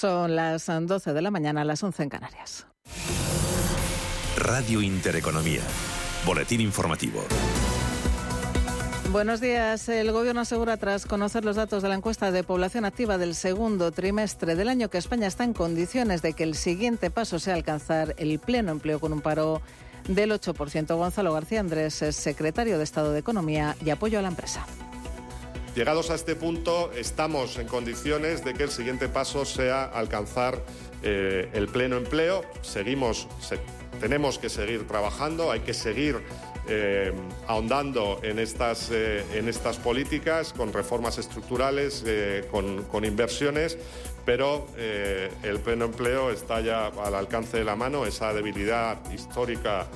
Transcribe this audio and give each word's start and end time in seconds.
Son 0.00 0.34
las 0.34 0.64
12 0.64 1.12
de 1.12 1.20
la 1.20 1.30
mañana, 1.30 1.62
las 1.62 1.82
11 1.82 2.04
en 2.04 2.08
Canarias. 2.08 2.66
Radio 4.38 4.80
Intereconomía. 4.80 5.60
Boletín 6.24 6.62
informativo. 6.62 7.22
Buenos 9.12 9.42
días. 9.42 9.90
El 9.90 10.10
Gobierno 10.10 10.40
asegura, 10.40 10.78
tras 10.78 11.04
conocer 11.04 11.44
los 11.44 11.56
datos 11.56 11.82
de 11.82 11.90
la 11.90 11.96
encuesta 11.96 12.30
de 12.30 12.42
población 12.42 12.86
activa 12.86 13.18
del 13.18 13.34
segundo 13.34 13.92
trimestre 13.92 14.54
del 14.54 14.70
año, 14.70 14.88
que 14.88 14.96
España 14.96 15.26
está 15.26 15.44
en 15.44 15.52
condiciones 15.52 16.22
de 16.22 16.32
que 16.32 16.44
el 16.44 16.54
siguiente 16.54 17.10
paso 17.10 17.38
sea 17.38 17.52
alcanzar 17.52 18.14
el 18.16 18.38
pleno 18.38 18.72
empleo 18.72 19.00
con 19.00 19.12
un 19.12 19.20
paro 19.20 19.60
del 20.08 20.32
8%. 20.32 20.96
Gonzalo 20.96 21.34
García 21.34 21.60
Andrés 21.60 22.00
es 22.00 22.16
secretario 22.16 22.78
de 22.78 22.84
Estado 22.84 23.12
de 23.12 23.18
Economía 23.18 23.76
y 23.84 23.90
apoyo 23.90 24.18
a 24.18 24.22
la 24.22 24.28
empresa. 24.28 24.64
Llegados 25.74 26.10
a 26.10 26.16
este 26.16 26.34
punto, 26.34 26.90
estamos 26.96 27.56
en 27.56 27.68
condiciones 27.68 28.44
de 28.44 28.54
que 28.54 28.64
el 28.64 28.70
siguiente 28.70 29.08
paso 29.08 29.44
sea 29.44 29.84
alcanzar 29.84 30.60
eh, 31.02 31.48
el 31.52 31.68
pleno 31.68 31.96
empleo. 31.96 32.42
Seguimos, 32.60 33.28
tenemos 34.00 34.38
que 34.38 34.48
seguir 34.48 34.86
trabajando, 34.88 35.52
hay 35.52 35.60
que 35.60 35.72
seguir 35.72 36.20
eh, 36.72 37.12
ahondando 37.48 38.20
en 38.22 38.38
estas, 38.38 38.90
eh, 38.92 39.24
en 39.34 39.48
estas 39.48 39.78
políticas, 39.78 40.52
con 40.52 40.72
reformas 40.72 41.18
estructurales, 41.18 42.04
eh, 42.06 42.46
con, 42.48 43.04
inversiones, 43.04 43.76
pero 44.24 44.66
el 44.76 45.58
pleno 45.60 45.86
empleo 45.86 46.30
está 46.30 46.60
ya 46.60 46.86
al 46.86 47.14
alcance 47.14 47.56
de 47.56 47.64
la 47.64 47.74
mano, 47.74 48.06
esa 48.06 48.32
debilidad 48.32 48.98
histórica 49.12 49.88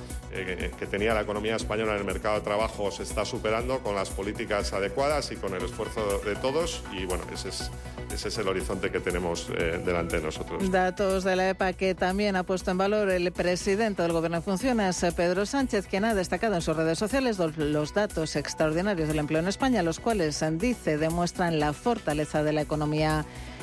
que 0.77 0.85
tenía 0.85 1.13
la 1.13 1.21
economía 1.21 1.55
española 1.55 1.93
en 1.93 1.99
el 1.99 2.05
mercado 2.05 2.35
de 2.35 2.41
trabajo 2.41 2.91
se 2.91 3.03
está 3.03 3.25
superando 3.25 3.79
con 3.79 3.95
las 3.95 4.09
políticas 4.09 4.73
adecuadas 4.73 5.31
y 5.31 5.35
con 5.35 5.53
el 5.53 5.63
esfuerzo 5.63 6.19
de 6.19 6.35
todos 6.35 6.83
y 6.91 7.05
bueno, 7.05 7.23
ese 7.33 7.49
es 7.49 7.71
ese 8.13 8.29
es 8.29 8.37
el 8.37 8.47
horizonte 8.47 8.91
que 8.91 8.99
tenemos 8.99 9.49
eh, 9.49 9.81
delante 9.83 10.17
de 10.17 10.21
nosotros. 10.21 10.71
Datos 10.71 11.23
de 11.23 11.35
la 11.35 11.49
EPA 11.49 11.73
que 11.73 11.95
también 11.95 12.35
ha 12.35 12.43
puesto 12.43 12.71
en 12.71 12.77
valor 12.77 13.09
el 13.09 13.31
presidente 13.31 14.01
del 14.03 14.13
Gobierno 14.13 14.37
en 14.37 14.43
funciones, 14.43 15.01
eh, 15.03 15.11
Pedro 15.11 15.45
Sánchez, 15.45 15.87
quien 15.87 16.05
ha 16.05 16.13
destacado 16.13 16.55
en 16.55 16.61
sus 16.61 16.77
redes 16.77 16.99
sociales 16.99 17.39
los 17.39 17.93
datos 17.93 18.35
extraordinarios 18.35 19.07
del 19.07 19.19
empleo 19.19 19.39
en 19.39 19.47
España, 19.47 19.83
los 19.83 19.99
cuales, 19.99 20.41
eh, 20.41 20.51
dice, 20.51 20.97
demuestran 20.97 21.59
la 21.59 21.73
fortaleza 21.73 22.43
de 22.43 22.53
la 22.53 22.61
economía 22.61 23.19
española. 23.19 23.54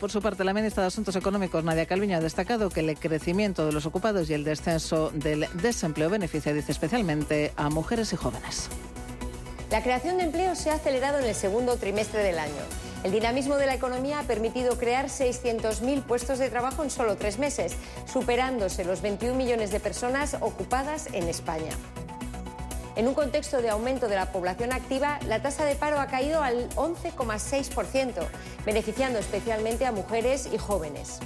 Por 0.00 0.10
su 0.10 0.22
parte, 0.22 0.44
la 0.44 0.54
ministra 0.54 0.82
de 0.82 0.86
Asuntos 0.86 1.14
Económicos, 1.14 1.62
Nadia 1.62 1.84
Calviño, 1.84 2.16
ha 2.16 2.20
destacado 2.20 2.70
que 2.70 2.80
el 2.80 2.98
crecimiento 2.98 3.66
de 3.66 3.72
los 3.72 3.84
ocupados 3.84 4.30
y 4.30 4.34
el 4.34 4.44
descenso 4.44 5.10
del 5.10 5.46
desempleo 5.52 6.08
beneficia, 6.08 6.54
dice, 6.54 6.72
especialmente 6.72 7.52
a 7.54 7.68
mujeres 7.68 8.14
y 8.14 8.16
jóvenes. 8.16 8.70
La 9.70 9.82
creación 9.82 10.16
de 10.16 10.24
empleo 10.24 10.54
se 10.54 10.70
ha 10.70 10.76
acelerado 10.76 11.18
en 11.18 11.26
el 11.26 11.34
segundo 11.34 11.76
trimestre 11.76 12.22
del 12.22 12.38
año. 12.38 12.62
El 13.04 13.12
dinamismo 13.12 13.56
de 13.56 13.66
la 13.66 13.74
economía 13.74 14.20
ha 14.20 14.22
permitido 14.22 14.78
crear 14.78 15.08
600.000 15.08 16.02
puestos 16.04 16.38
de 16.38 16.48
trabajo 16.48 16.82
en 16.82 16.88
solo 16.88 17.16
tres 17.16 17.38
meses, 17.38 17.76
superándose 18.06 18.86
los 18.86 19.02
21 19.02 19.36
millones 19.36 19.70
de 19.70 19.80
personas 19.80 20.38
ocupadas 20.40 21.08
en 21.12 21.28
España. 21.28 21.72
En 22.96 23.06
un 23.06 23.12
contexto 23.12 23.60
de 23.60 23.68
aumento 23.68 24.08
de 24.08 24.16
la 24.16 24.32
población 24.32 24.72
activa, 24.72 25.18
la 25.28 25.42
tasa 25.42 25.66
de 25.66 25.74
paro 25.74 26.00
ha 26.00 26.06
caído 26.06 26.42
al 26.42 26.70
11,6%, 26.70 28.26
beneficiando 28.66 29.18
especialmente 29.18 29.86
a 29.86 29.92
mujeres 29.92 30.50
y 30.52 30.58
jóvenes. 30.58 31.20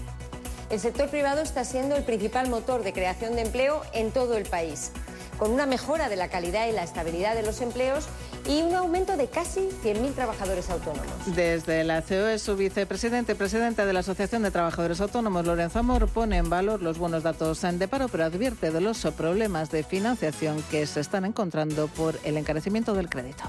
El 0.70 0.78
sector 0.78 1.08
privado 1.08 1.40
está 1.40 1.64
siendo 1.64 1.96
el 1.96 2.04
principal 2.04 2.48
motor 2.48 2.84
de 2.84 2.92
creación 2.92 3.34
de 3.34 3.42
empleo 3.42 3.82
en 3.92 4.12
todo 4.12 4.36
el 4.36 4.44
país 4.44 4.92
con 5.40 5.50
una 5.52 5.64
mejora 5.64 6.10
de 6.10 6.16
la 6.16 6.28
calidad 6.28 6.68
y 6.68 6.72
la 6.72 6.84
estabilidad 6.84 7.34
de 7.34 7.42
los 7.42 7.62
empleos 7.62 8.06
y 8.46 8.60
un 8.60 8.74
aumento 8.74 9.16
de 9.16 9.26
casi 9.28 9.70
100.000 9.82 10.14
trabajadores 10.14 10.68
autónomos. 10.68 11.06
Desde 11.34 11.82
la 11.82 12.02
COE, 12.02 12.38
su 12.38 12.56
vicepresidente, 12.56 13.34
presidenta 13.34 13.86
de 13.86 13.92
la 13.94 14.00
Asociación 14.00 14.42
de 14.42 14.50
Trabajadores 14.50 15.00
Autónomos, 15.00 15.46
Lorenzo 15.46 15.78
Amor, 15.78 16.08
pone 16.08 16.36
en 16.36 16.50
valor 16.50 16.82
los 16.82 16.98
buenos 16.98 17.22
datos 17.22 17.62
de 17.62 17.88
paro, 17.88 18.08
pero 18.08 18.24
advierte 18.24 18.70
de 18.70 18.82
los 18.82 19.00
problemas 19.16 19.70
de 19.70 19.82
financiación 19.82 20.62
que 20.70 20.86
se 20.86 21.00
están 21.00 21.24
encontrando 21.24 21.88
por 21.88 22.18
el 22.24 22.36
encarecimiento 22.36 22.92
del 22.92 23.08
crédito 23.08 23.44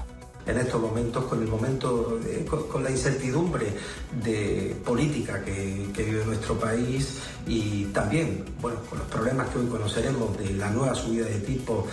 en 0.46 0.58
estos 0.58 0.80
momentos, 0.80 1.24
con 1.24 1.42
el 1.42 1.48
momento, 1.48 2.18
con, 2.70 2.82
la 2.82 2.90
incertidumbre 2.90 3.66
de 4.24 4.76
política 4.84 5.42
que, 5.44 5.88
que, 5.94 6.02
vive 6.02 6.24
nuestro 6.24 6.58
país 6.58 7.20
y 7.46 7.84
también, 7.86 8.44
bueno, 8.60 8.78
con 8.88 8.98
los 8.98 9.08
problemas 9.08 9.48
que 9.48 9.58
hoy 9.58 9.66
conoceremos 9.66 10.36
de 10.38 10.54
la 10.54 10.70
nueva 10.70 10.94
subida 10.94 11.26
de 11.26 11.40
tipo 11.40 11.86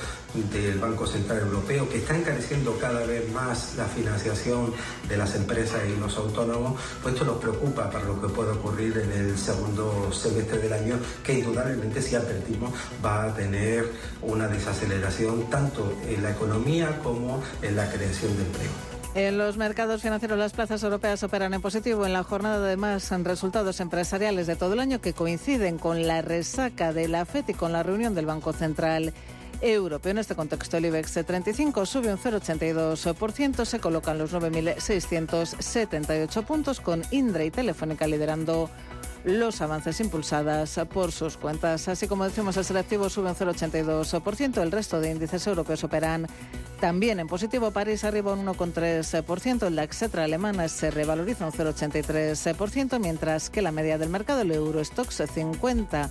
del 0.51 0.77
Banco 0.77 1.07
Central 1.07 1.39
Europeo, 1.39 1.89
que 1.89 1.97
está 1.97 2.15
encareciendo 2.15 2.77
cada 2.77 3.05
vez 3.05 3.31
más 3.31 3.75
la 3.75 3.85
financiación 3.85 4.73
de 5.07 5.17
las 5.17 5.35
empresas 5.35 5.81
y 5.87 5.99
los 5.99 6.15
autónomos, 6.17 6.79
pues 7.01 7.15
esto 7.15 7.25
nos 7.25 7.37
preocupa 7.37 7.89
para 7.89 8.05
lo 8.05 8.21
que 8.21 8.27
puede 8.27 8.51
ocurrir 8.51 8.97
en 8.97 9.11
el 9.11 9.37
segundo 9.37 10.11
semestre 10.11 10.59
del 10.59 10.73
año, 10.73 10.99
que 11.23 11.33
indudablemente, 11.33 12.01
si 12.01 12.15
advertimos, 12.15 12.71
va 13.03 13.25
a 13.25 13.33
tener 13.33 13.91
una 14.21 14.47
desaceleración 14.47 15.49
tanto 15.49 15.93
en 16.07 16.21
la 16.21 16.31
economía 16.31 16.99
como 17.03 17.41
en 17.61 17.75
la 17.75 17.89
creación 17.89 18.37
En 19.15 19.37
los 19.37 19.57
mercados 19.57 20.01
financieros 20.01 20.37
las 20.37 20.53
plazas 20.53 20.83
europeas 20.83 21.23
operan 21.23 21.53
en 21.53 21.61
positivo 21.61 22.05
en 22.05 22.13
la 22.13 22.23
jornada 22.23 22.67
de 22.67 22.77
más 22.77 23.09
resultados 23.23 23.79
empresariales 23.79 24.45
de 24.45 24.55
todo 24.55 24.73
el 24.73 24.79
año 24.79 25.01
que 25.01 25.13
coinciden 25.13 25.79
con 25.79 26.05
la 26.05 26.21
resaca 26.21 26.93
de 26.93 27.07
la 27.07 27.25
FED 27.25 27.45
y 27.47 27.53
con 27.53 27.71
la 27.71 27.81
reunión 27.81 28.13
del 28.13 28.27
Banco 28.27 28.53
Central 28.53 29.13
europeo. 29.61 30.11
En 30.11 30.19
este 30.19 30.35
contexto, 30.35 30.77
el 30.77 30.85
IBEX 30.85 31.25
35 31.25 31.85
sube 31.85 32.13
un 32.13 32.19
0,82%, 32.19 33.65
se 33.65 33.79
colocan 33.79 34.17
los 34.17 34.33
9.678 34.33 36.45
puntos, 36.45 36.79
con 36.79 37.01
Indra 37.11 37.43
y 37.43 37.51
Telefónica 37.51 38.07
liderando 38.07 38.69
los 39.23 39.61
avances 39.61 39.99
impulsadas 39.99 40.79
por 40.91 41.11
sus 41.11 41.37
cuentas. 41.37 41.87
Así 41.87 42.07
como 42.07 42.23
decimos, 42.23 42.57
el 42.57 42.65
selectivo 42.65 43.09
sube 43.09 43.29
un 43.29 43.35
0,82%, 43.35 44.61
el 44.61 44.71
resto 44.71 44.99
de 44.99 45.11
índices 45.11 45.45
europeos 45.47 45.83
operan 45.83 46.27
también 46.79 47.19
en 47.19 47.27
positivo. 47.27 47.71
París 47.71 48.03
arriba 48.03 48.33
un 48.33 48.45
1,3%, 48.45 49.67
el 49.67 49.75
DAX 49.75 50.03
alemana 50.15 50.67
se 50.67 50.91
revaloriza 50.91 51.45
un 51.45 51.51
0,83%, 51.51 52.99
mientras 52.99 53.49
que 53.49 53.61
la 53.61 53.71
media 53.71 53.97
del 53.97 54.09
mercado, 54.09 54.41
el 54.41 54.51
Eurostox 54.51 55.23
50 55.33 56.09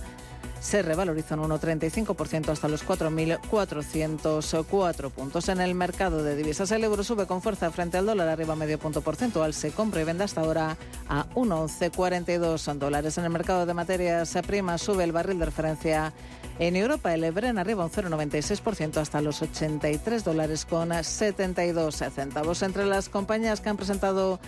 se 0.59 0.81
revaloriza 0.81 1.35
un 1.35 1.49
1,35% 1.49 2.49
hasta 2.49 2.67
los 2.67 2.85
4.404 2.85 5.11
puntos. 5.11 5.49
En 5.49 5.61
el 5.61 5.75
mercado 5.75 6.23
de 6.23 6.35
divisas, 6.35 6.71
el 6.71 6.83
euro 6.83 7.03
sube 7.03 7.27
con 7.27 7.41
fuerza 7.41 7.71
frente 7.71 7.97
al 7.97 8.05
dólar, 8.05 8.27
arriba 8.27 8.55
medio 8.55 8.77
punto 8.77 9.01
porcentual. 9.01 9.53
Se 9.53 9.71
compra 9.71 10.01
y 10.01 10.03
vende 10.03 10.23
hasta 10.23 10.41
ahora 10.41 10.77
a 11.07 11.25
1,1142 11.35 12.77
dólares. 12.77 13.17
En 13.17 13.25
el 13.25 13.31
mercado 13.31 13.65
de 13.65 13.73
materias 13.73 14.37
primas 14.45 14.81
sube 14.81 15.03
el 15.03 15.11
barril 15.11 15.39
de 15.39 15.45
referencia 15.45 16.13
en 16.59 16.75
Europa. 16.75 17.13
El 17.13 17.23
Ebren 17.23 17.57
arriba 17.57 17.85
un 17.85 17.91
0,96% 17.91 18.97
hasta 18.97 19.21
los 19.21 19.41
83 19.41 20.23
dólares 20.23 20.65
con 20.65 20.91
72 21.03 22.03
centavos. 22.13 22.61
Entre 22.61 22.85
las 22.85 23.09
compañías 23.09 23.61
que 23.61 23.69
han 23.69 23.77
presentado 23.77 24.39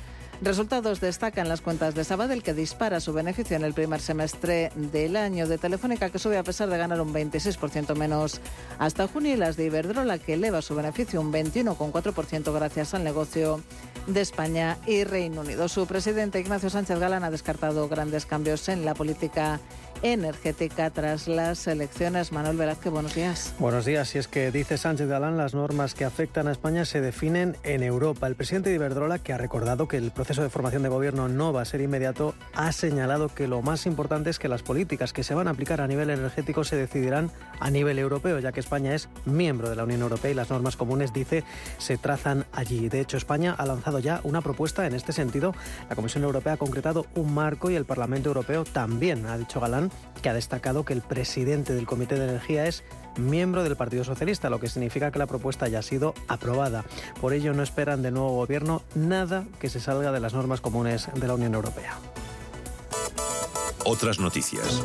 Resultados 0.42 1.00
destacan 1.00 1.48
las 1.48 1.62
cuentas 1.62 1.94
de 1.94 2.04
Sabadell, 2.04 2.42
que 2.42 2.56
dispara 2.56 3.00
su 3.00 3.14
beneficio 3.14 3.56
en 3.56 3.64
el 3.64 3.76
primer 3.76 4.02
semestre 4.02 4.72
del 4.76 5.16
año, 5.16 5.48
de 5.48 5.60
Telefónica, 5.60 6.10
que 6.10 6.18
sube 6.18 6.40
a 6.40 6.44
pesar 6.44 6.68
de 6.68 6.80
ganar 6.80 7.00
un 7.00 7.14
26% 7.14 7.96
menos 7.96 8.42
hasta 8.80 9.08
junio, 9.08 9.36
y 9.36 9.38
las 9.38 9.56
de 9.56 9.66
Iberdrola, 9.66 10.18
que 10.18 10.34
eleva 10.34 10.64
su 10.64 10.74
beneficio 10.74 11.22
un 11.22 11.32
21,4% 11.32 12.54
gracias 12.56 12.96
al 12.96 13.04
negocio 13.04 13.62
de 14.08 14.22
España 14.22 14.80
y 14.88 15.04
Reino 15.04 15.42
Unido. 15.42 15.70
Su 15.70 15.86
presidente, 15.86 16.40
Ignacio 16.40 16.72
Sánchez 16.72 16.98
Galán, 16.98 17.24
ha 17.24 17.30
descartado 17.30 17.88
grandes 17.88 18.26
cambios 18.26 18.68
en 18.68 18.84
la 18.84 18.96
política 18.96 19.60
energética 20.02 20.90
tras 20.90 21.28
las 21.28 21.68
elecciones. 21.68 22.32
Manuel 22.32 22.58
Velázquez, 22.58 22.92
buenos 22.92 23.16
días. 23.16 23.54
Buenos 23.60 23.86
días. 23.86 24.14
Y 24.16 24.18
es 24.18 24.28
que 24.28 24.52
dice 24.52 24.78
Sánchez 24.78 25.08
Galán, 25.08 25.38
las 25.38 25.54
normas 25.54 25.94
que 25.94 26.06
afectan 26.06 26.48
a 26.48 26.52
España 26.52 26.86
se 26.86 27.02
definen 27.02 27.56
en 27.64 27.84
Europa. 27.84 28.28
El 28.28 28.36
presidente 28.36 28.70
de 28.70 28.76
Iberdrola, 28.76 29.20
que 29.20 29.34
ha 29.34 29.38
recordado 29.38 29.88
que 29.88 29.98
el 29.98 30.12
proceso 30.12 30.44
de 30.44 30.50
formación 30.50 30.84
de 30.84 30.90
gobierno 30.90 31.28
no 31.28 31.54
va 31.54 31.62
a 31.62 31.66
ser 31.66 31.82
inmediato, 31.82 32.36
ha 32.54 32.72
señalado 32.72 33.30
que 33.30 33.48
lo 33.48 33.62
más 33.62 33.86
importante 33.86 34.30
es 34.30 34.40
que 34.40 34.48
las 34.48 34.64
políticas 34.64 35.14
que 35.14 35.24
se 35.24 35.34
van 35.34 35.48
a 35.48 35.52
aplicar 35.52 35.82
a 35.82 35.88
nivel 35.88 36.10
energético 36.10 36.64
se 36.64 36.76
decidirán 36.76 37.32
a 37.60 37.70
nivel 37.70 38.00
europeo, 38.00 38.40
ya 38.40 38.52
que 38.52 38.60
España 38.60 38.94
es 38.94 39.10
miembro 39.26 39.70
de 39.70 39.76
la 39.76 39.84
Unión 39.84 40.02
Europea 40.02 40.32
y 40.32 40.36
las 40.36 40.50
normas 40.50 40.76
comunes, 40.76 41.14
dice, 41.14 41.44
se 41.78 41.98
trazan 41.98 42.46
allí. 42.52 42.90
De 42.90 43.00
hecho, 43.00 43.18
España 43.18 43.56
ha 43.58 43.66
lanzado 43.66 44.00
ya 44.00 44.20
una 44.24 44.42
propuesta 44.42 44.86
en 44.86 44.94
este 44.94 45.14
sentido. 45.14 45.56
La 45.90 45.96
Comisión 45.96 46.24
Europea 46.24 46.54
ha 46.54 46.58
concretado 46.58 47.06
un 47.16 47.34
marco 47.34 47.70
y 47.70 47.76
el 47.76 47.86
Parlamento 47.86 48.30
Europeo 48.30 48.64
también, 48.64 49.26
ha 49.26 49.38
dicho 49.38 49.60
Galán, 49.60 49.81
que 50.22 50.30
ha 50.30 50.34
destacado 50.34 50.86
que 50.86 50.94
el 50.94 51.02
presidente 51.02 51.74
del 51.74 51.86
Comité 51.86 52.20
de 52.20 52.26
Energía 52.26 52.68
es 52.68 52.84
miembro 53.18 53.64
del 53.64 53.76
Partido 53.76 54.04
Socialista, 54.04 54.50
lo 54.50 54.60
que 54.60 54.70
significa 54.70 55.12
que 55.12 55.20
la 55.20 55.28
propuesta 55.28 55.68
ya 55.68 55.80
ha 55.80 55.84
sido 55.84 56.14
aprobada. 56.28 56.84
Por 57.20 57.34
ello 57.34 57.54
no 57.54 57.64
esperan 57.64 58.02
del 58.02 58.14
nuevo 58.14 58.36
gobierno 58.36 58.82
nada 58.96 59.46
que 59.60 59.70
se 59.70 59.80
salga 59.80 60.12
de 60.12 60.20
las 60.20 60.34
normas 60.34 60.62
comunes 60.62 61.10
de 61.14 61.28
la 61.28 61.36
Unión 61.36 61.56
Europea. 61.56 61.98
Otras 63.86 64.20
noticias. 64.20 64.82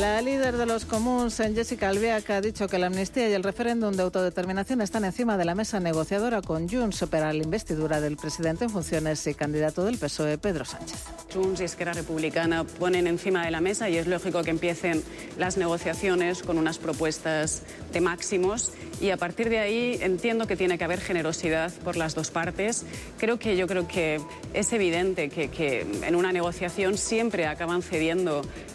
La 0.00 0.20
líder 0.20 0.56
de 0.56 0.66
los 0.66 0.84
comuns, 0.84 1.36
Jessica 1.36 1.88
Albiac, 1.88 2.28
ha 2.30 2.40
dicho 2.40 2.66
que 2.68 2.78
la 2.78 2.88
amnistía 2.88 3.30
y 3.30 3.32
el 3.32 3.42
referéndum 3.42 3.94
de 3.94 4.02
autodeterminación 4.02 4.80
están 4.80 5.04
encima 5.04 5.38
de 5.38 5.44
la 5.44 5.54
mesa 5.54 5.80
negociadora 5.80 6.42
con 6.42 6.68
Junts 6.68 7.04
para 7.08 7.32
la 7.32 7.42
investidura 7.42 8.00
del 8.00 8.16
presidente 8.16 8.64
en 8.64 8.70
funciones 8.70 9.26
y 9.26 9.34
candidato 9.34 9.84
del 9.84 9.96
PSOE, 9.96 10.38
Pedro 10.38 10.64
Sánchez. 10.64 11.04
Junts 11.32 11.60
y 11.60 11.64
Esquerra 11.64 11.92
Republicana 11.92 12.64
ponen 12.64 13.06
encima 13.06 13.44
de 13.44 13.50
la 13.50 13.60
mesa 13.60 13.88
y 13.88 13.96
es 13.96 14.06
lógico 14.06 14.42
que 14.42 14.50
empiecen 14.50 15.02
las 15.38 15.56
negociaciones 15.56 16.42
con 16.42 16.58
unas 16.58 16.78
propuestas 16.78 17.62
de 17.92 18.00
máximos 18.00 18.72
y 19.00 19.10
a 19.10 19.16
partir 19.16 19.48
de 19.48 19.60
ahí 19.60 19.98
entiendo 20.00 20.46
que 20.46 20.56
tiene 20.56 20.78
que 20.78 20.84
haber 20.84 21.00
generosidad 21.00 21.72
por 21.84 21.96
las 21.96 22.14
dos 22.14 22.30
partes. 22.30 22.84
Creo 23.18 23.38
que 23.38 23.56
yo 23.56 23.66
creo 23.66 23.86
que 23.86 24.20
es 24.52 24.72
evidente 24.72 25.28
que, 25.28 25.48
que 25.48 25.86
en 26.02 26.16
una 26.16 26.32
negociación 26.32 26.98
siempre 26.98 27.46
acaban 27.46 27.82
cediendo 27.82 28.25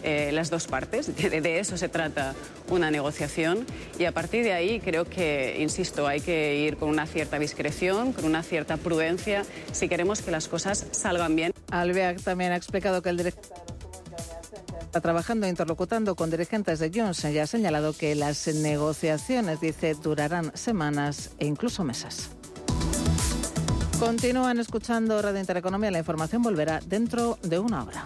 eh, 0.04 0.32
las 0.34 0.50
dos 0.50 0.68
partes. 0.68 1.16
De, 1.16 1.42
de, 1.42 1.60
eso 1.60 1.78
se 1.78 1.90
trata 1.90 2.34
una 2.70 2.92
negociación 2.92 3.66
y 4.00 4.06
a 4.06 4.12
partir 4.12 4.44
de 4.44 4.54
ahí 4.54 4.80
creo 4.80 5.06
que, 5.06 5.58
insisto, 5.60 6.08
hay 6.08 6.22
que 6.22 6.56
ir 6.56 6.78
con 6.78 6.90
una 6.90 7.06
cierta 7.06 7.38
discreción, 7.40 8.14
con 8.14 8.26
una 8.26 8.44
cierta 8.44 8.78
prudencia 8.78 9.44
si 9.72 9.88
queremos 9.88 10.22
que 10.22 10.32
las 10.32 10.48
cosas 10.48 10.88
salgan 10.92 11.36
bien. 11.36 11.54
Alvear 11.70 12.20
también 12.22 12.52
ha 12.52 12.56
explicado 12.56 13.02
que 13.02 13.10
el 13.10 13.18
director 13.18 13.52
está 14.92 15.00
trabajando 15.00 15.46
e 15.46 15.50
interlocutando 15.50 16.16
con 16.16 16.30
dirigentes 16.30 16.80
de 16.80 16.92
Johnson 16.94 17.32
y 17.32 17.38
ha 17.38 17.48
señalado 17.48 17.94
que 17.94 18.14
las 18.14 18.46
negociaciones, 18.48 19.62
dice, 19.62 19.94
durarán 19.94 20.52
semanas 20.54 21.32
e 21.40 21.46
incluso 21.46 21.86
meses. 21.86 22.30
Continúan 24.02 24.60
escuchando 24.60 25.22
Radio 25.22 25.40
Intereconomía. 25.40 25.92
La 25.92 26.00
información 26.00 26.42
volverá 26.42 26.82
dentro 26.86 27.38
de 27.42 27.60
una 27.60 27.84
hora. 27.84 28.06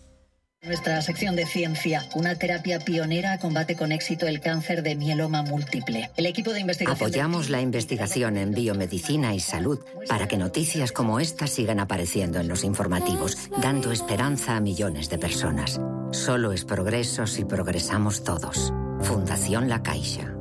Nuestra 0.63 1.01
sección 1.01 1.35
de 1.35 1.47
ciencia, 1.47 2.07
una 2.13 2.35
terapia 2.35 2.77
pionera 2.77 3.39
combate 3.39 3.75
con 3.75 3.91
éxito 3.91 4.27
el 4.27 4.39
cáncer 4.41 4.83
de 4.83 4.95
mieloma 4.95 5.41
múltiple. 5.41 6.11
El 6.17 6.27
equipo 6.27 6.53
de 6.53 6.59
investigación. 6.59 7.07
Apoyamos 7.07 7.49
la 7.49 7.61
investigación 7.61 8.37
en 8.37 8.51
biomedicina 8.51 9.33
y 9.33 9.39
salud 9.39 9.79
para 10.07 10.27
que 10.27 10.37
noticias 10.37 10.91
como 10.91 11.19
esta 11.19 11.47
sigan 11.47 11.79
apareciendo 11.79 12.39
en 12.39 12.47
los 12.47 12.63
informativos, 12.63 13.49
dando 13.57 13.91
esperanza 13.91 14.55
a 14.55 14.61
millones 14.61 15.09
de 15.09 15.17
personas. 15.17 15.81
Solo 16.11 16.51
es 16.51 16.63
progreso 16.63 17.25
si 17.25 17.43
progresamos 17.43 18.23
todos. 18.23 18.71
Fundación 18.99 19.67
La 19.67 19.81
Caixa. 19.81 20.31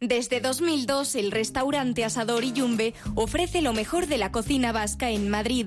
Desde 0.00 0.40
2002, 0.40 1.14
el 1.16 1.30
restaurante 1.30 2.06
Asador 2.06 2.44
y 2.44 2.52
Yumbe 2.52 2.94
ofrece 3.14 3.60
lo 3.60 3.74
mejor 3.74 4.06
de 4.06 4.16
la 4.16 4.32
cocina 4.32 4.72
vasca 4.72 5.10
en 5.10 5.28
Madrid. 5.28 5.66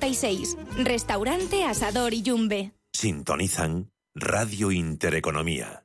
1096. 0.00 0.56
Restaurante 0.78 1.64
Asador 1.64 2.14
y 2.14 2.22
Yumbe. 2.22 2.72
Sintonizan 2.92 3.90
Radio 4.14 4.72
Intereconomía. 4.72 5.84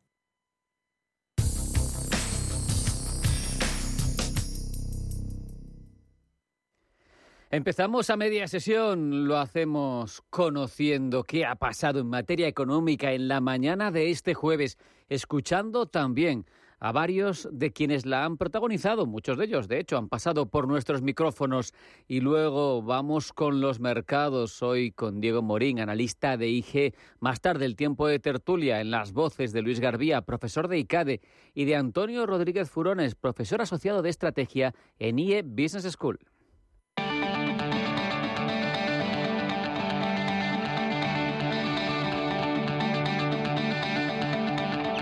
Empezamos 7.51 8.09
a 8.09 8.17
media 8.17 8.47
sesión, 8.47 9.27
lo 9.27 9.37
hacemos 9.37 10.23
conociendo 10.29 11.23
qué 11.23 11.45
ha 11.45 11.55
pasado 11.55 11.99
en 11.99 12.07
materia 12.07 12.47
económica 12.47 13.13
en 13.13 13.27
la 13.29 13.39
mañana 13.39 13.91
de 13.91 14.09
este 14.09 14.33
jueves, 14.33 14.77
escuchando 15.07 15.85
también 15.85 16.45
a 16.79 16.91
varios 16.91 17.47
de 17.51 17.71
quienes 17.71 18.05
la 18.05 18.25
han 18.25 18.37
protagonizado, 18.37 19.05
muchos 19.05 19.37
de 19.37 19.45
ellos 19.45 19.67
de 19.67 19.79
hecho 19.79 19.97
han 19.97 20.09
pasado 20.09 20.47
por 20.47 20.67
nuestros 20.67 21.01
micrófonos. 21.01 21.73
Y 22.07 22.19
luego 22.19 22.81
vamos 22.81 23.33
con 23.33 23.61
los 23.61 23.79
mercados, 23.79 24.61
hoy 24.61 24.91
con 24.91 25.21
Diego 25.21 25.41
Morín, 25.41 25.79
analista 25.79 26.37
de 26.37 26.49
IG, 26.49 26.93
más 27.19 27.41
tarde 27.41 27.65
el 27.65 27.75
tiempo 27.75 28.07
de 28.07 28.19
tertulia 28.19 28.81
en 28.81 28.91
las 28.91 29.13
voces 29.13 29.53
de 29.53 29.61
Luis 29.61 29.79
Garbía, 29.79 30.21
profesor 30.21 30.67
de 30.67 30.79
ICADE 30.79 31.21
y 31.53 31.65
de 31.65 31.75
Antonio 31.75 32.25
Rodríguez 32.25 32.69
Furones, 32.69 33.15
profesor 33.15 33.61
asociado 33.61 34.01
de 34.01 34.09
estrategia 34.09 34.73
en 34.99 35.19
IE 35.19 35.43
Business 35.43 35.91
School. 35.91 36.19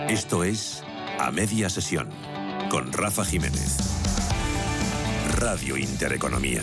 Esto 0.10 0.44
es 0.44 0.84
A 1.20 1.32
Media 1.32 1.70
Sesión 1.70 2.10
con 2.70 2.92
Rafa 2.92 3.24
Jiménez. 3.24 3.78
Radio 5.38 5.78
Intereconomía. 5.78 6.62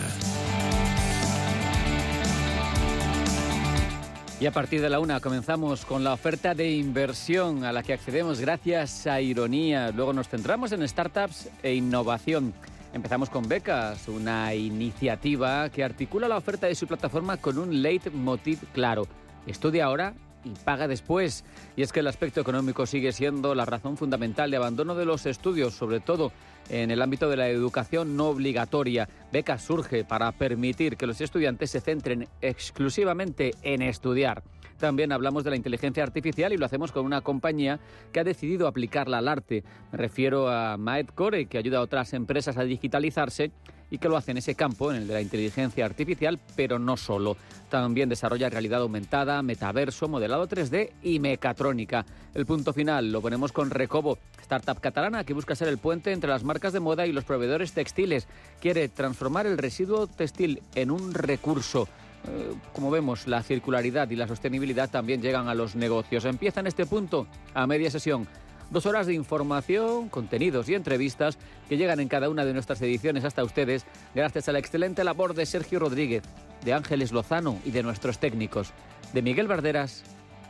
Y 4.40 4.46
a 4.46 4.52
partir 4.52 4.80
de 4.80 4.90
la 4.90 5.00
una 5.00 5.20
comenzamos 5.20 5.84
con 5.84 6.02
la 6.02 6.12
oferta 6.12 6.54
de 6.54 6.72
inversión 6.72 7.64
a 7.64 7.72
la 7.72 7.82
que 7.82 7.92
accedemos 7.92 8.40
gracias 8.40 9.06
a 9.06 9.20
Ironía. 9.20 9.92
Luego 9.92 10.12
nos 10.12 10.28
centramos 10.28 10.72
en 10.72 10.86
startups 10.86 11.48
e 11.62 11.74
innovación. 11.74 12.52
Empezamos 12.92 13.30
con 13.30 13.48
Becas, 13.48 14.08
una 14.08 14.52
iniciativa 14.54 15.68
que 15.70 15.84
articula 15.84 16.26
la 16.26 16.36
oferta 16.36 16.66
de 16.66 16.74
su 16.74 16.86
plataforma 16.86 17.36
con 17.36 17.56
un 17.56 17.82
leitmotiv 17.82 18.58
claro. 18.72 19.06
Estudia 19.46 19.84
ahora 19.84 20.14
y 20.44 20.50
paga 20.64 20.88
después. 20.88 21.44
Y 21.76 21.82
es 21.82 21.92
que 21.92 22.00
el 22.00 22.06
aspecto 22.06 22.40
económico 22.40 22.86
sigue 22.86 23.12
siendo 23.12 23.54
la 23.54 23.64
razón 23.64 23.96
fundamental 23.96 24.50
de 24.50 24.56
abandono 24.56 24.94
de 24.94 25.04
los 25.04 25.26
estudios, 25.26 25.74
sobre 25.74 26.00
todo 26.00 26.32
en 26.68 26.90
el 26.90 27.02
ámbito 27.02 27.28
de 27.28 27.36
la 27.36 27.48
educación 27.48 28.16
no 28.16 28.28
obligatoria. 28.28 29.08
Beca 29.32 29.58
surge 29.58 30.04
para 30.04 30.32
permitir 30.32 30.96
que 30.96 31.06
los 31.06 31.20
estudiantes 31.20 31.70
se 31.70 31.80
centren 31.80 32.28
exclusivamente 32.40 33.52
en 33.62 33.82
estudiar. 33.82 34.42
También 34.78 35.12
hablamos 35.12 35.44
de 35.44 35.50
la 35.50 35.56
inteligencia 35.56 36.02
artificial 36.02 36.54
y 36.54 36.56
lo 36.56 36.64
hacemos 36.64 36.90
con 36.90 37.04
una 37.04 37.20
compañía 37.20 37.78
que 38.12 38.20
ha 38.20 38.24
decidido 38.24 38.66
aplicarla 38.66 39.18
al 39.18 39.28
arte. 39.28 39.62
Me 39.92 39.98
refiero 39.98 40.48
a 40.48 40.78
Maed 40.78 41.08
Core, 41.08 41.46
que 41.46 41.58
ayuda 41.58 41.78
a 41.78 41.82
otras 41.82 42.14
empresas 42.14 42.56
a 42.56 42.64
digitalizarse 42.64 43.52
y 43.90 43.98
que 43.98 44.08
lo 44.08 44.16
hace 44.16 44.30
en 44.30 44.38
ese 44.38 44.54
campo, 44.54 44.90
en 44.90 44.98
el 44.98 45.08
de 45.08 45.14
la 45.14 45.20
inteligencia 45.20 45.84
artificial, 45.84 46.38
pero 46.56 46.78
no 46.78 46.96
solo. 46.96 47.36
También 47.68 48.08
desarrolla 48.08 48.48
realidad 48.48 48.80
aumentada, 48.80 49.42
metaverso, 49.42 50.08
modelado 50.08 50.48
3D 50.48 50.90
y 51.02 51.18
mecatrónica. 51.18 52.04
El 52.34 52.46
punto 52.46 52.72
final 52.72 53.12
lo 53.12 53.20
ponemos 53.20 53.52
con 53.52 53.70
Recobo, 53.70 54.18
startup 54.40 54.80
catalana 54.80 55.24
que 55.24 55.34
busca 55.34 55.54
ser 55.54 55.68
el 55.68 55.78
puente 55.78 56.12
entre 56.12 56.30
las 56.30 56.44
marcas 56.44 56.72
de 56.72 56.80
moda 56.80 57.06
y 57.06 57.12
los 57.12 57.24
proveedores 57.24 57.72
textiles. 57.72 58.26
Quiere 58.60 58.88
transformar 58.88 59.46
el 59.46 59.58
residuo 59.58 60.06
textil 60.06 60.62
en 60.74 60.90
un 60.90 61.14
recurso. 61.14 61.88
Eh, 62.28 62.52
como 62.72 62.90
vemos, 62.90 63.26
la 63.26 63.42
circularidad 63.42 64.10
y 64.10 64.16
la 64.16 64.28
sostenibilidad 64.28 64.90
también 64.90 65.22
llegan 65.22 65.48
a 65.48 65.54
los 65.54 65.74
negocios. 65.74 66.24
Empieza 66.24 66.60
en 66.60 66.66
este 66.66 66.86
punto, 66.86 67.26
a 67.54 67.66
media 67.66 67.90
sesión. 67.90 68.26
Dos 68.70 68.86
horas 68.86 69.08
de 69.08 69.14
información, 69.14 70.08
contenidos 70.08 70.68
y 70.68 70.74
entrevistas 70.74 71.38
que 71.68 71.76
llegan 71.76 71.98
en 71.98 72.06
cada 72.06 72.30
una 72.30 72.44
de 72.44 72.52
nuestras 72.52 72.80
ediciones 72.82 73.24
hasta 73.24 73.42
ustedes 73.42 73.84
gracias 74.14 74.48
a 74.48 74.52
la 74.52 74.60
excelente 74.60 75.02
labor 75.02 75.34
de 75.34 75.44
Sergio 75.44 75.80
Rodríguez, 75.80 76.22
de 76.64 76.72
Ángeles 76.72 77.10
Lozano 77.10 77.58
y 77.64 77.72
de 77.72 77.82
nuestros 77.82 78.20
técnicos, 78.20 78.72
de 79.12 79.22
Miguel 79.22 79.48
Verderas 79.48 80.04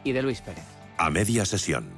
y 0.05 0.13
de 0.13 0.21
Luis 0.21 0.43
Pérez. 0.43 0.65
A 0.99 1.09
media 1.09 1.47
sesión. 1.47 1.89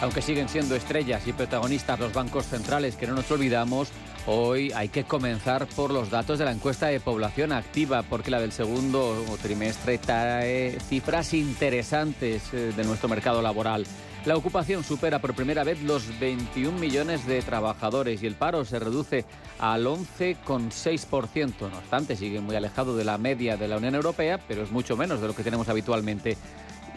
Aunque 0.00 0.22
siguen 0.22 0.48
siendo 0.48 0.74
estrellas 0.74 1.26
y 1.26 1.32
protagonistas 1.34 2.00
los 2.00 2.12
bancos 2.12 2.46
centrales 2.46 2.96
que 2.96 3.06
no 3.06 3.14
nos 3.14 3.30
olvidamos, 3.30 3.92
Hoy 4.26 4.70
hay 4.72 4.88
que 4.88 5.02
comenzar 5.02 5.66
por 5.66 5.90
los 5.90 6.10
datos 6.10 6.38
de 6.38 6.44
la 6.44 6.52
encuesta 6.52 6.86
de 6.86 7.00
población 7.00 7.50
activa, 7.50 8.04
porque 8.04 8.30
la 8.30 8.40
del 8.40 8.52
segundo 8.52 9.16
trimestre 9.42 9.98
trae 9.98 10.78
cifras 10.78 11.34
interesantes 11.34 12.54
eh, 12.54 12.72
de 12.76 12.84
nuestro 12.84 13.08
mercado 13.08 13.42
laboral. 13.42 13.84
La 14.24 14.36
ocupación 14.36 14.84
supera 14.84 15.18
por 15.18 15.34
primera 15.34 15.64
vez 15.64 15.82
los 15.82 16.20
21 16.20 16.78
millones 16.78 17.26
de 17.26 17.42
trabajadores 17.42 18.22
y 18.22 18.28
el 18.28 18.36
paro 18.36 18.64
se 18.64 18.78
reduce 18.78 19.24
al 19.58 19.84
11,6%. 19.86 21.68
No 21.68 21.78
obstante, 21.78 22.14
sigue 22.14 22.40
muy 22.40 22.54
alejado 22.54 22.96
de 22.96 23.04
la 23.04 23.18
media 23.18 23.56
de 23.56 23.66
la 23.66 23.78
Unión 23.78 23.96
Europea, 23.96 24.38
pero 24.46 24.62
es 24.62 24.70
mucho 24.70 24.96
menos 24.96 25.20
de 25.20 25.26
lo 25.26 25.34
que 25.34 25.42
tenemos 25.42 25.68
habitualmente. 25.68 26.36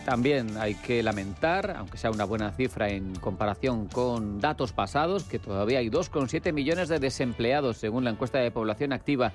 También 0.06 0.58
hay 0.60 0.76
que 0.76 1.02
lamentar, 1.02 1.74
aunque 1.76 1.98
sea 1.98 2.12
una 2.12 2.26
buena 2.26 2.52
cifra 2.52 2.90
en 2.90 3.16
comparación 3.16 3.88
con 3.88 4.40
datos 4.40 4.72
pasados, 4.72 5.24
que 5.24 5.40
todavía 5.40 5.80
hay 5.80 5.90
2,7 5.90 6.54
millones 6.54 6.90
de 6.90 7.00
desempleados 7.00 7.78
según 7.78 8.04
la 8.04 8.12
encuesta 8.12 8.38
de 8.38 8.52
población 8.52 8.94
activa 8.94 9.34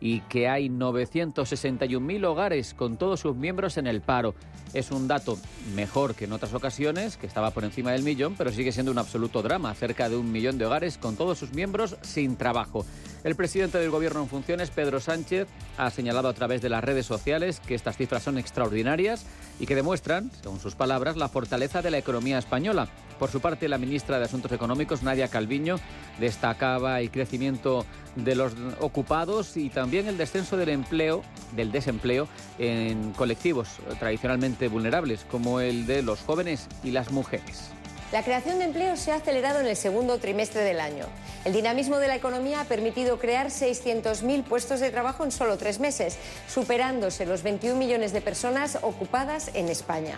y 0.00 0.20
que 0.20 0.48
hay 0.48 0.68
961.000 0.68 2.24
hogares 2.24 2.74
con 2.74 2.96
todos 2.96 3.20
sus 3.20 3.36
miembros 3.36 3.76
en 3.78 3.86
el 3.86 4.00
paro. 4.00 4.34
Es 4.74 4.90
un 4.90 5.06
dato 5.06 5.38
mejor 5.76 6.16
que 6.16 6.24
en 6.24 6.32
otras 6.32 6.52
ocasiones, 6.52 7.16
que 7.16 7.28
estaba 7.28 7.52
por 7.52 7.64
encima 7.64 7.92
del 7.92 8.02
millón, 8.02 8.34
pero 8.36 8.50
sigue 8.50 8.72
siendo 8.72 8.90
un 8.90 8.98
absoluto 8.98 9.40
drama. 9.40 9.72
Cerca 9.74 10.08
de 10.08 10.16
un 10.16 10.32
millón 10.32 10.58
de 10.58 10.66
hogares 10.66 10.98
con 10.98 11.16
todos 11.16 11.38
sus 11.38 11.52
miembros 11.52 11.96
sin 12.02 12.36
trabajo. 12.36 12.84
El 13.22 13.36
presidente 13.36 13.78
del 13.78 13.90
Gobierno 13.90 14.20
en 14.22 14.28
funciones, 14.28 14.70
Pedro 14.70 15.00
Sánchez, 15.00 15.46
ha 15.78 15.90
señalado 15.90 16.28
a 16.28 16.34
través 16.34 16.60
de 16.60 16.68
las 16.68 16.82
redes 16.82 17.06
sociales 17.06 17.60
que 17.60 17.74
estas 17.74 17.96
cifras 17.96 18.24
son 18.24 18.36
extraordinarias 18.36 19.26
y 19.60 19.66
que 19.66 19.76
demuestran, 19.76 20.30
según 20.42 20.58
sus 20.58 20.74
palabras, 20.74 21.16
la 21.16 21.28
fortaleza 21.28 21.80
de 21.80 21.92
la 21.92 21.98
economía 21.98 22.38
española. 22.38 22.88
Por 23.18 23.30
su 23.30 23.40
parte, 23.40 23.68
la 23.68 23.78
ministra 23.78 24.18
de 24.18 24.24
Asuntos 24.24 24.50
Económicos, 24.50 25.04
Nadia 25.04 25.28
Calviño, 25.28 25.76
destacaba 26.18 27.00
el 27.00 27.12
crecimiento 27.12 27.86
de 28.16 28.34
los 28.34 28.52
ocupados 28.80 29.56
y 29.56 29.70
también 29.70 29.83
el 29.92 30.18
descenso 30.18 30.56
del 30.56 30.70
empleo, 30.70 31.22
del 31.52 31.70
desempleo 31.70 32.26
en 32.58 33.12
colectivos 33.12 33.68
tradicionalmente 33.98 34.68
vulnerables 34.68 35.24
como 35.30 35.60
el 35.60 35.86
de 35.86 36.02
los 36.02 36.20
jóvenes 36.20 36.68
y 36.82 36.90
las 36.90 37.10
mujeres. 37.12 37.70
La 38.12 38.22
creación 38.22 38.58
de 38.58 38.66
empleo 38.66 38.96
se 38.96 39.12
ha 39.12 39.16
acelerado 39.16 39.60
en 39.60 39.66
el 39.66 39.76
segundo 39.76 40.18
trimestre 40.18 40.62
del 40.62 40.80
año. 40.80 41.06
El 41.44 41.52
dinamismo 41.52 41.98
de 41.98 42.08
la 42.08 42.16
economía 42.16 42.60
ha 42.60 42.64
permitido 42.64 43.18
crear 43.18 43.48
600.000 43.48 44.44
puestos 44.44 44.80
de 44.80 44.90
trabajo 44.90 45.24
en 45.24 45.32
solo 45.32 45.56
tres 45.58 45.80
meses, 45.80 46.16
superándose 46.48 47.26
los 47.26 47.42
21 47.42 47.76
millones 47.76 48.12
de 48.12 48.20
personas 48.20 48.78
ocupadas 48.82 49.50
en 49.54 49.68
España. 49.68 50.16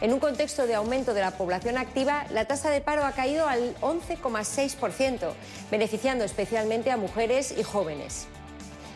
En 0.00 0.12
un 0.12 0.20
contexto 0.20 0.68
de 0.68 0.76
aumento 0.76 1.14
de 1.14 1.20
la 1.20 1.32
población 1.32 1.76
activa, 1.76 2.24
la 2.30 2.44
tasa 2.44 2.70
de 2.70 2.80
paro 2.80 3.04
ha 3.04 3.10
caído 3.10 3.48
al 3.48 3.74
11,6%, 3.80 5.32
beneficiando 5.72 6.24
especialmente 6.24 6.92
a 6.92 6.96
mujeres 6.96 7.52
y 7.58 7.64
jóvenes. 7.64 8.28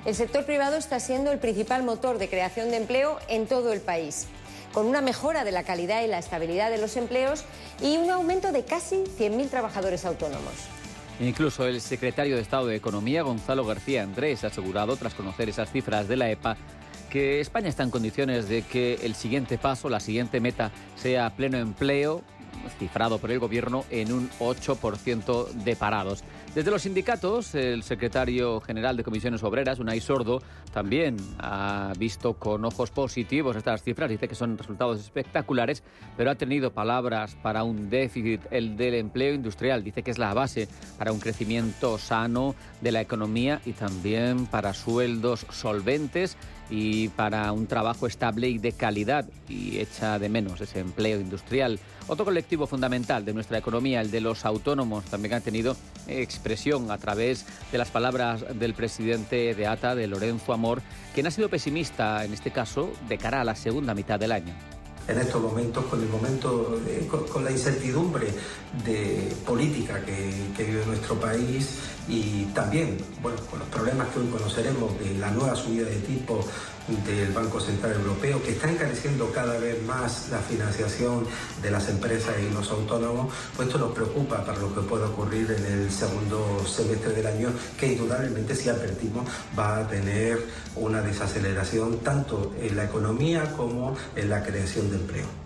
El 0.04 0.16
sector 0.16 0.44
privado 0.44 0.76
está 0.76 0.98
siendo 0.98 1.30
el 1.30 1.38
principal 1.38 1.84
motor 1.84 2.18
de 2.18 2.28
creación 2.28 2.70
de 2.70 2.78
empleo 2.78 3.20
en 3.28 3.46
todo 3.46 3.72
el 3.72 3.80
país, 3.80 4.26
con 4.72 4.86
una 4.86 5.00
mejora 5.00 5.44
de 5.44 5.52
la 5.52 5.62
calidad 5.62 6.02
y 6.02 6.08
la 6.08 6.18
estabilidad 6.18 6.70
de 6.72 6.78
los 6.78 6.96
empleos 6.96 7.44
y 7.80 7.98
un 7.98 8.10
aumento 8.10 8.50
de 8.50 8.64
casi 8.64 8.96
100.000 8.96 9.48
trabajadores 9.48 10.04
autónomos. 10.04 10.54
Incluso 11.20 11.68
el 11.68 11.80
secretario 11.80 12.34
de 12.34 12.42
Estado 12.42 12.66
de 12.66 12.74
Economía, 12.74 13.22
Gonzalo 13.22 13.64
García 13.64 14.02
Andrés, 14.02 14.42
ha 14.42 14.48
asegurado, 14.48 14.96
tras 14.96 15.14
conocer 15.14 15.48
esas 15.48 15.70
cifras 15.70 16.08
de 16.08 16.16
la 16.16 16.28
EPA, 16.30 16.56
que 17.08 17.40
España 17.40 17.68
está 17.68 17.84
en 17.84 17.90
condiciones 17.90 18.48
de 18.48 18.62
que 18.62 18.94
el 19.04 19.14
siguiente 19.14 19.56
paso, 19.56 19.88
la 19.88 20.00
siguiente 20.00 20.40
meta, 20.40 20.72
sea 20.96 21.30
pleno 21.30 21.58
empleo, 21.58 22.22
cifrado 22.78 23.18
por 23.18 23.30
el 23.30 23.38
Gobierno 23.38 23.84
en 23.90 24.12
un 24.12 24.30
8% 24.40 25.48
de 25.48 25.76
parados. 25.76 26.24
Desde 26.54 26.70
los 26.70 26.82
sindicatos, 26.82 27.54
el 27.54 27.82
secretario 27.82 28.60
general 28.60 28.94
de 28.94 29.04
Comisiones 29.04 29.42
Obreras, 29.42 29.78
Unai 29.78 30.00
Sordo, 30.00 30.42
también 30.70 31.16
ha 31.38 31.94
visto 31.98 32.34
con 32.34 32.62
ojos 32.66 32.90
positivos 32.90 33.56
estas 33.56 33.82
cifras. 33.82 34.10
Dice 34.10 34.28
que 34.28 34.34
son 34.34 34.58
resultados 34.58 35.00
espectaculares, 35.00 35.82
pero 36.14 36.30
ha 36.30 36.34
tenido 36.34 36.70
palabras 36.70 37.36
para 37.42 37.64
un 37.64 37.88
déficit, 37.88 38.42
el 38.50 38.76
del 38.76 38.96
empleo 38.96 39.32
industrial. 39.32 39.82
Dice 39.82 40.02
que 40.02 40.10
es 40.10 40.18
la 40.18 40.34
base 40.34 40.68
para 40.98 41.10
un 41.10 41.20
crecimiento 41.20 41.96
sano 41.96 42.54
de 42.82 42.92
la 42.92 43.00
economía 43.00 43.62
y 43.64 43.72
también 43.72 44.44
para 44.44 44.74
sueldos 44.74 45.46
solventes 45.50 46.36
y 46.74 47.08
para 47.08 47.52
un 47.52 47.66
trabajo 47.66 48.06
estable 48.06 48.48
y 48.48 48.56
de 48.56 48.72
calidad 48.72 49.26
y 49.46 49.78
echa 49.78 50.18
de 50.18 50.30
menos 50.30 50.58
ese 50.62 50.80
empleo 50.80 51.20
industrial. 51.20 51.78
Otro 52.08 52.24
colectivo 52.24 52.66
fundamental 52.66 53.26
de 53.26 53.34
nuestra 53.34 53.58
economía, 53.58 54.00
el 54.00 54.10
de 54.10 54.22
los 54.22 54.46
autónomos, 54.46 55.04
también 55.04 55.34
ha 55.34 55.40
tenido 55.42 55.76
expresión 56.08 56.90
a 56.90 56.96
través 56.96 57.44
de 57.70 57.76
las 57.76 57.90
palabras 57.90 58.58
del 58.58 58.72
presidente 58.72 59.54
de 59.54 59.66
ATA, 59.66 59.94
de 59.94 60.06
Lorenzo 60.06 60.54
Amor, 60.54 60.80
quien 61.12 61.26
ha 61.26 61.30
sido 61.30 61.50
pesimista 61.50 62.24
en 62.24 62.32
este 62.32 62.50
caso 62.50 62.90
de 63.06 63.18
cara 63.18 63.42
a 63.42 63.44
la 63.44 63.54
segunda 63.54 63.92
mitad 63.92 64.18
del 64.18 64.32
año 64.32 64.54
en 65.08 65.18
estos 65.18 65.42
momentos, 65.42 65.84
con 65.86 66.00
el 66.00 66.08
momento, 66.08 66.78
con, 67.32 67.44
la 67.44 67.50
incertidumbre 67.50 68.28
de 68.84 69.34
política 69.44 70.00
que, 70.04 70.64
vive 70.64 70.86
nuestro 70.86 71.18
país 71.18 71.80
y 72.08 72.44
también, 72.54 72.98
bueno, 73.22 73.38
con 73.50 73.60
los 73.60 73.68
problemas 73.68 74.08
que 74.08 74.20
hoy 74.20 74.26
conoceremos 74.26 74.98
de 74.98 75.14
la 75.18 75.30
nueva 75.30 75.54
subida 75.54 75.86
de 75.86 76.00
tipo 76.00 76.44
del 77.06 77.32
Banco 77.32 77.60
Central 77.60 77.92
Europeo, 77.92 78.42
que 78.42 78.52
está 78.52 78.70
encareciendo 78.70 79.30
cada 79.30 79.58
vez 79.58 79.80
más 79.84 80.28
la 80.30 80.38
financiación 80.38 81.24
de 81.62 81.70
las 81.70 81.88
empresas 81.88 82.34
y 82.40 82.52
los 82.52 82.70
autónomos, 82.70 83.32
pues 83.54 83.68
esto 83.68 83.78
nos 83.78 83.92
preocupa 83.92 84.44
para 84.44 84.58
lo 84.58 84.74
que 84.74 84.80
pueda 84.80 85.06
ocurrir 85.06 85.50
en 85.52 85.64
el 85.64 85.90
segundo 85.90 86.64
semestre 86.66 87.12
del 87.12 87.26
año, 87.26 87.50
que 87.78 87.92
indudablemente, 87.92 88.56
si 88.56 88.68
advertimos, 88.68 89.24
va 89.56 89.78
a 89.78 89.88
tener 89.88 90.44
una 90.74 91.00
desaceleración 91.02 92.00
tanto 92.00 92.52
en 92.60 92.76
la 92.76 92.84
economía 92.84 93.52
como 93.56 93.96
en 94.16 94.28
la 94.28 94.42
creación 94.42 94.90
de 94.90 94.96
empleo. 94.96 95.41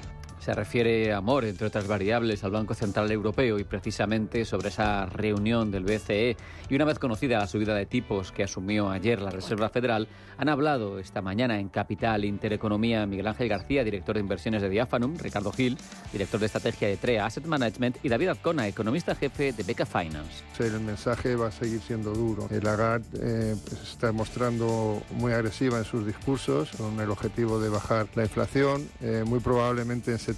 Se 0.47 0.55
refiere 0.55 1.13
Amor, 1.13 1.45
entre 1.45 1.67
otras 1.67 1.89
variables, 1.89 2.45
al 2.45 2.53
Banco 2.53 2.73
Central 2.73 3.11
Europeo 3.11 3.59
y 3.59 3.65
precisamente 3.65 4.45
sobre 4.45 4.69
esa 4.69 5.07
reunión 5.07 5.73
del 5.73 5.83
BCE 5.83 6.37
y 6.69 6.75
una 6.77 6.85
vez 6.85 7.01
conocida 7.01 7.41
la 7.41 7.49
subida 7.49 7.75
de 7.75 7.85
tipos 7.85 8.31
que 8.31 8.45
asumió 8.45 8.89
ayer 8.91 9.21
la 9.21 9.31
Reserva 9.31 9.71
Federal, 9.71 10.07
han 10.39 10.49
hablado 10.49 11.01
esta 11.01 11.21
mañana 11.21 11.59
en 11.59 11.69
Capital 11.69 12.25
Intereconomía 12.25 13.07
Miguel 13.07 13.27
Ángel 13.27 13.49
García, 13.49 13.83
director 13.83 14.15
de 14.15 14.21
inversiones 14.21 14.63
de 14.63 14.69
Diafanum, 14.69 15.17
Ricardo 15.17 15.51
Gil, 15.51 15.77
director 16.13 16.39
de 16.39 16.47
estrategia 16.47 16.87
de 16.87 16.97
TREA 16.97 17.27
Asset 17.27 17.47
Management 17.47 17.97
y 18.05 18.09
David 18.09 18.29
Azcona, 18.29 18.69
economista 18.69 19.17
jefe 19.17 19.53
de 19.53 19.65
Beca 19.65 19.85
Finance. 19.85 20.45
El 20.61 20.79
mensaje 20.79 21.35
va 21.35 21.49
a 21.49 21.53
seguir 21.53 21.81
siendo 21.81 22.13
duro. 22.13 22.47
El 22.53 22.63
Lagarde 22.63 23.07
eh, 23.21 23.57
está 23.83 24.13
mostrando 24.13 25.03
muy 25.11 25.33
agresiva 25.33 25.79
en 25.79 25.85
sus 25.85 26.07
discursos 26.07 26.71
con 26.77 27.01
el 27.01 27.11
objetivo 27.11 27.59
de 27.59 27.69
bajar 27.69 28.07
la 28.15 28.23
inflación. 28.23 28.89
Eh, 29.01 29.25
muy 29.27 29.41
probablemente 29.41 30.13
en 30.13 30.19
septiembre 30.21 30.36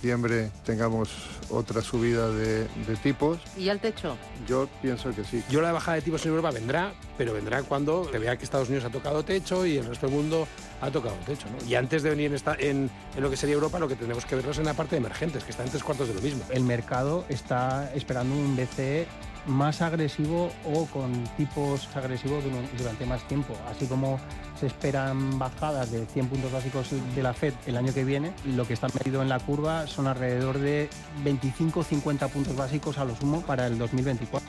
tengamos 0.64 1.10
otra 1.50 1.82
subida 1.82 2.30
de, 2.30 2.66
tipos. 3.02 3.38
¿Y 3.56 3.68
al 3.68 3.80
techo? 3.80 4.16
Yo 4.46 4.68
pienso 4.82 5.10
que 5.14 5.24
sí. 5.24 5.42
Yo 5.50 5.60
la 5.60 5.72
bajada 5.72 5.96
de 5.96 6.02
tipos 6.02 6.24
en 6.24 6.30
Europa 6.30 6.50
vendrá, 6.50 6.92
pero 7.16 7.32
vendrá 7.32 7.62
cuando 7.62 8.08
se 8.10 8.18
vea 8.18 8.36
que 8.36 8.44
Estados 8.44 8.68
Unidos 8.68 8.84
ha 8.84 8.90
tocado 8.90 9.24
techo 9.24 9.66
y 9.66 9.78
el 9.78 9.86
resto 9.86 10.06
del 10.06 10.16
mundo 10.16 10.46
ha 10.80 10.90
tocado 10.90 11.16
techo. 11.26 11.46
Y 11.66 11.74
antes 11.74 12.02
de 12.02 12.10
venir 12.10 12.34
en, 12.58 12.90
en, 13.16 13.22
lo 13.22 13.30
que 13.30 13.36
sería 13.36 13.54
Europa, 13.54 13.78
lo 13.78 13.88
que 13.88 13.96
tenemos 13.96 14.24
que 14.24 14.36
verlo 14.36 14.50
es 14.50 14.58
en 14.58 14.66
la 14.66 14.74
parte 14.74 14.96
de 14.96 14.98
emergentes, 14.98 15.44
que 15.44 15.50
está 15.50 15.64
en 15.64 15.70
tres 15.70 15.82
cuartos 15.82 16.08
de 16.08 16.14
lo 16.14 16.20
mismo. 16.20 16.42
El 16.50 16.64
mercado 16.64 17.24
está 17.28 17.92
esperando 17.94 18.34
un 18.34 18.56
BCE 18.56 19.06
más 19.48 19.82
agresivo 19.82 20.50
o 20.64 20.86
con 20.86 21.24
tipos 21.36 21.88
agresivos 21.96 22.44
durante 22.76 23.06
más 23.06 23.26
tiempo. 23.26 23.54
Así 23.68 23.86
como 23.86 24.20
se 24.60 24.66
esperan 24.66 25.38
bajadas 25.38 25.90
de 25.90 26.06
100 26.06 26.28
puntos 26.28 26.52
básicos 26.52 26.90
de 27.14 27.22
la 27.22 27.32
Fed 27.32 27.54
el 27.66 27.76
año 27.76 27.92
que 27.92 28.04
viene, 28.04 28.32
lo 28.44 28.66
que 28.66 28.74
está 28.74 28.88
medido 28.88 29.22
en 29.22 29.28
la 29.28 29.38
curva 29.38 29.86
son 29.86 30.06
alrededor 30.06 30.58
de 30.58 30.88
25-50 31.24 32.28
puntos 32.28 32.56
básicos 32.56 32.98
a 32.98 33.04
lo 33.04 33.16
sumo 33.16 33.40
para 33.42 33.66
el 33.66 33.78
2024. 33.78 34.48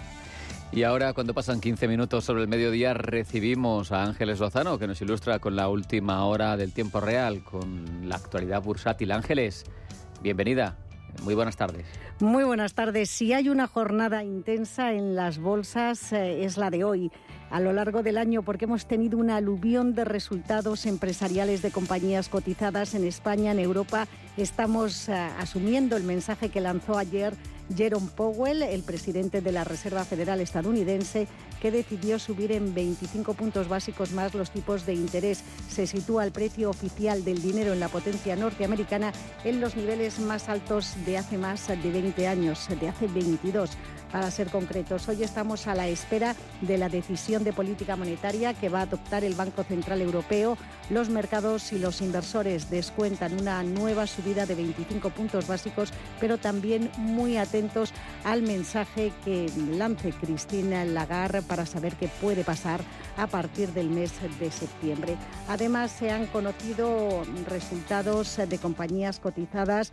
Y 0.71 0.83
ahora, 0.83 1.13
cuando 1.13 1.33
pasan 1.33 1.61
15 1.61 1.87
minutos 1.87 2.25
sobre 2.25 2.43
el 2.43 2.47
mediodía, 2.47 2.93
recibimos 2.93 3.91
a 3.91 4.03
Ángeles 4.03 4.39
Lozano, 4.39 4.77
que 4.77 4.85
nos 4.85 5.01
ilustra 5.01 5.39
con 5.39 5.55
la 5.55 5.67
última 5.67 6.23
hora 6.25 6.57
del 6.57 6.73
tiempo 6.73 6.99
real, 6.99 7.43
con 7.43 8.07
la 8.07 8.17
actualidad 8.17 8.61
bursátil. 8.61 9.11
Ángeles, 9.11 9.63
bienvenida. 10.21 10.77
Muy 11.23 11.35
buenas 11.35 11.57
tardes. 11.57 11.85
Muy 12.19 12.43
buenas 12.43 12.73
tardes. 12.73 13.09
Si 13.09 13.33
hay 13.33 13.49
una 13.49 13.67
jornada 13.67 14.23
intensa 14.23 14.93
en 14.93 15.15
las 15.15 15.39
bolsas, 15.39 16.13
eh, 16.13 16.43
es 16.43 16.57
la 16.57 16.69
de 16.69 16.83
hoy 16.83 17.11
a 17.49 17.59
lo 17.59 17.73
largo 17.73 18.03
del 18.03 18.17
año 18.17 18.43
porque 18.43 18.65
hemos 18.65 18.85
tenido 18.85 19.17
una 19.17 19.37
aluvión 19.37 19.95
de 19.95 20.05
resultados 20.05 20.85
empresariales 20.85 21.61
de 21.61 21.71
compañías 21.71 22.29
cotizadas 22.29 22.93
en 22.93 23.05
España, 23.05 23.51
en 23.51 23.59
Europa. 23.59 24.07
Estamos 24.37 25.09
eh, 25.09 25.13
asumiendo 25.13 25.97
el 25.97 26.03
mensaje 26.03 26.49
que 26.49 26.61
lanzó 26.61 26.97
ayer 26.97 27.33
Jerome 27.75 28.09
Powell, 28.15 28.63
el 28.63 28.83
presidente 28.83 29.41
de 29.41 29.51
la 29.51 29.63
Reserva 29.63 30.05
Federal 30.05 30.41
estadounidense, 30.41 31.27
que 31.61 31.71
decidió 31.71 32.19
subir 32.19 32.51
en 32.51 32.73
25 32.73 33.33
puntos 33.33 33.67
básicos 33.67 34.11
más 34.11 34.33
los 34.33 34.51
tipos 34.51 34.85
de 34.85 34.93
interés. 34.93 35.43
Se 35.69 35.87
sitúa 35.87 36.23
el 36.23 36.31
precio 36.31 36.69
oficial 36.69 37.23
del 37.23 37.41
dinero 37.41 37.73
en 37.73 37.79
la 37.79 37.89
potencia 37.89 38.35
norteamericana 38.35 39.11
en 39.43 39.61
los 39.61 39.75
niveles 39.75 40.19
más 40.19 40.49
altos 40.49 40.93
de 41.05 41.17
hace 41.17 41.37
más 41.37 41.67
de 41.67 41.91
20 41.91 42.27
años, 42.27 42.67
de 42.79 42.89
hace 42.89 43.07
22 43.07 43.71
para 44.11 44.31
ser 44.31 44.49
concretos. 44.49 45.07
Hoy 45.07 45.23
estamos 45.23 45.67
a 45.67 45.75
la 45.75 45.87
espera 45.87 46.35
de 46.61 46.77
la 46.77 46.89
decisión 46.89 47.43
de 47.43 47.53
política 47.53 47.95
monetaria 47.95 48.53
que 48.53 48.69
va 48.69 48.79
a 48.79 48.83
adoptar 48.83 49.23
el 49.23 49.35
Banco 49.35 49.63
Central 49.63 50.01
Europeo. 50.01 50.57
Los 50.89 51.09
mercados 51.09 51.71
y 51.73 51.79
los 51.79 52.01
inversores 52.01 52.69
descuentan 52.69 53.39
una 53.39 53.63
nueva 53.63 54.07
subida 54.07 54.45
de 54.45 54.55
25 54.55 55.09
puntos 55.11 55.47
básicos, 55.47 55.91
pero 56.19 56.37
también 56.37 56.89
muy 56.97 57.37
atentos 57.37 57.93
al 58.23 58.41
mensaje 58.41 59.11
que 59.23 59.51
lance 59.71 60.11
Cristina 60.11 60.85
Lagarde 60.85 61.41
para 61.41 61.65
saber 61.65 61.95
qué 61.95 62.07
puede 62.21 62.43
pasar 62.43 62.81
a 63.17 63.27
partir 63.27 63.69
del 63.73 63.89
mes 63.89 64.13
de 64.39 64.51
septiembre. 64.51 65.15
Además, 65.47 65.91
se 65.91 66.11
han 66.11 66.25
conocido 66.27 67.23
resultados 67.47 68.37
de 68.37 68.57
compañías 68.57 69.19
cotizadas 69.19 69.91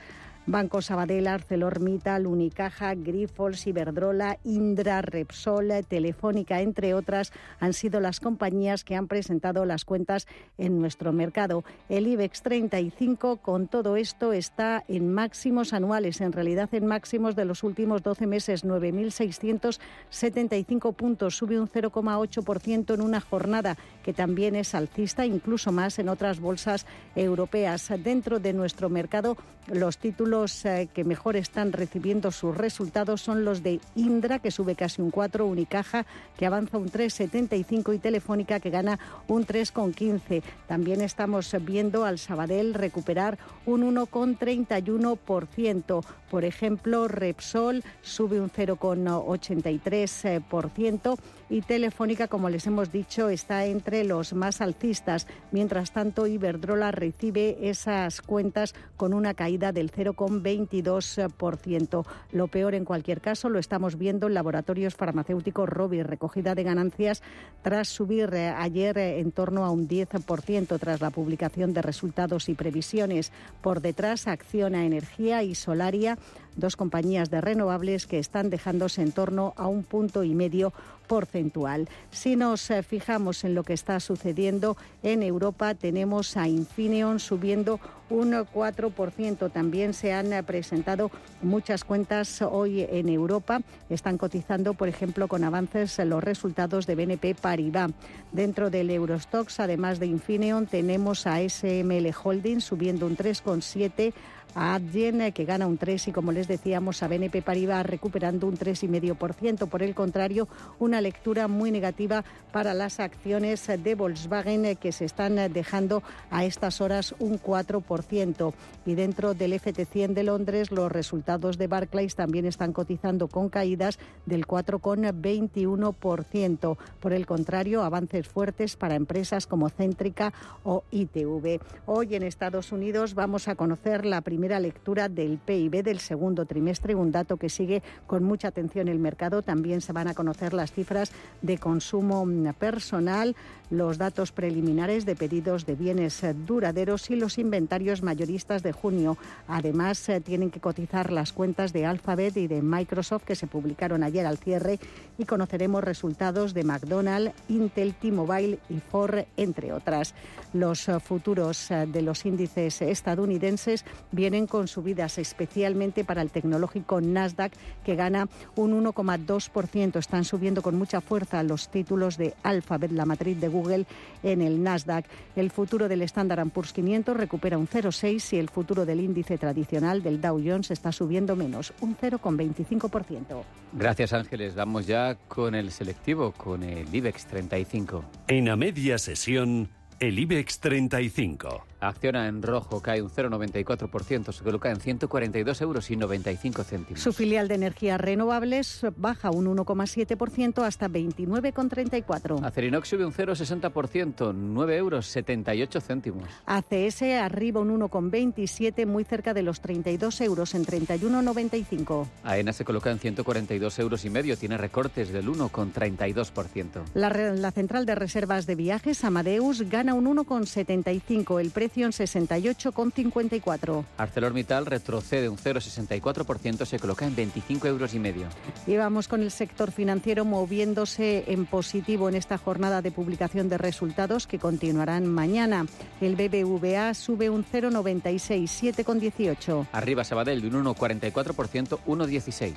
Banco 0.48 0.80
Sabadell, 0.80 1.26
ArcelorMittal, 1.26 2.24
Unicaja, 2.24 2.94
Grifols, 2.94 3.66
Iberdrola, 3.66 4.38
Indra, 4.44 5.02
Repsol, 5.02 5.72
Telefónica, 5.88 6.60
entre 6.60 6.94
otras, 6.94 7.32
han 7.58 7.72
sido 7.72 7.98
las 7.98 8.20
compañías 8.20 8.84
que 8.84 8.94
han 8.94 9.08
presentado 9.08 9.64
las 9.64 9.84
cuentas 9.84 10.28
en 10.56 10.80
nuestro 10.80 11.12
mercado. 11.12 11.64
El 11.88 12.06
IBEX 12.06 12.42
35, 12.42 13.38
con 13.38 13.66
todo 13.66 13.96
esto, 13.96 14.32
está 14.32 14.84
en 14.86 15.12
máximos 15.12 15.72
anuales, 15.72 16.20
en 16.20 16.32
realidad 16.32 16.72
en 16.72 16.86
máximos 16.86 17.34
de 17.34 17.44
los 17.44 17.64
últimos 17.64 18.04
12 18.04 18.28
meses, 18.28 18.64
9.675 18.64 20.94
puntos, 20.94 21.36
sube 21.36 21.58
un 21.58 21.68
0,8% 21.68 22.94
en 22.94 23.00
una 23.00 23.20
jornada 23.20 23.76
que 24.04 24.12
también 24.12 24.54
es 24.54 24.76
alcista, 24.76 25.26
incluso 25.26 25.72
más 25.72 25.98
en 25.98 26.08
otras 26.08 26.38
bolsas 26.38 26.86
europeas. 27.16 27.90
Dentro 28.04 28.38
de 28.38 28.52
nuestro 28.52 28.88
mercado, 28.88 29.36
los 29.66 29.98
títulos 29.98 30.35
los 30.36 30.66
eh, 30.66 30.90
que 30.92 31.02
mejor 31.02 31.34
están 31.36 31.72
recibiendo 31.72 32.30
sus 32.30 32.54
resultados 32.54 33.22
son 33.22 33.46
los 33.46 33.62
de 33.62 33.80
Indra, 33.94 34.38
que 34.38 34.50
sube 34.50 34.74
casi 34.74 35.00
un 35.00 35.10
4, 35.10 35.46
Unicaja, 35.46 36.04
que 36.36 36.44
avanza 36.44 36.76
un 36.76 36.90
3,75 36.90 37.94
y 37.94 37.98
Telefónica, 37.98 38.60
que 38.60 38.68
gana 38.68 38.98
un 39.28 39.46
3,15. 39.46 40.42
También 40.68 41.00
estamos 41.00 41.56
viendo 41.62 42.04
al 42.04 42.18
Sabadell 42.18 42.74
recuperar 42.74 43.38
un 43.64 43.80
1,31%. 43.94 46.04
Por 46.30 46.44
ejemplo, 46.44 47.08
Repsol 47.08 47.82
sube 48.02 48.38
un 48.38 48.50
0,83% 48.50 51.16
y 51.48 51.62
Telefónica, 51.62 52.26
como 52.26 52.50
les 52.50 52.66
hemos 52.66 52.90
dicho, 52.90 53.28
está 53.28 53.66
entre 53.66 54.02
los 54.04 54.32
más 54.32 54.60
alcistas. 54.60 55.28
Mientras 55.52 55.92
tanto, 55.92 56.26
Iberdrola 56.26 56.90
recibe 56.90 57.70
esas 57.70 58.20
cuentas 58.20 58.74
con 58.96 59.14
una 59.14 59.34
caída 59.34 59.70
del 59.70 59.92
0,22%. 60.26 62.06
Lo 62.32 62.48
peor, 62.48 62.74
en 62.74 62.84
cualquier 62.84 63.20
caso, 63.20 63.48
lo 63.48 63.58
estamos 63.58 63.96
viendo 63.96 64.26
en 64.26 64.34
laboratorios 64.34 64.94
farmacéuticos 64.94 65.68
Robi, 65.68 66.02
recogida 66.02 66.54
de 66.54 66.62
ganancias 66.64 67.22
tras 67.62 67.88
subir 67.88 68.34
eh, 68.34 68.48
ayer 68.48 68.98
eh, 68.98 69.20
en 69.20 69.32
torno 69.32 69.64
a 69.64 69.70
un 69.70 69.88
10% 69.88 70.78
tras 70.78 71.00
la 71.00 71.10
publicación 71.10 71.72
de 71.72 71.82
resultados 71.82 72.48
y 72.48 72.54
previsiones. 72.54 73.32
Por 73.62 73.80
detrás, 73.80 74.26
Acciona 74.26 74.84
Energía 74.84 75.42
y 75.42 75.54
Solaria 75.54 76.18
dos 76.56 76.76
compañías 76.76 77.30
de 77.30 77.40
renovables 77.40 78.06
que 78.06 78.18
están 78.18 78.50
dejándose 78.50 79.02
en 79.02 79.12
torno 79.12 79.54
a 79.56 79.66
un 79.66 79.84
punto 79.84 80.24
y 80.24 80.34
medio 80.34 80.72
porcentual. 81.06 81.88
Si 82.10 82.36
nos 82.36 82.70
eh, 82.70 82.82
fijamos 82.82 83.44
en 83.44 83.54
lo 83.54 83.62
que 83.62 83.72
está 83.72 84.00
sucediendo 84.00 84.76
en 85.02 85.22
Europa, 85.22 85.74
tenemos 85.74 86.36
a 86.36 86.48
Infineon 86.48 87.20
subiendo 87.20 87.80
un 88.10 88.32
4%. 88.32 89.50
También 89.52 89.94
se 89.94 90.12
han 90.12 90.32
eh, 90.32 90.42
presentado 90.42 91.10
muchas 91.42 91.84
cuentas 91.84 92.42
hoy 92.42 92.86
en 92.90 93.08
Europa. 93.08 93.60
Están 93.88 94.18
cotizando, 94.18 94.74
por 94.74 94.88
ejemplo, 94.88 95.28
con 95.28 95.44
avances 95.44 95.98
los 96.00 96.22
resultados 96.22 96.86
de 96.86 96.94
BNP 96.94 97.34
Paribas. 97.34 97.92
Dentro 98.32 98.70
del 98.70 98.90
Eurostox, 98.90 99.60
además 99.60 99.98
de 99.98 100.06
Infineon, 100.06 100.66
tenemos 100.66 101.26
a 101.26 101.38
SML 101.48 102.12
Holding 102.22 102.60
subiendo 102.60 103.06
un 103.06 103.16
3,7% 103.16 104.12
a 104.56 104.74
Adyen, 104.74 105.32
que 105.32 105.44
gana 105.44 105.66
un 105.66 105.76
3 105.76 106.08
y 106.08 106.12
como 106.12 106.32
les 106.32 106.48
decíamos 106.48 107.02
a 107.02 107.08
BNP 107.08 107.42
Paribas 107.42 107.84
recuperando 107.84 108.46
un 108.46 108.56
3,5%. 108.56 109.68
Por 109.68 109.82
el 109.82 109.94
contrario, 109.94 110.48
una 110.78 111.02
lectura 111.02 111.46
muy 111.46 111.70
negativa 111.70 112.24
para 112.52 112.72
las 112.72 112.98
acciones 112.98 113.66
de 113.66 113.94
Volkswagen 113.94 114.64
eh, 114.64 114.76
que 114.76 114.92
se 114.92 115.04
están 115.04 115.38
eh, 115.38 115.50
dejando 115.50 116.02
a 116.30 116.46
estas 116.46 116.80
horas 116.80 117.14
un 117.18 117.38
4%. 117.38 118.54
Y 118.86 118.94
dentro 118.94 119.34
del 119.34 119.52
FT100 119.52 120.14
de 120.14 120.22
Londres, 120.22 120.70
los 120.70 120.90
resultados 120.90 121.58
de 121.58 121.66
Barclays 121.66 122.14
también 122.14 122.46
están 122.46 122.72
cotizando 122.72 123.28
con 123.28 123.50
caídas 123.50 123.98
del 124.24 124.46
4,21%. 124.46 126.78
Por 127.00 127.12
el 127.12 127.26
contrario, 127.26 127.82
avances 127.82 128.26
fuertes 128.26 128.76
para 128.76 128.94
empresas 128.94 129.46
como 129.46 129.68
Céntrica 129.68 130.32
o 130.64 130.82
ITV. 130.90 131.60
Hoy 131.84 132.14
en 132.14 132.22
Estados 132.22 132.72
Unidos 132.72 133.12
vamos 133.14 133.48
a 133.48 133.54
conocer 133.54 134.06
la 134.06 134.22
primera 134.22 134.45
lectura 134.48 135.08
del 135.08 135.38
PIB 135.38 135.82
del 135.82 135.98
segundo 135.98 136.46
trimestre, 136.46 136.94
un 136.94 137.10
dato 137.10 137.36
que 137.36 137.48
sigue 137.48 137.82
con 138.06 138.24
mucha 138.24 138.48
atención 138.48 138.88
el 138.88 138.98
mercado. 138.98 139.42
También 139.42 139.80
se 139.80 139.92
van 139.92 140.08
a 140.08 140.14
conocer 140.14 140.52
las 140.52 140.72
cifras 140.72 141.12
de 141.42 141.58
consumo 141.58 142.26
personal, 142.58 143.34
los 143.70 143.98
datos 143.98 144.32
preliminares 144.32 145.06
de 145.06 145.16
pedidos 145.16 145.66
de 145.66 145.74
bienes 145.74 146.22
duraderos 146.46 147.10
y 147.10 147.16
los 147.16 147.38
inventarios 147.38 148.02
mayoristas 148.02 148.62
de 148.62 148.72
junio. 148.72 149.16
Además, 149.48 150.08
eh, 150.08 150.20
tienen 150.20 150.50
que 150.50 150.60
cotizar 150.60 151.12
las 151.12 151.32
cuentas 151.32 151.72
de 151.72 151.86
Alphabet 151.86 152.36
y 152.36 152.46
de 152.46 152.62
Microsoft 152.62 153.24
que 153.24 153.34
se 153.34 153.46
publicaron 153.46 154.02
ayer 154.02 154.26
al 154.26 154.38
cierre 154.38 154.78
y 155.18 155.24
conoceremos 155.24 155.84
resultados 155.84 156.54
de 156.54 156.64
McDonald's, 156.64 157.32
Intel, 157.48 157.94
T-Mobile 157.94 158.58
y 158.68 158.80
Ford, 158.80 159.24
entre 159.36 159.72
otras. 159.72 160.14
Los 160.52 160.88
eh, 160.88 161.00
futuros 161.00 161.70
eh, 161.70 161.86
de 161.86 162.02
los 162.02 162.24
índices 162.24 162.82
estadounidenses 162.82 163.84
vienen 164.12 164.46
con 164.46 164.68
subidas, 164.68 165.18
especialmente 165.18 166.04
para 166.04 166.22
el 166.22 166.30
tecnológico 166.30 167.00
Nasdaq, 167.00 167.52
que 167.84 167.96
gana 167.96 168.28
un 168.54 168.84
1,2%. 168.84 169.98
Están 169.98 170.24
subiendo 170.24 170.62
con 170.62 170.76
mucha 170.76 171.00
fuerza 171.00 171.42
los 171.42 171.68
títulos 171.68 172.16
de 172.16 172.34
Alphabet, 172.42 172.92
la 172.92 173.06
matriz 173.06 173.40
de 173.40 173.48
Google, 173.56 173.86
en 174.22 174.42
el 174.42 174.62
Nasdaq. 174.62 175.06
El 175.34 175.50
futuro 175.50 175.88
del 175.88 176.02
Standard 176.02 176.48
Poor's 176.50 176.72
500 176.72 177.16
recupera 177.16 177.58
un 177.58 177.68
0,6 177.68 178.34
y 178.34 178.38
el 178.38 178.48
futuro 178.48 178.84
del 178.84 179.00
índice 179.00 179.38
tradicional 179.38 180.02
del 180.02 180.20
Dow 180.20 180.42
Jones 180.44 180.70
está 180.70 180.92
subiendo 180.92 181.36
menos, 181.36 181.72
un 181.80 181.96
0,25%. 181.96 183.42
Gracias, 183.72 184.12
Ángeles. 184.12 184.54
Vamos 184.54 184.86
ya 184.86 185.16
con 185.28 185.54
el 185.54 185.70
selectivo, 185.70 186.32
con 186.32 186.62
el 186.62 186.94
IBEX 186.94 187.26
35. 187.26 188.04
En 188.28 188.48
a 188.48 188.56
media 188.56 188.98
sesión 188.98 189.68
el 190.00 190.18
IBEX 190.18 190.60
35. 190.60 191.64
Acciona 191.80 192.26
en 192.26 192.42
rojo, 192.42 192.80
cae 192.80 193.02
un 193.02 193.10
0,94%, 193.10 194.32
se 194.32 194.42
coloca 194.42 194.70
en 194.70 194.80
142 194.80 195.60
euros 195.60 195.90
y 195.90 195.96
95 195.96 196.64
céntimos. 196.64 197.02
Su 197.02 197.12
filial 197.12 197.48
de 197.48 197.54
energías 197.54 198.00
renovables 198.00 198.86
baja 198.96 199.30
un 199.30 199.46
1,7% 199.46 200.64
hasta 200.64 200.88
29,34. 200.88 202.44
Acerinox 202.44 202.88
sube 202.88 203.04
un 203.04 203.12
0,60%, 203.12 204.34
9 204.34 204.76
euros 204.76 205.06
78 205.06 205.80
céntimos. 205.80 206.24
ACS 206.46 207.02
arriba 207.02 207.60
un 207.60 207.78
1,27, 207.78 208.86
muy 208.86 209.04
cerca 209.04 209.34
de 209.34 209.42
los 209.42 209.60
32 209.60 210.20
euros 210.22 210.54
en 210.54 210.64
31,95. 210.64 212.06
AENA 212.24 212.52
se 212.52 212.64
coloca 212.64 212.90
en 212.90 212.98
142 212.98 213.78
euros 213.78 214.04
y 214.04 214.10
medio, 214.10 214.36
tiene 214.36 214.56
recortes 214.56 215.12
del 215.12 215.28
1,32%. 215.28 216.84
La, 216.94 217.10
la 217.10 217.50
central 217.52 217.84
de 217.84 217.94
reservas 217.94 218.46
de 218.46 218.54
viajes, 218.54 219.04
Amadeus, 219.04 219.62
gana 219.68 219.85
un 219.94 220.06
1,75, 220.06 221.40
el 221.40 221.50
precio 221.50 221.86
en 221.86 221.92
68,54. 221.92 223.84
ArcelorMittal 223.98 224.66
retrocede 224.66 225.28
un 225.28 225.36
0,64%, 225.36 226.64
se 226.64 226.78
coloca 226.78 227.06
en 227.06 227.14
25 227.14 227.66
euros 227.68 227.94
y 227.94 227.98
medio. 227.98 228.26
Y 228.66 228.76
vamos 228.76 229.08
con 229.08 229.22
el 229.22 229.30
sector 229.30 229.70
financiero 229.70 230.24
moviéndose 230.24 231.24
en 231.28 231.46
positivo 231.46 232.08
en 232.08 232.14
esta 232.14 232.38
jornada 232.38 232.82
de 232.82 232.90
publicación 232.90 233.48
de 233.48 233.58
resultados 233.58 234.26
que 234.26 234.38
continuarán 234.38 235.06
mañana. 235.06 235.66
El 236.00 236.16
BBVA 236.16 236.94
sube 236.94 237.30
un 237.30 237.44
0,96, 237.44 238.74
7,18. 238.74 239.66
Arriba 239.72 240.04
Sabadell 240.04 240.40
de 240.40 240.48
un 240.48 240.64
1,44%, 240.64 241.78
1,16. 241.86 242.52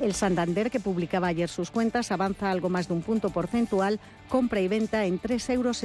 El 0.00 0.14
Santander, 0.14 0.70
que 0.70 0.78
publicaba 0.78 1.26
ayer 1.26 1.48
sus 1.48 1.70
cuentas, 1.72 2.12
avanza 2.12 2.50
algo 2.50 2.68
más 2.68 2.86
de 2.86 2.94
un 2.94 3.02
punto 3.02 3.30
porcentual, 3.30 3.98
compra 4.28 4.60
y 4.60 4.68
venta 4.68 5.04
en 5.06 5.20
3,68 5.20 5.54
euros. 5.54 5.82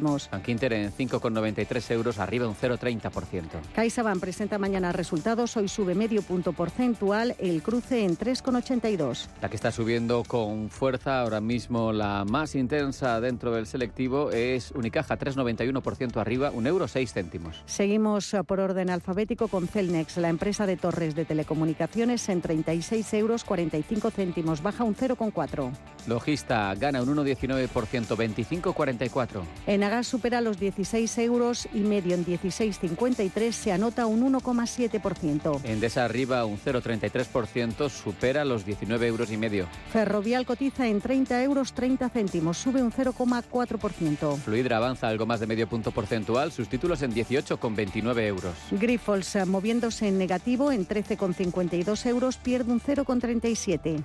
Bankinter 0.00 0.72
en 0.72 0.92
5,93 0.92 1.90
euros, 1.90 2.18
arriba 2.18 2.48
un 2.48 2.54
0,30%. 2.54 3.60
CaixaBank 3.74 4.20
presenta 4.20 4.58
mañana 4.58 4.92
resultados, 4.92 5.56
hoy 5.56 5.68
sube 5.68 5.94
medio 5.94 6.22
punto 6.22 6.52
porcentual, 6.52 7.34
el 7.38 7.62
cruce 7.62 8.04
en 8.04 8.16
3,82. 8.16 9.26
La 9.40 9.48
que 9.48 9.56
está 9.56 9.70
subiendo 9.70 10.22
con 10.24 10.70
fuerza 10.70 11.20
ahora 11.20 11.40
mismo, 11.40 11.92
la 11.92 12.24
más 12.24 12.54
intensa 12.54 13.20
dentro 13.20 13.52
del 13.52 13.66
selectivo, 13.66 14.30
es 14.30 14.70
Unicaja, 14.72 15.18
3,91% 15.18 16.16
arriba, 16.20 16.50
un 16.50 16.66
euro 16.66 16.88
6 16.88 17.12
céntimos. 17.12 17.62
Seguimos 17.66 18.34
por 18.46 18.60
orden 18.60 18.90
alfabético 18.90 19.48
con 19.48 19.68
Celnex, 19.68 20.16
la 20.16 20.28
empresa 20.28 20.66
de 20.66 20.76
torres 20.76 21.14
de 21.14 21.24
telecomunicaciones, 21.24 22.28
en 22.28 22.40
36 22.40 23.14
euros 23.14 23.44
45 23.44 24.10
céntimos, 24.10 24.62
baja 24.62 24.84
un 24.84 24.94
0,4. 24.94 25.70
Logista 26.06 26.74
gana 26.74 27.02
un 27.02 27.14
1,19%, 27.16 27.68
25,44. 27.68 29.42
Enagas 29.82 30.06
supera 30.06 30.40
los 30.40 30.60
16 30.60 31.18
euros 31.18 31.68
y 31.74 31.80
medio 31.80 32.14
en 32.14 32.24
16,53, 32.24 33.50
se 33.50 33.72
anota 33.72 34.06
un 34.06 34.32
1,7%. 34.32 35.60
Endesa 35.64 36.04
arriba 36.04 36.44
un 36.44 36.56
0,33%, 36.56 37.90
supera 37.90 38.44
los 38.44 38.64
19 38.64 39.08
euros 39.08 39.32
y 39.32 39.36
medio. 39.36 39.66
Ferrovial 39.92 40.46
cotiza 40.46 40.86
en 40.86 41.00
30 41.00 41.42
euros 41.42 41.72
30 41.72 42.10
céntimos, 42.10 42.58
sube 42.58 42.80
un 42.80 42.92
0,4%. 42.92 44.36
Fluidra 44.36 44.76
avanza 44.76 45.08
algo 45.08 45.26
más 45.26 45.40
de 45.40 45.48
medio 45.48 45.68
punto 45.68 45.90
porcentual, 45.90 46.52
sus 46.52 46.68
títulos 46.68 47.02
en 47.02 47.12
18,29 47.12 48.20
euros. 48.24 48.54
Grifols 48.70 49.36
moviéndose 49.48 50.06
en 50.06 50.16
negativo 50.16 50.70
en 50.70 50.86
13,52 50.86 52.06
euros, 52.06 52.36
pierde 52.36 52.70
un 52.70 52.78
0 52.78 53.04
con 53.04 53.18
37. 53.18 53.96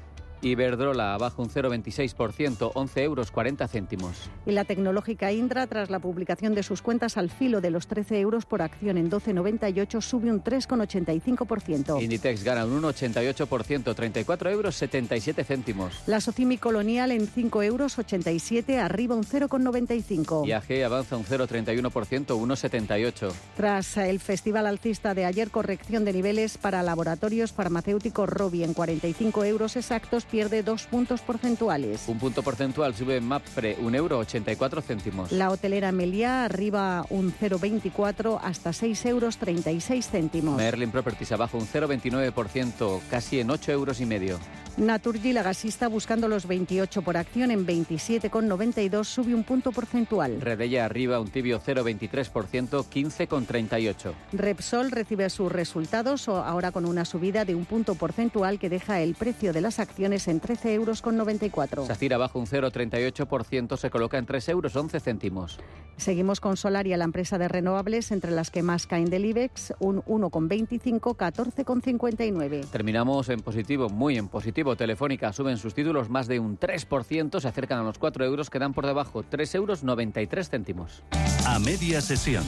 Iberdrola 0.42 1.18
baja 1.18 1.42
un 1.42 1.50
0,26%, 1.50 2.72
11 2.74 3.04
euros 3.04 3.32
40 3.32 3.68
céntimos. 3.68 4.30
Y 4.46 4.52
la 4.52 4.66
tecnológica 4.66 5.32
Indra, 5.32 5.68
tras 5.68 5.90
la 5.90 6.00
publicación 6.00 6.54
de 6.54 6.64
sus 6.64 6.82
cuentas 6.82 7.18
al 7.18 7.30
filo 7.30 7.62
de 7.62 7.72
los 7.72 7.88
13 7.88 8.20
euros 8.20 8.46
por 8.46 8.62
acción 8.62 8.98
en 8.98 9.10
12,98, 9.10 10.02
sube 10.02 10.32
un 10.32 10.44
3,85%. 10.44 12.02
Inditex 12.02 12.44
gana 12.44 12.66
un 12.66 12.82
1,88%, 12.82 13.96
34 13.96 14.50
euros 14.50 14.76
77 14.76 15.44
céntimos. 15.44 16.04
La 16.06 16.22
Socimi 16.22 16.58
Colonial 16.58 17.12
en 17.12 17.28
5 17.28 17.64
euros 17.64 17.98
87, 17.98 18.80
arriba 18.80 19.16
un 19.16 19.24
0,95. 19.24 20.48
IAG 20.48 20.84
avanza 20.86 21.18
un 21.18 21.26
0,31%, 21.26 21.92
1,78. 22.28 23.32
Tras 23.56 23.98
el 23.98 24.20
festival 24.20 24.68
alcista 24.68 25.14
de 25.14 25.26
ayer, 25.26 25.50
corrección 25.50 26.06
de 26.06 26.14
niveles 26.14 26.58
para 26.58 26.84
laboratorios 26.84 27.52
farmacéuticos 27.52 28.30
Robi 28.30 28.64
en 28.64 28.74
45 28.74 29.44
euros 29.46 29.76
exactos 29.76 30.27
pierde 30.28 30.64
dos 30.64 30.84
puntos 30.84 31.22
porcentuales. 31.22 32.04
Un 32.08 32.20
punto 32.20 32.44
porcentual 32.44 32.96
sube 32.96 33.20
Mapfre, 33.22 33.78
un 33.82 33.96
euro 33.96 34.20
84 34.20 34.82
céntimos. 34.82 35.32
La 35.32 35.50
hotelera 35.50 35.92
Meliá 35.92 36.46
arriba 36.46 37.06
un 37.10 37.34
0,24 37.34 38.40
hasta 38.42 38.74
6 38.74 39.06
euros 39.06 39.38
36 39.38 40.10
céntimos. 40.10 40.58
Merlin 40.58 40.92
Properties 40.92 41.32
abajo 41.32 41.58
un 41.58 41.68
0,29%, 41.68 43.02
casi 43.10 43.40
en 43.40 43.50
8 43.50 43.72
euros 43.72 44.02
y 44.02 44.06
medio. 44.06 44.40
Naturgy, 44.78 45.34
la 45.34 45.42
gasista, 45.42 45.88
buscando 45.88 46.28
los 46.28 46.46
28 46.46 47.02
por 47.02 47.18
acción 47.18 47.50
en 47.50 47.66
27,92, 47.66 49.06
sube 49.06 49.34
un 49.34 49.44
punto 49.44 49.72
porcentual. 49.72 50.40
Redella 50.40 50.86
arriba 50.86 51.20
un 51.20 51.30
tibio 51.30 51.60
0,23%, 51.60 52.86
15,38. 52.86 54.14
Repsol 54.34 54.92
recibe 54.92 55.32
sus 55.32 55.52
resultados 55.52 56.28
ahora 56.30 56.72
con 56.72 56.86
una 56.86 57.06
subida 57.06 57.44
de 57.44 57.56
un 57.56 57.66
punto 57.66 57.96
porcentual 57.96 58.60
que 58.60 58.70
deja 58.70 59.02
el 59.02 59.16
precio 59.16 59.52
de 59.52 59.62
las 59.62 59.80
acciones 59.80 60.17
en 60.28 60.42
13,94 60.42 61.70
euros. 61.74 61.88
Sacir 61.88 62.14
abajo 62.14 62.40
un 62.40 62.48
0,38%, 62.48 63.78
se 63.78 63.90
coloca 63.92 64.18
en 64.18 64.26
3 64.26 64.50
euros 64.50 64.76
11 64.76 65.00
céntimos. 65.00 65.60
Seguimos 65.98 66.40
con 66.40 66.58
Solaria, 66.58 66.98
la 66.98 67.06
empresa 67.06 67.38
de 67.38 67.48
renovables, 67.48 68.12
entre 68.12 68.32
las 68.32 68.52
que 68.52 68.64
más 68.64 68.88
caen 68.88 69.10
del 69.10 69.26
IBEX, 69.26 69.74
un 69.80 70.02
1,25, 70.04 71.16
14,59. 71.16 72.66
Terminamos 72.70 73.30
en 73.30 73.40
positivo, 73.40 73.90
muy 73.90 74.18
en 74.18 74.28
positivo. 74.28 74.76
Telefónica 74.76 75.34
suben 75.34 75.58
sus 75.58 75.74
títulos 75.74 76.10
más 76.10 76.28
de 76.28 76.40
un 76.40 76.58
3%, 76.60 77.40
se 77.40 77.48
acercan 77.48 77.80
a 77.80 77.84
los 77.84 77.98
4 77.98 78.26
euros, 78.26 78.50
quedan 78.50 78.74
por 78.74 78.86
debajo 78.86 79.24
3 79.24 79.56
euros 79.56 79.84
93 79.84 80.50
céntimos. 80.50 81.04
A 81.46 81.60
media 81.60 82.02
sesión, 82.02 82.44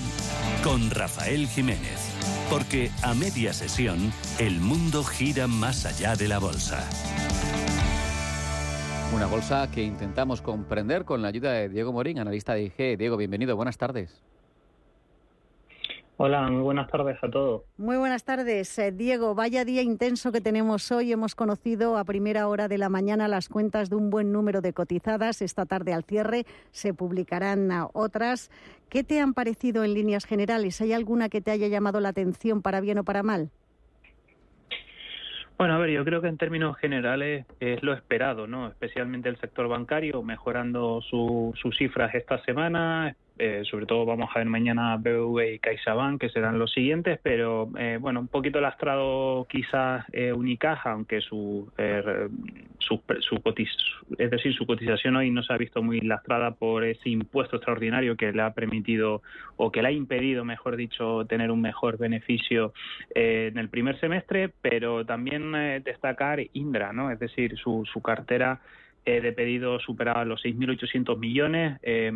con 0.64 0.90
Rafael 0.92 1.48
Jiménez. 1.48 2.14
Porque 2.50 2.90
a 3.04 3.14
media 3.14 3.54
sesión, 3.54 4.12
el 4.40 4.60
mundo 4.60 5.04
gira 5.04 5.48
más 5.48 5.86
allá 5.86 6.16
de 6.16 6.28
la 6.28 6.40
bolsa. 6.40 6.84
Una 9.12 9.26
bolsa 9.26 9.68
que 9.72 9.82
intentamos 9.82 10.40
comprender 10.40 11.04
con 11.04 11.24
la 11.24 11.30
ayuda 11.30 11.52
de 11.52 11.68
Diego 11.68 11.92
Morín, 11.92 12.20
analista 12.20 12.54
de 12.54 12.64
IG. 12.64 12.96
Diego, 12.96 13.18
bienvenido, 13.18 13.56
buenas 13.56 13.76
tardes. 13.76 14.22
Hola, 16.18 16.48
muy 16.52 16.62
buenas 16.62 16.92
tardes 16.92 17.18
a 17.24 17.30
todos. 17.30 17.64
Muy 17.78 17.98
buenas 17.98 18.24
tardes, 18.24 18.78
eh, 18.78 18.92
Diego. 18.92 19.34
Vaya 19.34 19.66
día 19.66 19.82
intenso 19.82 20.32
que 20.32 20.42
tenemos 20.42 20.92
hoy. 20.92 21.12
Hemos 21.12 21.34
conocido 21.34 21.98
a 21.98 22.04
primera 22.04 22.48
hora 22.48 22.68
de 22.68 22.78
la 22.78 22.90
mañana 22.90 23.28
las 23.28 23.50
cuentas 23.50 23.90
de 23.90 23.96
un 23.96 24.12
buen 24.12 24.32
número 24.32 24.62
de 24.62 24.74
cotizadas. 24.74 25.42
Esta 25.42 25.66
tarde 25.66 25.94
al 25.94 26.04
cierre 26.04 26.46
se 26.72 26.94
publicarán 26.94 27.72
otras. 27.94 28.52
¿Qué 28.90 29.04
te 29.04 29.22
han 29.22 29.34
parecido 29.34 29.84
en 29.84 29.96
líneas 29.96 30.26
generales? 30.26 30.82
¿Hay 30.82 30.94
alguna 30.94 31.30
que 31.30 31.42
te 31.42 31.50
haya 31.50 31.68
llamado 31.68 32.00
la 32.00 32.10
atención 32.10 32.62
para 32.62 32.80
bien 32.80 33.00
o 33.00 33.04
para 33.04 33.24
mal? 33.24 33.50
Bueno, 35.60 35.74
a 35.74 35.78
ver, 35.78 35.90
yo 35.90 36.06
creo 36.06 36.22
que 36.22 36.30
en 36.30 36.38
términos 36.38 36.78
generales 36.78 37.46
es 37.60 37.84
lo 37.84 37.92
esperado, 37.92 38.48
¿no? 38.48 38.70
Especialmente 38.70 39.28
el 39.28 39.38
sector 39.42 39.68
bancario 39.68 40.24
mejorando 40.24 41.02
sus 41.02 41.78
cifras 41.78 42.16
esta 42.16 42.42
semana, 42.46 43.14
eh, 43.40 43.64
sobre 43.64 43.86
todo 43.86 44.06
vamos 44.06 44.30
a 44.36 44.40
ver 44.40 44.48
mañana 44.48 44.98
BBV 44.98 45.54
y 45.54 45.60
CaixaBank, 45.60 46.20
que 46.20 46.30
serán 46.30 46.60
los 46.60 46.74
siguientes, 46.74 47.20
pero 47.24 47.70
eh, 47.78 47.98
bueno, 48.00 48.20
un 48.20 48.28
poquito 48.28 48.60
lastrado 48.60 49.48
quizás 49.50 50.06
eh, 50.12 50.34
Unicaja, 50.34 50.92
aunque 50.92 51.22
su, 51.22 51.72
su, 52.80 53.02
es 54.18 54.30
decir, 54.30 54.54
su 54.54 54.66
cotización 54.66 55.16
hoy 55.16 55.32
no 55.32 55.42
se 55.42 55.54
ha 55.54 55.58
visto 55.58 55.82
muy 55.82 56.02
lastrada 56.02 56.52
por 56.52 56.84
ese 56.84 57.10
impuesto 57.10 57.56
extraordinario 57.56 58.18
que 58.18 58.34
le 58.34 58.42
ha 58.42 58.54
permitido 58.54 59.22
o 59.56 59.72
que 59.72 59.82
le 59.82 59.88
ha 59.88 59.92
impedido, 59.92 60.44
mejor 60.44 60.76
dicho, 60.76 61.26
tener 61.26 61.50
un 61.50 61.62
mejor 61.62 61.98
beneficio 61.98 62.74
en 63.16 63.58
el 63.58 63.70
primer 63.70 63.98
semestre, 64.02 64.52
pero 64.62 65.06
también 65.06 65.54
destacar 65.84 66.42
Indra, 66.52 66.92
¿no? 66.92 67.10
Es 67.10 67.20
decir, 67.20 67.58
su, 67.58 67.86
su 67.86 68.02
cartera 68.02 68.60
eh, 69.06 69.22
de 69.22 69.32
pedidos 69.32 69.82
superaba 69.84 70.26
los 70.26 70.44
6.800 70.44 71.18
millones, 71.18 71.80
eh, 71.84 72.12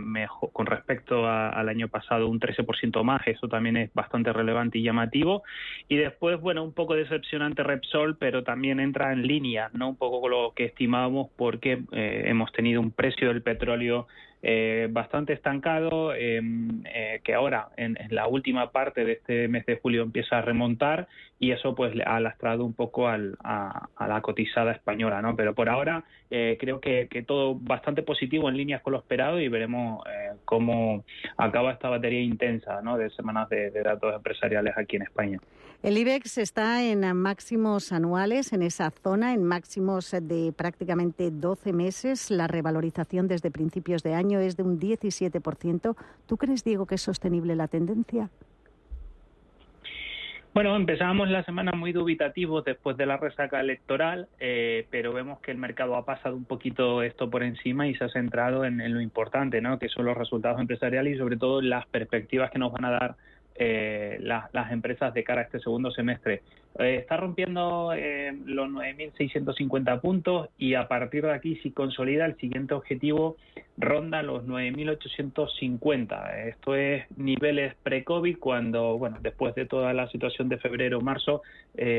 con 0.51 0.65
respecto 0.65 1.27
al 1.27 1.69
año 1.69 1.87
pasado 1.87 2.27
un 2.27 2.39
13% 2.39 3.03
más, 3.03 3.21
eso 3.25 3.47
también 3.47 3.77
es 3.77 3.93
bastante 3.93 4.33
relevante 4.33 4.77
y 4.77 4.83
llamativo. 4.83 5.43
Y 5.87 5.95
después, 5.95 6.39
bueno, 6.39 6.63
un 6.63 6.73
poco 6.73 6.93
decepcionante 6.93 7.63
Repsol, 7.63 8.17
pero 8.17 8.43
también 8.43 8.79
entra 8.79 9.13
en 9.13 9.25
línea, 9.25 9.69
¿no? 9.73 9.89
Un 9.89 9.95
poco 9.95 10.21
con 10.21 10.31
lo 10.31 10.53
que 10.55 10.65
estimábamos 10.65 11.29
porque 11.35 11.83
eh, 11.91 12.23
hemos 12.25 12.51
tenido 12.51 12.81
un 12.81 12.91
precio 12.91 13.29
del 13.29 13.41
petróleo 13.41 14.07
eh, 14.45 14.87
bastante 14.91 15.33
estancado, 15.33 16.13
em, 16.13 16.83
que 17.23 17.33
ahora 17.33 17.69
en, 17.77 17.97
la 18.09 18.27
última 18.27 18.71
parte 18.71 19.05
de 19.05 19.13
este 19.13 19.47
mes 19.47 19.65
de 19.65 19.77
julio 19.77 20.03
empieza 20.03 20.37
a 20.37 20.41
remontar 20.41 21.07
y 21.39 21.51
eso 21.51 21.73
pues 21.73 21.93
ha 22.05 22.19
lastrado 22.19 22.63
un 22.65 22.73
poco 22.73 23.07
a, 23.07 23.17
la 23.17 24.21
cotizada 24.21 24.73
española, 24.73 25.21
¿no? 25.21 25.35
Pero 25.35 25.55
por 25.55 25.69
ahora 25.69 26.03
creo 26.29 26.79
que, 26.79 27.07
todo 27.25 27.55
bastante 27.55 28.03
positivo 28.03 28.49
en 28.49 28.57
líneas 28.57 28.81
con 28.81 28.93
lo 28.93 28.99
esperado 28.99 29.39
y 29.39 29.47
veremos 29.47 30.03
cómo 30.45 31.03
acaba 31.37 31.71
esta 31.71 31.89
batería 31.89 32.21
intensa, 32.21 32.81
¿no? 32.81 32.97
De 32.97 33.09
semanas 33.11 33.49
de 33.49 33.71
datos 33.71 34.13
empresariales 34.13 34.77
aquí 34.77 34.97
en 34.97 35.03
España. 35.03 35.39
El 35.83 35.97
IBEX 35.97 36.37
está 36.37 36.81
en 36.81 37.01
máximos 37.13 37.91
anuales, 37.91 38.53
en 38.53 38.61
esa 38.61 38.89
zona, 38.89 39.33
en 39.33 39.43
máximos 39.43 40.11
de 40.11 40.53
prácticamente 40.55 41.29
12 41.29 41.73
meses. 41.73 42.31
La 42.31 42.47
revalorización 42.47 43.27
desde 43.27 43.51
principios 43.51 44.01
de 44.01 44.13
año 44.13 44.32
es 44.39 44.57
de 44.57 44.63
un 44.63 44.79
17%. 44.79 45.95
¿Tú 46.27 46.37
crees, 46.37 46.63
Diego, 46.63 46.85
que 46.85 46.95
es 46.95 47.01
sostenible 47.01 47.55
la 47.55 47.67
tendencia? 47.67 48.29
Bueno, 50.53 50.75
empezábamos 50.75 51.29
la 51.29 51.43
semana 51.43 51.71
muy 51.71 51.93
dubitativos 51.93 52.63
después 52.63 52.95
de 52.95 53.07
la 53.07 53.17
resaca 53.17 53.59
electoral, 53.59 54.27
eh, 54.39 54.85
pero 54.91 55.11
vemos 55.11 55.39
que 55.39 55.49
el 55.49 55.57
mercado 55.57 55.95
ha 55.95 56.05
pasado 56.05 56.35
un 56.35 56.45
poquito 56.45 57.01
esto 57.01 57.27
por 57.31 57.41
encima 57.41 57.87
y 57.87 57.95
se 57.95 58.03
ha 58.03 58.09
centrado 58.09 58.63
en, 58.63 58.79
en 58.79 58.93
lo 58.93 59.01
importante, 59.01 59.61
¿no? 59.61 59.79
que 59.79 59.89
son 59.89 60.05
los 60.05 60.15
resultados 60.15 60.61
empresariales 60.61 61.15
y 61.15 61.17
sobre 61.17 61.37
todo 61.37 61.59
las 61.59 61.87
perspectivas 61.87 62.51
que 62.51 62.59
nos 62.59 62.71
van 62.71 62.85
a 62.85 62.91
dar 62.91 63.15
eh, 63.55 64.17
las 64.19 64.71
empresas 64.71 65.13
de 65.13 65.23
cara 65.23 65.41
a 65.41 65.43
este 65.43 65.59
segundo 65.59 65.91
semestre. 65.91 66.41
Eh, 66.79 66.95
está 66.95 67.17
rompiendo 67.17 67.93
eh, 67.95 68.35
los 68.45 68.67
9.650 68.67 70.01
puntos 70.01 70.49
y 70.57 70.73
a 70.73 70.87
partir 70.87 71.23
de 71.23 71.33
aquí, 71.33 71.57
si 71.57 71.69
consolida 71.69 72.25
el 72.25 72.35
siguiente 72.37 72.73
objetivo, 72.73 73.37
ronda 73.77 74.23
los 74.23 74.43
9.850. 74.45 76.47
Esto 76.47 76.75
es 76.75 77.05
niveles 77.15 77.75
pre-COVID 77.83 78.39
cuando, 78.39 78.97
bueno, 78.97 79.19
después 79.21 79.53
de 79.53 79.67
toda 79.67 79.93
la 79.93 80.09
situación 80.09 80.49
de 80.49 80.57
febrero-marzo, 80.57 81.43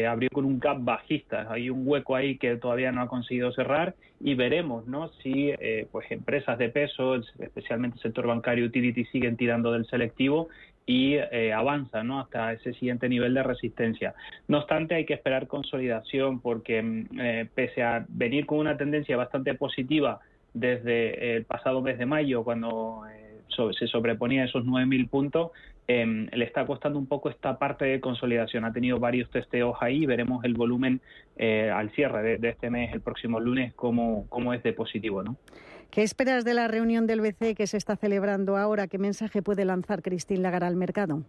abrió 0.09 0.31
con 0.33 0.45
un 0.45 0.59
gap 0.59 0.79
bajista. 0.81 1.47
Hay 1.51 1.71
un 1.71 1.87
hueco 1.87 2.17
ahí 2.17 2.37
que 2.37 2.57
todavía 2.57 2.90
no 2.90 3.03
ha 3.03 3.09
conseguido 3.09 3.53
cerrar 3.53 3.95
y 4.21 4.35
veremos, 4.35 4.88
¿no? 4.88 5.09
Si, 5.23 5.53
pues, 5.90 6.11
empresas 6.11 6.59
de 6.59 6.69
peso, 6.69 7.17
especialmente 7.38 7.97
el 7.97 8.03
sector 8.03 8.27
bancario 8.27 8.67
utility, 8.67 9.05
siguen 9.07 9.37
tirando 9.37 9.73
del 9.73 9.87
selectivo 9.87 10.49
y 10.87 11.14
eh, 11.14 11.53
avanza 11.53 12.03
¿no? 12.03 12.20
hasta 12.20 12.53
ese 12.53 12.75
siguiente 12.75 13.09
nivel 13.09 13.35
de 13.35 13.42
resistencia. 13.42 14.14
No 14.49 14.59
obstante, 14.59 14.94
hay 14.94 15.07
que 15.07 15.14
esperar 15.14 15.47
consolidación 15.47 16.40
porque 16.40 16.83
mm, 16.83 17.20
eh, 17.20 17.49
pese 17.55 17.83
a 17.83 18.05
venir 18.09 18.47
con 18.47 18.59
una 18.59 18.77
tendencia 18.77 19.16
bastante 19.16 19.55
positiva 19.55 20.20
desde 20.53 21.37
el 21.37 21.44
pasado 21.44 21.81
mes 21.83 21.99
de 21.99 22.07
mayo, 22.07 22.44
cuando 22.44 23.03
eh, 23.11 23.40
se 23.49 23.87
sobreponía 23.87 24.44
esos 24.44 24.64
9.000 24.64 25.09
puntos, 25.09 25.51
em, 25.88 26.29
le 26.33 26.44
está 26.44 26.64
costando 26.66 26.99
un 26.99 27.07
poco 27.07 27.29
esta 27.29 27.59
parte 27.59 27.87
de 27.87 28.01
consolidación. 28.01 28.64
Ha 28.64 28.73
tenido 28.73 29.01
varios 29.01 29.31
testeos 29.31 29.77
ahí, 29.81 30.07
veremos 30.07 30.44
el 30.44 30.55
volumen 30.55 31.01
al 31.38 31.90
cierre 31.90 32.23
de, 32.23 32.38
de, 32.38 32.51
este 32.51 32.70
mes, 32.70 32.92
el 32.92 33.01
próximo 33.01 33.40
lunes, 33.40 33.75
cómo, 33.75 34.27
cómo 34.29 34.55
es 34.55 34.62
de 34.62 34.73
positivo. 34.73 35.23
¿no? 35.25 35.37
¿Qué 35.90 36.03
esperas 36.03 36.44
de 36.44 36.55
la 36.55 36.68
reunión 36.68 37.07
del 37.07 37.20
BCE 37.20 37.55
que 37.55 37.66
se 37.66 37.77
está 37.77 37.97
celebrando 37.97 38.57
ahora? 38.57 38.88
¿Qué 38.88 38.99
mensaje 38.99 39.42
puede 39.42 39.64
lanzar 39.64 40.03
Christine 40.03 40.40
Lagarde 40.40 40.66
al 40.66 40.77
mercado? 40.77 41.23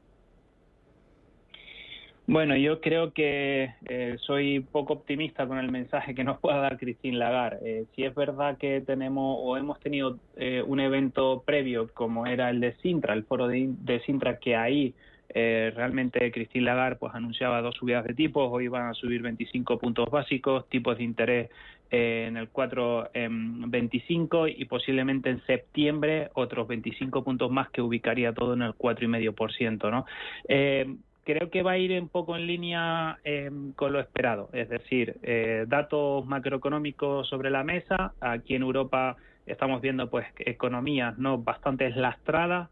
Bueno, 2.27 2.55
yo 2.57 2.81
creo 2.81 3.13
que 3.13 3.75
eh, 3.87 4.15
soy 4.19 4.59
poco 4.59 4.93
optimista 4.93 5.47
con 5.47 5.59
el 5.59 5.71
mensaje 5.71 6.15
que 6.15 6.23
nos 6.23 6.39
pueda 6.39 6.57
dar 6.57 6.77
Christine 6.77 7.17
Lagarde. 7.17 7.81
Eh, 7.81 7.85
si 7.95 8.03
es 8.03 8.15
verdad 8.15 8.57
que 8.57 8.81
tenemos 8.81 9.37
o 9.39 9.55
hemos 9.57 9.79
tenido 9.79 10.17
eh, 10.35 10.63
un 10.65 10.79
evento 10.79 11.43
previo 11.45 11.87
como 11.93 12.25
era 12.25 12.49
el 12.49 12.61
de 12.61 12.73
Sintra, 12.77 13.13
el 13.13 13.25
foro 13.25 13.47
de, 13.47 13.69
de 13.69 13.99
Sintra, 14.01 14.39
que 14.39 14.55
ahí 14.55 14.93
realmente 15.33 16.31
Christine 16.31 16.63
Lagarde 16.63 16.95
pues 16.95 17.13
anunciaba 17.13 17.61
dos 17.61 17.75
subidas 17.75 18.05
de 18.05 18.13
tipos, 18.13 18.47
hoy 18.49 18.69
van 18.69 18.87
a 18.87 18.93
subir 18.93 19.21
25 19.21 19.77
puntos 19.79 20.09
básicos, 20.09 20.69
tipos 20.69 20.97
de 20.97 21.03
interés 21.03 21.49
eh, 21.91 22.25
en 22.27 22.37
el 22.37 22.51
4,25 22.51 24.47
em, 24.47 24.53
y 24.57 24.65
posiblemente 24.65 25.29
en 25.29 25.41
septiembre 25.45 26.29
otros 26.33 26.67
25 26.67 27.23
puntos 27.23 27.51
más 27.51 27.69
que 27.69 27.81
ubicaría 27.81 28.33
todo 28.33 28.53
en 28.53 28.61
el 28.61 28.73
4,5%. 28.73 29.91
¿no? 29.91 30.05
Eh, 30.47 30.95
creo 31.23 31.49
que 31.49 31.63
va 31.63 31.71
a 31.71 31.77
ir 31.77 31.99
un 31.99 32.09
poco 32.09 32.35
en 32.35 32.47
línea 32.47 33.19
em, 33.23 33.73
con 33.73 33.93
lo 33.93 33.99
esperado, 33.99 34.49
es 34.53 34.69
decir, 34.69 35.17
eh, 35.23 35.65
datos 35.67 36.25
macroeconómicos 36.25 37.27
sobre 37.27 37.49
la 37.49 37.63
mesa. 37.63 38.13
Aquí 38.19 38.55
en 38.55 38.63
Europa 38.63 39.17
estamos 39.45 39.81
viendo 39.81 40.09
pues 40.09 40.25
economías 40.37 41.17
no 41.17 41.37
bastante 41.37 41.89
lastradas 41.91 42.69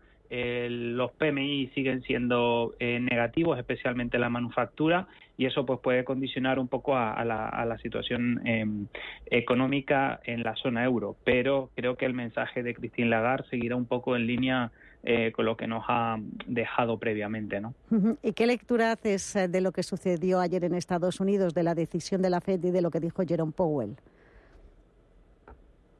los 0.69 1.11
PMI 1.11 1.67
siguen 1.75 2.01
siendo 2.03 2.73
eh, 2.79 2.99
negativos, 2.99 3.59
especialmente 3.59 4.17
la 4.17 4.29
manufactura, 4.29 5.07
y 5.37 5.45
eso 5.45 5.65
pues 5.65 5.79
puede 5.79 6.03
condicionar 6.03 6.59
un 6.59 6.67
poco 6.67 6.95
a, 6.95 7.23
la, 7.25 7.77
situación 7.81 8.41
em, 8.45 8.87
económica 9.25 10.19
en 10.23 10.43
la 10.43 10.55
zona 10.55 10.83
euro. 10.83 11.15
Pero 11.23 11.69
creo 11.75 11.97
que 11.97 12.05
el 12.05 12.13
mensaje 12.13 12.63
de 12.63 12.73
Christine 12.73 13.09
Lagarde 13.09 13.49
seguirá 13.49 13.75
un 13.75 13.85
poco 13.85 14.15
en 14.15 14.27
línea 14.27 14.71
eh, 15.03 15.33
con 15.33 15.45
lo 15.45 15.57
que 15.57 15.67
nos 15.67 15.83
ha 15.89 16.17
dejado 16.47 16.97
previamente. 16.97 17.59
¿no? 17.59 17.73
¿Y 18.21 18.33
qué 18.33 18.47
lectura 18.47 18.93
haces 18.93 19.35
eh, 19.35 19.47
de 19.47 19.59
lo 19.59 19.71
que 19.71 19.83
sucedió 19.83 20.39
ayer 20.39 20.63
en 20.63 20.75
Estados 20.75 21.19
Unidos, 21.19 21.53
de 21.53 21.63
la 21.63 21.75
decisión 21.75 22.21
de 22.21 22.29
la 22.29 22.39
Fed 22.39 22.63
y 22.63 22.71
de 22.71 22.81
lo 22.81 22.89
que 22.89 22.99
dijo 22.99 23.23
Jerome 23.27 23.51
Powell? 23.51 23.95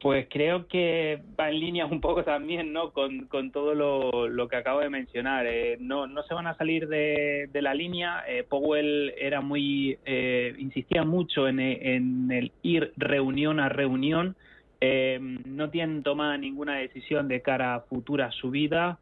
Pues 0.04 0.28
creo 0.30 0.68
que 0.68 1.22
va 1.40 1.50
en 1.50 1.62
línea 1.62 1.86
un 1.86 2.02
poco 2.02 2.26
también, 2.26 2.74
¿no? 2.74 2.92
Con, 2.92 3.30
todo 3.54 3.74
lo, 3.74 4.48
que 4.50 4.58
acabo 4.58 4.82
de 4.82 4.90
mencionar. 4.90 5.46
Eh, 5.48 5.78
no, 5.80 6.08
no 6.08 6.24
se 6.24 6.34
van 6.34 6.46
a 6.46 6.58
salir 6.58 6.90
de, 6.90 7.48
la 7.54 7.74
línea. 7.74 8.22
Eh, 8.28 8.44
Powell 8.44 9.14
era 9.18 9.40
muy, 9.40 9.98
eh, 10.04 10.56
insistía 10.60 11.06
mucho 11.06 11.48
en, 11.48 11.62
el 11.62 12.52
ir 12.64 12.92
reunión 12.98 13.62
a 13.62 13.70
reunión. 13.70 14.36
no 14.82 15.70
tienen 15.70 16.04
tomada 16.04 16.38
ninguna 16.38 16.76
decisión 16.80 17.30
de 17.30 17.42
cara 17.42 17.76
a 17.76 17.80
futura 17.80 18.30
subida. 18.32 19.00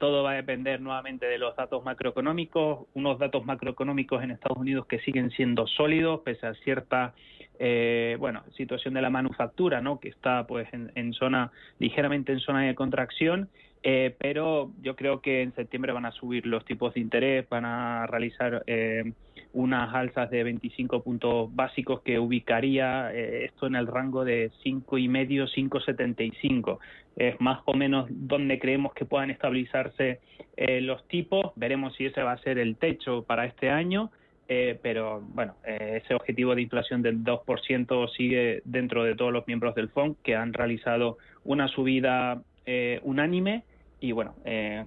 Todo 0.00 0.22
va 0.22 0.32
a 0.32 0.34
depender 0.34 0.80
nuevamente 0.80 1.26
de 1.26 1.38
los 1.38 1.54
datos 1.54 1.84
macroeconómicos, 1.84 2.86
unos 2.94 3.18
datos 3.18 3.44
macroeconómicos 3.44 4.22
en 4.24 4.32
Estados 4.32 4.58
Unidos 4.58 4.86
que 4.86 4.98
siguen 5.00 5.30
siendo 5.30 5.66
sólidos 5.66 6.20
pese 6.20 6.46
a 6.46 6.54
cierta 6.54 7.14
eh, 7.60 8.16
bueno, 8.20 8.44
situación 8.56 8.94
de 8.94 9.02
la 9.02 9.10
manufactura, 9.10 9.80
¿no? 9.80 9.98
Que 9.98 10.08
está, 10.08 10.46
pues, 10.46 10.68
en, 10.72 11.12
zona, 11.12 11.50
ligeramente 11.80 12.32
en 12.32 12.38
zona 12.38 12.62
de 12.62 12.74
contracción, 12.76 13.48
eh, 13.82 14.14
pero 14.18 14.70
yo 14.80 14.94
creo 14.94 15.20
que 15.20 15.42
en 15.42 15.52
septiembre 15.54 15.92
van 15.92 16.06
a 16.06 16.12
subir 16.12 16.46
los 16.46 16.64
tipos 16.64 16.94
de 16.94 17.00
interés, 17.00 17.48
van 17.48 17.64
a 17.64 18.06
realizar 18.06 18.62
eh, 18.66 19.12
unas 19.52 19.92
alzas 19.92 20.30
de 20.30 20.44
25 20.44 21.02
puntos 21.02 21.54
básicos 21.54 22.00
que 22.02 22.20
ubicaría 22.20 23.12
esto 23.12 23.66
en 23.66 23.74
el 23.74 23.88
rango 23.88 24.24
de 24.24 24.52
5,5, 24.64 25.48
5,75. 25.52 26.78
Es 27.18 27.38
más 27.40 27.60
o 27.66 27.74
menos 27.74 28.06
donde 28.08 28.58
creemos 28.58 28.94
que 28.94 29.04
puedan 29.04 29.30
estabilizarse 29.30 30.20
los 30.56 31.06
tipos. 31.08 31.52
Veremos 31.56 31.94
si 31.96 32.06
ese 32.06 32.22
va 32.22 32.32
a 32.32 32.38
ser 32.38 32.58
el 32.58 32.76
techo 32.76 33.24
para 33.24 33.44
este 33.44 33.70
año. 33.70 34.10
Eh, 34.50 34.78
pero 34.82 35.20
bueno, 35.20 35.56
eh, 35.66 36.00
ese 36.02 36.14
objetivo 36.14 36.54
de 36.54 36.62
inflación 36.62 37.02
del 37.02 37.22
2% 37.22 38.08
sigue 38.16 38.62
dentro 38.64 39.04
de 39.04 39.14
todos 39.14 39.30
los 39.30 39.46
miembros 39.46 39.74
del 39.74 39.90
FONC 39.90 40.16
que 40.22 40.34
han 40.34 40.54
realizado 40.54 41.18
una 41.44 41.68
subida 41.68 42.40
eh, 42.64 42.98
unánime 43.02 43.64
y 44.00 44.12
bueno, 44.12 44.36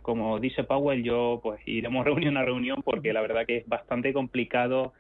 como 0.02 0.40
dice 0.40 0.64
Powell, 0.64 1.04
yo 1.04 1.42
pues 1.44 1.60
iremos 1.68 2.06
reunión 2.06 2.38
a 2.38 2.46
reunión 2.46 2.82
porque 2.82 3.14
la 3.14 3.22
verdad 3.22 3.46
que 3.46 3.58
es 3.58 3.68
bastante 3.68 4.14
complicado 4.14 4.94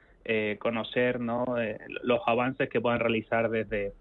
conocer 0.60 1.20
¿no? 1.20 1.56
los 2.04 2.22
avances 2.28 2.70
que 2.70 2.80
puedan 2.80 3.00
realizar 3.00 3.50
desde, 3.50 3.94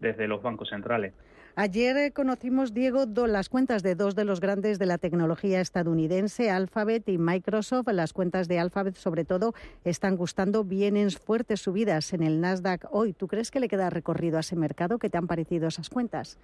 desde 0.00 0.26
los 0.26 0.42
bancos 0.42 0.70
centrales. 0.70 1.12
Ayer 1.60 1.96
eh, 1.96 2.12
conocimos, 2.12 2.72
Diego, 2.72 3.04
las 3.26 3.48
cuentas 3.48 3.82
de 3.82 3.96
dos 3.96 4.14
de 4.14 4.24
los 4.24 4.38
grandes 4.38 4.78
de 4.78 4.86
la 4.86 4.96
tecnología 4.96 5.60
estadounidense, 5.60 6.52
Alphabet 6.52 7.08
y 7.08 7.18
Microsoft. 7.18 7.88
Las 7.88 8.12
cuentas 8.12 8.46
de 8.46 8.60
Alphabet, 8.60 8.94
sobre 8.94 9.24
todo, 9.24 9.54
están 9.82 10.14
gustando. 10.14 10.62
Vienen 10.62 11.10
fuertes 11.10 11.60
subidas 11.60 12.12
en 12.12 12.22
el 12.22 12.40
Nasdaq 12.40 12.86
hoy. 12.92 13.12
¿Tú 13.12 13.26
crees 13.26 13.50
que 13.50 13.58
le 13.58 13.66
queda 13.66 13.90
recorrido 13.90 14.36
a 14.36 14.40
ese 14.40 14.54
mercado? 14.54 15.00
¿Qué 15.00 15.10
te 15.10 15.18
han 15.18 15.26
parecido 15.26 15.66
esas 15.66 15.90
cuentas? 15.90 16.38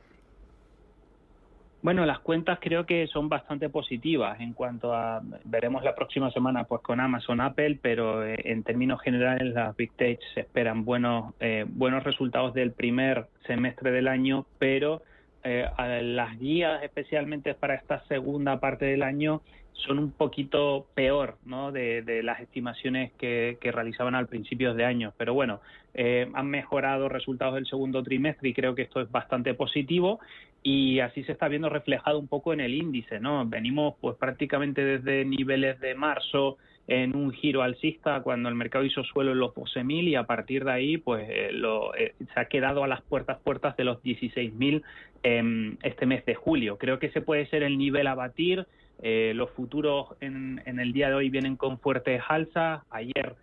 Bueno, 1.84 2.06
las 2.06 2.20
cuentas 2.20 2.60
creo 2.62 2.86
que 2.86 3.06
son 3.08 3.28
bastante 3.28 3.68
positivas 3.68 4.40
en 4.40 4.54
cuanto 4.54 4.94
a 4.94 5.20
veremos 5.44 5.84
la 5.84 5.94
próxima 5.94 6.30
semana 6.30 6.64
pues 6.64 6.80
con 6.80 6.98
Amazon, 6.98 7.42
Apple, 7.42 7.78
pero 7.82 8.24
eh, 8.24 8.40
en 8.44 8.62
términos 8.62 9.02
generales 9.02 9.52
las 9.52 9.76
big 9.76 9.92
tech 9.92 10.18
se 10.32 10.40
esperan 10.40 10.86
buenos 10.86 11.34
eh, 11.40 11.66
buenos 11.68 12.02
resultados 12.02 12.54
del 12.54 12.72
primer 12.72 13.26
semestre 13.46 13.90
del 13.90 14.08
año, 14.08 14.46
pero 14.58 15.02
eh, 15.42 15.68
las 16.00 16.38
guías 16.38 16.82
especialmente 16.82 17.52
para 17.52 17.74
esta 17.74 18.02
segunda 18.06 18.60
parte 18.60 18.86
del 18.86 19.02
año 19.02 19.42
son 19.74 19.98
un 19.98 20.10
poquito 20.12 20.86
peor 20.94 21.36
¿no? 21.44 21.72
de, 21.72 22.22
las 22.22 22.40
estimaciones 22.40 23.12
que, 23.18 23.58
realizaban 23.60 24.14
al 24.14 24.28
principio 24.28 24.74
de 24.74 24.84
año. 24.84 25.12
Pero 25.16 25.34
bueno, 25.34 25.60
eh, 25.92 26.30
han 26.32 26.48
mejorado 26.48 27.08
resultados 27.08 27.56
del 27.56 27.66
segundo 27.66 28.02
trimestre 28.02 28.48
y 28.48 28.54
creo 28.54 28.74
que 28.74 28.82
esto 28.82 29.00
es 29.00 29.10
bastante 29.10 29.54
positivo 29.54 30.20
y 30.66 31.00
así 31.00 31.22
se 31.24 31.32
está 31.32 31.46
viendo 31.46 31.68
reflejado 31.68 32.18
un 32.18 32.26
poco 32.26 32.54
en 32.54 32.60
el 32.60 32.74
índice. 32.74 33.20
¿no? 33.20 33.46
Venimos 33.46 33.94
pues 34.00 34.16
prácticamente 34.16 34.82
desde 34.82 35.24
niveles 35.24 35.78
de 35.78 35.94
marzo 35.94 36.56
en 36.88 37.14
un 37.14 37.32
giro 37.32 37.62
alcista 37.62 38.22
cuando 38.22 38.48
el 38.48 38.54
mercado 38.54 38.84
hizo 38.84 39.04
suelo 39.04 39.32
en 39.32 39.38
los 39.38 39.54
12.000 39.54 40.08
y 40.08 40.14
a 40.16 40.24
partir 40.24 40.64
de 40.64 40.72
ahí 40.72 40.96
pues 40.96 41.26
eh, 41.28 41.50
lo, 41.52 41.94
eh, 41.94 42.14
se 42.18 42.40
ha 42.40 42.46
quedado 42.46 42.82
a 42.82 42.88
las 42.88 43.02
puertas 43.02 43.38
puertas 43.44 43.76
de 43.76 43.84
los 43.84 44.02
16.000 44.02 44.82
eh, 45.22 45.76
este 45.82 46.06
mes 46.06 46.24
de 46.24 46.34
julio. 46.34 46.78
Creo 46.78 46.98
que 46.98 47.06
ese 47.06 47.20
puede 47.20 47.46
ser 47.46 47.62
el 47.62 47.76
nivel 47.76 48.06
a 48.06 48.14
batir. 48.14 48.66
Eh, 49.02 49.32
los 49.34 49.50
futuros 49.50 50.16
en, 50.20 50.62
en, 50.64 50.78
el 50.78 50.92
día 50.92 51.08
de 51.08 51.14
hoy 51.14 51.28
vienen 51.28 51.56
con 51.56 51.78
fuertes 51.78 52.22
alzas. 52.26 52.82
Ayer 52.90 53.34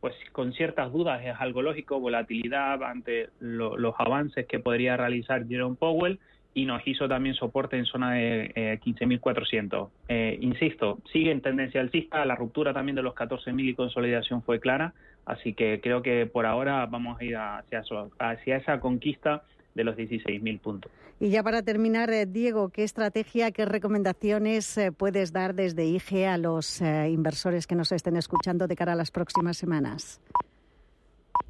pues 0.00 0.14
con 0.32 0.52
ciertas 0.52 0.92
dudas 0.92 1.20
es 1.24 1.34
algo 1.38 1.62
lógico, 1.62 2.00
volatilidad 2.00 2.82
ante 2.82 3.28
los 3.38 3.94
avances 3.98 4.46
que 4.46 4.58
podría 4.58 4.96
realizar 4.96 5.46
Jerome 5.46 5.76
Powell 5.76 6.18
y 6.54 6.66
nos 6.66 6.86
hizo 6.86 7.08
también 7.08 7.34
soporte 7.34 7.76
en 7.76 7.84
zona 7.84 8.12
de 8.12 8.52
eh, 8.54 8.80
15.400. 8.84 9.88
Eh, 10.08 10.38
insisto, 10.40 10.98
sigue 11.12 11.30
en 11.30 11.40
tendencia 11.40 11.80
alcista, 11.80 12.24
la 12.24 12.34
ruptura 12.34 12.72
también 12.72 12.96
de 12.96 13.02
los 13.02 13.14
14.000 13.14 13.68
y 13.68 13.74
consolidación 13.74 14.42
fue 14.42 14.60
clara, 14.60 14.94
así 15.26 15.54
que 15.54 15.80
creo 15.80 16.02
que 16.02 16.26
por 16.26 16.46
ahora 16.46 16.86
vamos 16.86 17.20
a 17.20 17.24
ir 17.24 17.36
hacia, 17.36 17.82
hacia 18.18 18.56
esa 18.56 18.80
conquista 18.80 19.42
de 19.74 19.84
los 19.84 19.96
16.000 19.96 20.60
puntos. 20.60 20.90
Y 21.22 21.28
ya 21.28 21.42
para 21.42 21.62
terminar, 21.62 22.10
eh, 22.10 22.24
Diego, 22.24 22.70
¿qué 22.70 22.82
estrategia, 22.82 23.50
qué 23.50 23.66
recomendaciones 23.66 24.78
eh, 24.78 24.90
puedes 24.90 25.32
dar 25.32 25.54
desde 25.54 25.84
IGE 25.84 26.26
a 26.26 26.38
los 26.38 26.80
eh, 26.80 27.10
inversores 27.10 27.66
que 27.66 27.74
nos 27.74 27.92
estén 27.92 28.16
escuchando 28.16 28.66
de 28.66 28.74
cara 28.74 28.94
a 28.94 28.96
las 28.96 29.10
próximas 29.10 29.58
semanas? 29.58 30.18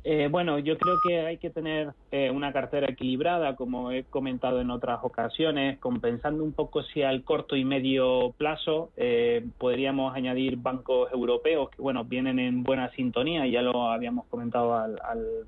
Eh, 0.03 0.29
bueno, 0.31 0.59
yo 0.59 0.79
creo 0.79 0.99
que 0.99 1.21
hay 1.21 1.37
que 1.37 1.51
tener 1.51 1.93
eh, 2.11 2.31
una 2.31 2.53
cartera 2.53 2.87
equilibrada, 2.91 3.55
como 3.55 3.93
he 3.93 4.05
comentado 4.05 4.61
en 4.61 4.71
otras 4.71 5.01
ocasiones, 5.03 5.79
compensando 5.79 6.43
un 6.43 6.53
poco 6.53 6.83
si 6.83 7.03
al 7.03 7.23
corto 7.23 7.55
y 7.55 7.65
medio 7.65 8.33
plazo 8.39 8.91
eh, 8.97 9.45
podríamos 9.59 10.15
añadir 10.15 10.57
bancos 10.57 11.13
europeos 11.13 11.69
que, 11.71 11.83
bueno, 11.83 12.05
vienen 12.05 12.39
en 12.39 12.63
buena 12.63 12.91
sintonía, 12.93 13.47
ya 13.47 13.61
lo 13.61 13.91
habíamos 13.91 14.27
comentado 14.27 14.75
al, 14.75 14.99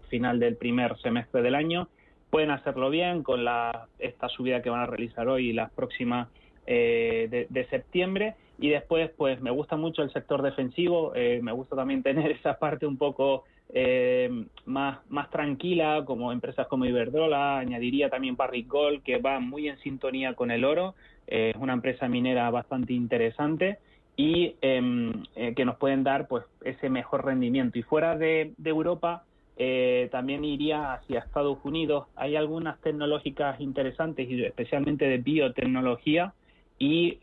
final 0.08 0.38
del 0.38 0.56
primer 0.56 0.98
semestre 0.98 1.40
del 1.40 1.54
año. 1.54 1.88
Pueden 2.28 2.50
hacerlo 2.50 2.90
bien 2.90 3.22
con 3.22 3.44
la, 3.44 3.88
esta 3.98 4.28
subida 4.28 4.60
que 4.60 4.70
van 4.70 4.80
a 4.80 4.86
realizar 4.86 5.28
hoy 5.28 5.50
y 5.50 5.52
las 5.52 5.70
próximas 5.72 6.28
de, 6.66 7.46
de 7.48 7.66
septiembre 7.66 8.36
y 8.58 8.68
después 8.68 9.10
pues 9.16 9.40
me 9.40 9.50
gusta 9.50 9.76
mucho 9.76 10.02
el 10.02 10.12
sector 10.12 10.42
defensivo, 10.42 11.12
me 11.14 11.52
gusta 11.52 11.74
también 11.76 12.02
tener 12.04 12.30
esa 12.30 12.58
parte 12.58 12.86
un 12.86 12.96
poco 12.96 13.44
eh, 13.70 14.46
más, 14.66 14.98
más 15.08 15.30
tranquila, 15.30 16.02
como 16.04 16.32
empresas 16.32 16.66
como 16.66 16.84
Iberdrola, 16.84 17.58
añadiría 17.58 18.10
también 18.10 18.36
Barrick 18.36 18.68
Gold, 18.68 19.02
que 19.02 19.18
va 19.18 19.40
muy 19.40 19.68
en 19.68 19.78
sintonía 19.78 20.34
con 20.34 20.50
el 20.50 20.64
oro, 20.64 20.94
eh, 21.26 21.52
es 21.54 21.56
una 21.56 21.72
empresa 21.72 22.08
minera 22.08 22.50
bastante 22.50 22.92
interesante 22.92 23.78
y 24.16 24.56
em, 24.60 25.24
eh, 25.36 25.54
que 25.54 25.64
nos 25.64 25.76
pueden 25.76 26.04
dar 26.04 26.28
pues 26.28 26.44
ese 26.64 26.90
mejor 26.90 27.24
rendimiento. 27.24 27.78
Y 27.78 27.82
fuera 27.82 28.16
de, 28.16 28.52
Europa, 28.62 29.24
eh, 29.56 30.08
también 30.12 30.44
iría 30.44 30.94
hacia 30.94 31.20
Estados 31.20 31.58
Unidos. 31.64 32.06
Hay 32.16 32.36
algunas 32.36 32.78
tecnológicas 32.80 33.60
interesantes, 33.60 34.28
y 34.28 34.44
especialmente 34.44 35.06
de 35.06 35.18
biotecnología, 35.18 36.34
y 36.78 37.18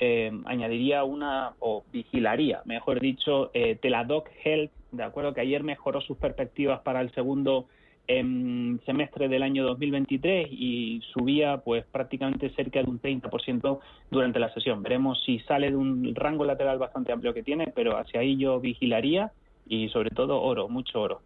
añadiría 0.46 1.04
una, 1.04 1.52
o 1.60 1.84
vigilaría, 1.92 2.62
mejor 2.64 3.02
dicho, 3.02 3.52
Teladoc 3.82 4.30
Health, 4.46 4.72
de 4.92 5.04
acuerdo 5.04 5.34
que 5.34 5.42
ayer 5.42 5.64
mejoró 5.64 6.02
sus 6.02 6.18
perspectivas 6.18 6.82
para 6.82 7.02
el 7.02 7.12
segundo 7.12 7.68
em, 8.08 8.80
semestre 8.86 9.28
del 9.28 9.44
año 9.44 9.64
2023 9.66 10.48
y 10.52 11.02
subía 11.14 11.58
pues 11.58 11.86
prácticamente 11.86 12.50
cerca 12.52 12.82
de 12.82 12.90
un 12.90 13.00
30% 13.00 13.80
durante 14.10 14.40
la 14.40 14.54
sesión. 14.54 14.82
Veremos 14.82 15.24
si 15.24 15.40
sale 15.40 15.70
de 15.70 15.76
un 15.76 16.16
rango 16.16 16.46
lateral 16.46 16.80
bastante 16.80 17.12
amplio 17.12 17.34
que 17.34 17.44
tiene, 17.44 17.72
pero 17.76 17.98
hacia 17.98 18.22
ahí 18.22 18.38
yo 18.38 18.60
vigilaría 18.60 19.32
y 19.68 19.90
sobre 19.90 20.10
todo 20.10 20.42
oro, 20.42 20.68
mucho 20.68 21.02
oro. 21.02 21.22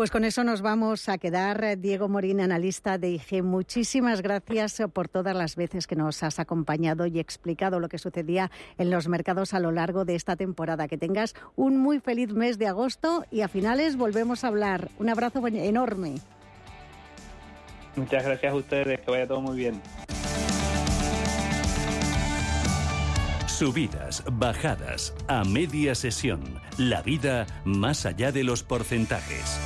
Pues 0.00 0.10
con 0.10 0.24
eso 0.24 0.44
nos 0.44 0.62
vamos 0.62 1.10
a 1.10 1.18
quedar. 1.18 1.76
Diego 1.78 2.08
Morín, 2.08 2.40
analista 2.40 2.96
de 2.96 3.10
IG, 3.10 3.42
muchísimas 3.42 4.22
gracias 4.22 4.80
por 4.94 5.08
todas 5.08 5.36
las 5.36 5.56
veces 5.56 5.86
que 5.86 5.94
nos 5.94 6.22
has 6.22 6.38
acompañado 6.38 7.04
y 7.04 7.20
explicado 7.20 7.80
lo 7.80 7.90
que 7.90 7.98
sucedía 7.98 8.50
en 8.78 8.88
los 8.88 9.08
mercados 9.08 9.52
a 9.52 9.60
lo 9.60 9.72
largo 9.72 10.06
de 10.06 10.14
esta 10.14 10.36
temporada. 10.36 10.88
Que 10.88 10.96
tengas 10.96 11.34
un 11.54 11.76
muy 11.76 12.00
feliz 12.00 12.32
mes 12.32 12.56
de 12.56 12.66
agosto 12.66 13.26
y 13.30 13.42
a 13.42 13.48
finales 13.48 13.98
volvemos 13.98 14.42
a 14.42 14.48
hablar. 14.48 14.88
Un 14.98 15.10
abrazo 15.10 15.46
enorme. 15.46 16.14
Muchas 17.94 18.24
gracias 18.24 18.54
a 18.54 18.56
ustedes, 18.56 19.00
que 19.00 19.10
vaya 19.10 19.28
todo 19.28 19.42
muy 19.42 19.58
bien. 19.58 19.82
Subidas, 23.48 24.24
bajadas, 24.32 25.12
a 25.28 25.44
media 25.44 25.94
sesión. 25.94 26.40
La 26.78 27.02
vida 27.02 27.46
más 27.66 28.06
allá 28.06 28.32
de 28.32 28.44
los 28.44 28.62
porcentajes. 28.62 29.60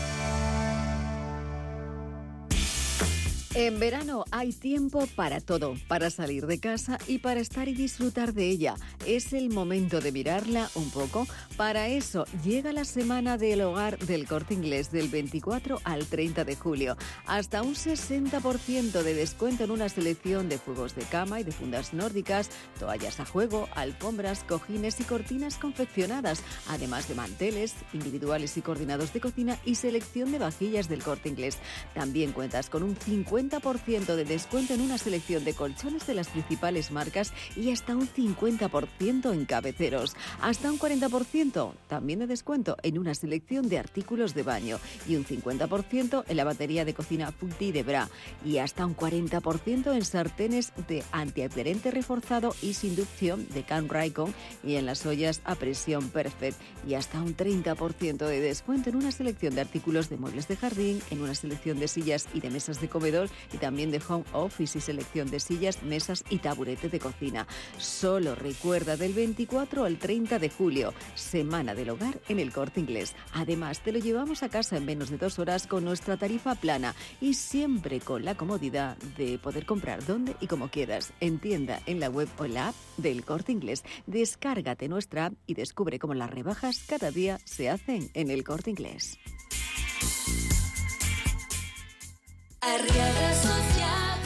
En 3.56 3.78
verano 3.78 4.24
hay 4.32 4.52
tiempo 4.52 5.06
para 5.14 5.40
todo, 5.40 5.76
para 5.86 6.10
salir 6.10 6.48
de 6.48 6.58
casa 6.58 6.98
y 7.06 7.18
para 7.18 7.38
estar 7.38 7.68
y 7.68 7.74
disfrutar 7.74 8.34
de 8.34 8.48
ella. 8.48 8.74
Es 9.06 9.32
el 9.32 9.48
momento 9.48 10.00
de 10.00 10.10
mirarla 10.10 10.68
un 10.74 10.90
poco. 10.90 11.28
Para 11.56 11.86
eso 11.86 12.24
llega 12.44 12.72
la 12.72 12.84
semana 12.84 13.38
del 13.38 13.60
hogar 13.60 13.96
del 14.00 14.26
corte 14.26 14.54
inglés 14.54 14.90
del 14.90 15.08
24 15.08 15.80
al 15.84 16.04
30 16.04 16.44
de 16.44 16.56
julio. 16.56 16.96
Hasta 17.26 17.62
un 17.62 17.76
60% 17.76 19.04
de 19.04 19.14
descuento 19.14 19.62
en 19.62 19.70
una 19.70 19.88
selección 19.88 20.48
de 20.48 20.58
juegos 20.58 20.96
de 20.96 21.02
cama 21.02 21.38
y 21.38 21.44
de 21.44 21.52
fundas 21.52 21.94
nórdicas, 21.94 22.50
toallas 22.80 23.20
a 23.20 23.24
juego, 23.24 23.68
alfombras, 23.76 24.42
cojines 24.42 24.98
y 24.98 25.04
cortinas 25.04 25.58
confeccionadas, 25.58 26.42
además 26.70 27.06
de 27.06 27.14
manteles 27.14 27.76
individuales 27.92 28.56
y 28.56 28.62
coordinados 28.62 29.12
de 29.12 29.20
cocina 29.20 29.60
y 29.64 29.76
selección 29.76 30.32
de 30.32 30.40
vajillas 30.40 30.88
del 30.88 31.04
corte 31.04 31.28
inglés. 31.28 31.58
También 31.94 32.32
cuentas 32.32 32.68
con 32.68 32.82
un 32.82 32.96
50 32.96 33.43
50% 33.50 34.16
de 34.16 34.24
descuento 34.24 34.74
en 34.74 34.80
una 34.80 34.96
selección 34.96 35.44
de 35.44 35.54
colchones 35.54 36.06
de 36.06 36.14
las 36.14 36.28
principales 36.28 36.90
marcas 36.90 37.32
y 37.56 37.70
hasta 37.70 37.94
un 37.94 38.08
50% 38.08 39.32
en 39.32 39.44
cabeceros. 39.44 40.16
Hasta 40.40 40.70
un 40.70 40.78
40% 40.78 41.72
también 41.88 42.20
de 42.20 42.26
descuento 42.26 42.76
en 42.82 42.98
una 42.98 43.14
selección 43.14 43.68
de 43.68 43.78
artículos 43.78 44.34
de 44.34 44.42
baño 44.42 44.78
y 45.06 45.16
un 45.16 45.26
50% 45.26 46.24
en 46.26 46.36
la 46.36 46.44
batería 46.44 46.84
de 46.84 46.94
cocina 46.94 47.32
Fulti 47.32 47.70
de 47.70 47.82
Bra 47.82 48.08
y 48.44 48.58
hasta 48.58 48.86
un 48.86 48.96
40% 48.96 49.94
en 49.94 50.04
sartenes 50.04 50.72
de 50.88 51.04
antiadherente 51.12 51.90
reforzado 51.90 52.54
y 52.62 52.72
sin 52.72 52.94
inducción 52.94 53.48
de 53.52 53.64
Can 53.64 53.88
Raikon 53.88 54.32
y 54.62 54.76
en 54.76 54.86
las 54.86 55.04
ollas 55.04 55.40
a 55.44 55.56
presión 55.56 56.10
Perfect 56.10 56.56
y 56.86 56.94
hasta 56.94 57.20
un 57.20 57.36
30% 57.36 58.26
de 58.26 58.40
descuento 58.40 58.90
en 58.90 58.96
una 58.96 59.10
selección 59.10 59.56
de 59.56 59.62
artículos 59.62 60.08
de 60.08 60.16
muebles 60.16 60.46
de 60.46 60.56
jardín, 60.56 61.02
en 61.10 61.20
una 61.20 61.34
selección 61.34 61.80
de 61.80 61.88
sillas 61.88 62.28
y 62.32 62.40
de 62.40 62.50
mesas 62.50 62.80
de 62.80 62.88
comedor 62.88 63.28
y 63.52 63.58
también 63.58 63.90
de 63.90 64.00
home 64.06 64.24
office 64.32 64.78
y 64.78 64.80
selección 64.80 65.30
de 65.30 65.40
sillas, 65.40 65.82
mesas 65.82 66.24
y 66.30 66.38
taburete 66.38 66.88
de 66.88 67.00
cocina. 67.00 67.46
Solo 67.78 68.34
recuerda 68.34 68.96
del 68.96 69.12
24 69.12 69.84
al 69.84 69.98
30 69.98 70.38
de 70.38 70.50
julio, 70.50 70.94
Semana 71.14 71.74
del 71.74 71.90
Hogar 71.90 72.20
en 72.28 72.38
el 72.38 72.52
Corte 72.52 72.80
Inglés. 72.80 73.14
Además, 73.32 73.80
te 73.80 73.92
lo 73.92 73.98
llevamos 73.98 74.42
a 74.42 74.48
casa 74.48 74.76
en 74.76 74.84
menos 74.84 75.10
de 75.10 75.18
dos 75.18 75.38
horas 75.38 75.66
con 75.66 75.84
nuestra 75.84 76.16
tarifa 76.16 76.54
plana 76.54 76.94
y 77.20 77.34
siempre 77.34 78.00
con 78.00 78.24
la 78.24 78.36
comodidad 78.36 78.96
de 79.16 79.38
poder 79.38 79.66
comprar 79.66 80.04
donde 80.04 80.36
y 80.40 80.46
como 80.46 80.68
quieras, 80.68 81.12
en 81.20 81.38
tienda, 81.38 81.80
en 81.86 82.00
la 82.00 82.08
web 82.08 82.28
o 82.38 82.46
la 82.46 82.68
app 82.68 82.74
del 82.96 83.24
Corte 83.24 83.52
Inglés. 83.52 83.84
Descárgate 84.06 84.88
nuestra 84.88 85.26
app 85.26 85.34
y 85.46 85.54
descubre 85.54 85.98
cómo 85.98 86.14
las 86.14 86.30
rebajas 86.30 86.84
cada 86.86 87.10
día 87.10 87.38
se 87.44 87.70
hacen 87.70 88.10
en 88.14 88.30
el 88.30 88.44
Corte 88.44 88.70
Inglés. 88.70 89.18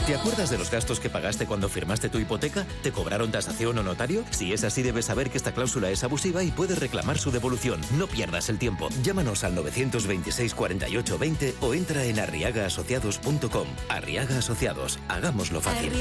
¿Te 0.09 0.15
acuerdas 0.15 0.49
de 0.49 0.57
los 0.57 0.71
gastos 0.71 0.99
que 0.99 1.07
pagaste 1.07 1.45
cuando 1.45 1.69
firmaste 1.69 2.09
tu 2.09 2.17
hipoteca? 2.17 2.65
¿Te 2.81 2.91
cobraron 2.91 3.31
tasación 3.31 3.77
o 3.77 3.83
notario? 3.83 4.23
Si 4.31 4.53
es 4.53 4.63
así, 4.63 4.81
debes 4.81 5.05
saber 5.05 5.29
que 5.29 5.37
esta 5.37 5.51
cláusula 5.51 5.91
es 5.91 6.03
abusiva 6.03 6.41
y 6.41 6.49
puedes 6.49 6.79
reclamar 6.79 7.19
su 7.19 7.29
devolución. 7.29 7.79
No 7.95 8.07
pierdas 8.07 8.49
el 8.49 8.57
tiempo. 8.57 8.89
Llámanos 9.03 9.43
al 9.43 9.53
926 9.53 10.55
48 10.55 11.17
20 11.19 11.55
o 11.61 11.73
entra 11.75 12.05
en 12.05 12.19
arriagaasociados.com. 12.19 13.67
Arriaga 13.87 14.39
Asociados. 14.39 14.97
Hagámoslo 15.09 15.61
fácil. 15.61 15.91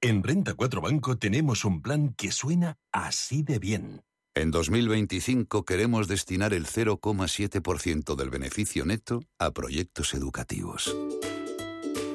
En 0.00 0.22
Renta 0.22 0.54
4 0.54 0.80
Banco 0.80 1.18
tenemos 1.18 1.66
un 1.66 1.82
plan 1.82 2.14
que 2.16 2.32
suena 2.32 2.78
así 2.92 3.42
de 3.42 3.58
bien. 3.58 4.02
En 4.38 4.52
2025 4.52 5.64
queremos 5.64 6.06
destinar 6.06 6.54
el 6.54 6.64
0,7% 6.64 8.14
del 8.14 8.30
beneficio 8.30 8.84
neto 8.84 9.18
a 9.36 9.50
proyectos 9.50 10.14
educativos. 10.14 10.94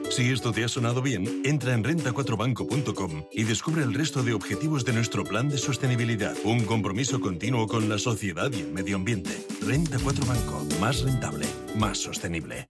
Si 0.10 0.32
esto 0.32 0.54
te 0.54 0.64
ha 0.64 0.70
sonado 0.70 1.02
bien, 1.02 1.42
entra 1.44 1.74
en 1.74 1.84
renta4banco.com 1.84 3.26
y 3.30 3.44
descubre 3.44 3.84
el 3.84 3.94
resto 3.94 4.24
de 4.24 4.32
objetivos 4.32 4.86
de 4.86 4.94
nuestro 4.94 5.26
plan 5.26 5.50
de 5.50 5.58
sostenibilidad. 5.58 6.34
Un 6.46 6.64
compromiso 6.64 7.20
continuo 7.20 7.68
con 7.68 7.90
la 7.90 7.98
sociedad 7.98 8.50
y 8.54 8.62
el 8.62 8.72
medio 8.72 8.96
ambiente. 8.96 9.46
Renta 9.60 9.98
4 10.02 10.26
Banco, 10.26 10.66
más 10.80 11.02
rentable, 11.02 11.46
más 11.76 11.98
sostenible. 11.98 12.70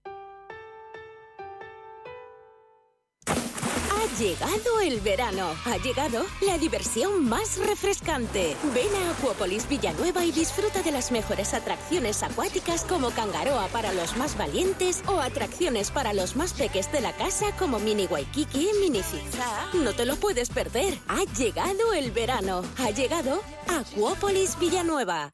Ha 4.13 4.15
llegado 4.15 4.79
el 4.79 4.99
verano. 4.99 5.55
Ha 5.65 5.77
llegado 5.77 6.23
la 6.45 6.59
diversión 6.59 7.27
más 7.27 7.57
refrescante. 7.57 8.55
Ven 8.71 8.93
a 8.95 9.09
Acuópolis 9.09 9.67
Villanueva 9.67 10.23
y 10.23 10.31
disfruta 10.31 10.83
de 10.83 10.91
las 10.91 11.11
mejores 11.11 11.55
atracciones 11.55 12.21
acuáticas 12.21 12.85
como 12.85 13.09
Cangaroa 13.09 13.69
para 13.69 13.91
los 13.91 14.15
más 14.15 14.37
valientes 14.37 15.03
o 15.07 15.19
atracciones 15.19 15.89
para 15.89 16.13
los 16.13 16.35
más 16.35 16.53
peques 16.53 16.91
de 16.91 17.01
la 17.01 17.13
casa 17.13 17.55
como 17.57 17.79
Mini 17.79 18.05
Waikiki, 18.05 18.69
Mini 18.79 19.01
Zigzag. 19.01 19.73
No 19.73 19.93
te 19.93 20.05
lo 20.05 20.15
puedes 20.17 20.49
perder. 20.49 20.99
Ha 21.07 21.23
llegado 21.35 21.93
el 21.93 22.11
verano. 22.11 22.61
Ha 22.77 22.91
llegado 22.91 23.41
Acuópolis 23.67 24.59
Villanueva. 24.59 25.33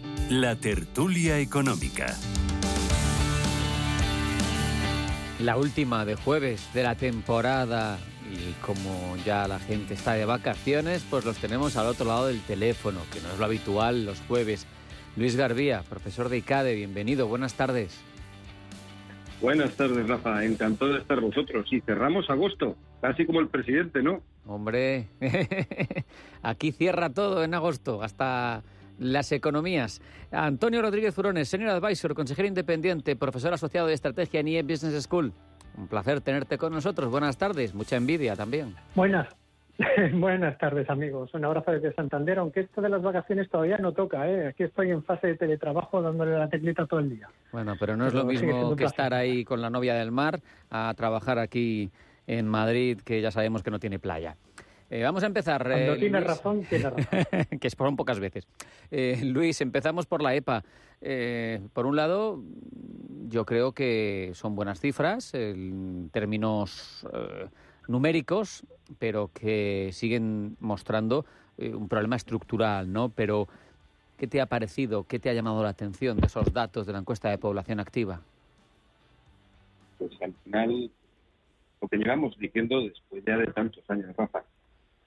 la 0.29 0.55
tertulia 0.55 1.39
económica. 1.39 2.15
La 5.39 5.57
última 5.57 6.05
de 6.05 6.15
jueves 6.15 6.69
de 6.73 6.83
la 6.83 6.95
temporada 6.95 7.97
y 8.31 8.53
como 8.65 9.17
ya 9.25 9.47
la 9.47 9.59
gente 9.59 9.93
está 9.93 10.13
de 10.13 10.25
vacaciones, 10.25 11.05
pues 11.09 11.25
los 11.25 11.37
tenemos 11.37 11.75
al 11.75 11.87
otro 11.87 12.05
lado 12.05 12.27
del 12.27 12.41
teléfono, 12.41 13.01
que 13.11 13.19
no 13.21 13.31
es 13.33 13.39
lo 13.39 13.45
habitual 13.45 14.05
los 14.05 14.21
jueves. 14.21 14.67
Luis 15.17 15.35
Garbía, 15.35 15.83
profesor 15.83 16.29
de 16.29 16.37
ICADE, 16.37 16.75
bienvenido, 16.75 17.27
buenas 17.27 17.55
tardes. 17.55 17.99
Buenas 19.41 19.75
tardes, 19.75 20.07
Rafa. 20.07 20.45
Encantado 20.45 20.93
de 20.93 20.99
estar 20.99 21.19
vosotros. 21.19 21.65
Y 21.71 21.81
cerramos 21.81 22.29
agosto, 22.29 22.77
casi 23.01 23.25
como 23.25 23.39
el 23.39 23.47
presidente, 23.47 24.03
¿no? 24.03 24.21
Hombre, 24.45 25.07
aquí 26.43 26.71
cierra 26.71 27.09
todo 27.09 27.43
en 27.43 27.55
agosto, 27.55 28.03
hasta 28.03 28.63
las 29.01 29.31
economías. 29.31 29.99
Antonio 30.31 30.81
Rodríguez 30.81 31.13
Furones, 31.13 31.49
Senior 31.49 31.71
Advisor, 31.71 32.13
consejero 32.13 32.47
independiente, 32.47 33.15
profesor 33.15 33.53
asociado 33.53 33.87
de 33.87 33.93
estrategia 33.93 34.39
en 34.39 34.47
IE 34.47 34.61
Business 34.61 35.03
School. 35.03 35.33
Un 35.75 35.87
placer 35.87 36.21
tenerte 36.21 36.57
con 36.57 36.71
nosotros. 36.71 37.09
Buenas 37.09 37.37
tardes, 37.37 37.73
mucha 37.73 37.95
envidia 37.97 38.35
también. 38.35 38.75
Buenas. 38.95 39.27
Buenas 40.13 40.57
tardes, 40.59 40.87
amigos. 40.89 41.33
Un 41.33 41.45
abrazo 41.45 41.71
desde 41.71 41.93
Santander, 41.93 42.37
aunque 42.37 42.61
esto 42.61 42.81
de 42.81 42.89
las 42.89 43.01
vacaciones 43.01 43.49
todavía 43.49 43.77
no 43.77 43.93
toca. 43.93 44.29
¿eh? 44.29 44.47
Aquí 44.47 44.63
estoy 44.63 44.91
en 44.91 45.03
fase 45.03 45.27
de 45.27 45.35
teletrabajo 45.35 46.01
dándole 46.01 46.37
la 46.37 46.49
teclita 46.49 46.85
todo 46.85 46.99
el 46.99 47.09
día. 47.09 47.27
Bueno, 47.51 47.73
pero 47.79 47.97
no 47.97 48.05
es 48.05 48.13
lo 48.13 48.25
mismo 48.25 48.75
que 48.75 48.83
estar 48.83 49.13
ahí 49.15 49.43
con 49.43 49.61
la 49.61 49.71
novia 49.71 49.95
del 49.95 50.11
mar 50.11 50.41
a 50.69 50.93
trabajar 50.95 51.39
aquí 51.39 51.89
en 52.27 52.47
Madrid, 52.47 52.99
que 53.03 53.21
ya 53.21 53.31
sabemos 53.31 53.63
que 53.63 53.71
no 53.71 53.79
tiene 53.79 53.97
playa. 53.97 54.35
Eh, 54.91 55.03
vamos 55.03 55.23
a 55.23 55.27
empezar. 55.27 55.63
Cuando 55.63 55.93
eh, 55.93 55.97
tiene 55.99 56.19
Luis. 56.19 56.27
razón, 56.27 56.65
tiene 56.65 56.89
razón. 56.89 57.05
que 57.61 57.67
es 57.67 57.75
por 57.77 57.95
pocas 57.95 58.19
veces. 58.19 58.45
Eh, 58.91 59.21
Luis, 59.23 59.61
empezamos 59.61 60.05
por 60.05 60.21
la 60.21 60.35
EPA. 60.35 60.65
Eh, 60.99 61.61
por 61.71 61.85
un 61.85 61.95
lado, 61.95 62.43
yo 63.29 63.45
creo 63.45 63.71
que 63.71 64.31
son 64.33 64.53
buenas 64.53 64.81
cifras 64.81 65.33
en 65.33 66.09
términos 66.11 67.07
eh, 67.13 67.47
numéricos, 67.87 68.65
pero 68.99 69.31
que 69.33 69.91
siguen 69.93 70.57
mostrando 70.59 71.25
eh, 71.57 71.73
un 71.73 71.87
problema 71.87 72.17
estructural, 72.17 72.91
¿no? 72.91 73.07
Pero, 73.07 73.47
¿qué 74.17 74.27
te 74.27 74.41
ha 74.41 74.45
parecido? 74.47 75.05
¿Qué 75.05 75.19
te 75.19 75.29
ha 75.29 75.33
llamado 75.33 75.63
la 75.63 75.69
atención 75.69 76.19
de 76.19 76.27
esos 76.27 76.51
datos 76.51 76.85
de 76.85 76.91
la 76.91 76.99
encuesta 76.99 77.29
de 77.29 77.37
población 77.37 77.79
activa? 77.79 78.19
Pues 79.97 80.11
al 80.21 80.33
final, 80.43 80.91
lo 81.81 81.87
que 81.87 81.95
llevamos 81.95 82.37
diciendo 82.37 82.81
después 82.81 83.23
ya 83.25 83.37
de 83.37 83.47
tantos 83.47 83.89
años, 83.89 84.13
Rafa. 84.17 84.43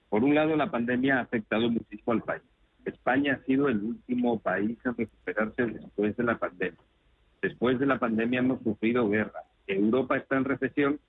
Por 0.09 0.25
un 0.25 0.35
lado, 0.35 0.57
la 0.57 0.71
pandemia 0.71 1.19
ha 1.19 1.23
afectado 1.23 1.71
muchísimo 1.71 2.13
al 2.13 2.23
país. 2.23 2.43
España 2.85 3.35
ha 3.35 3.45
sido 3.47 3.69
el 3.69 3.83
último 3.83 4.39
país 4.39 4.79
a 4.85 4.93
recuperarse 4.93 5.67
después 5.67 6.17
de 6.17 6.25
la 6.25 6.39
pandemia. 6.39 6.81
Después 7.41 7.79
de 7.79 7.87
la 7.87 7.99
pandemia 7.99 8.41
hemos 8.41 8.63
sufrido 8.63 9.09
guerra. 9.09 9.43
Europa 9.67 10.17
está 10.17 10.37
en 10.37 10.45
recesión 10.45 11.01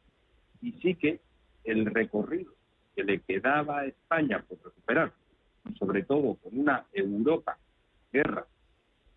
y 0.61 0.71
sí 0.73 0.95
que 0.95 1.19
el 1.63 1.85
recorrido 1.85 2.53
que 2.95 3.03
le 3.03 3.19
quedaba 3.19 3.79
a 3.79 3.85
España 3.85 4.43
por 4.47 4.57
recuperar, 4.63 5.11
sobre 5.77 6.03
todo 6.03 6.35
con 6.35 6.57
una 6.57 6.85
Europa 6.93 7.57
guerra, 8.11 8.45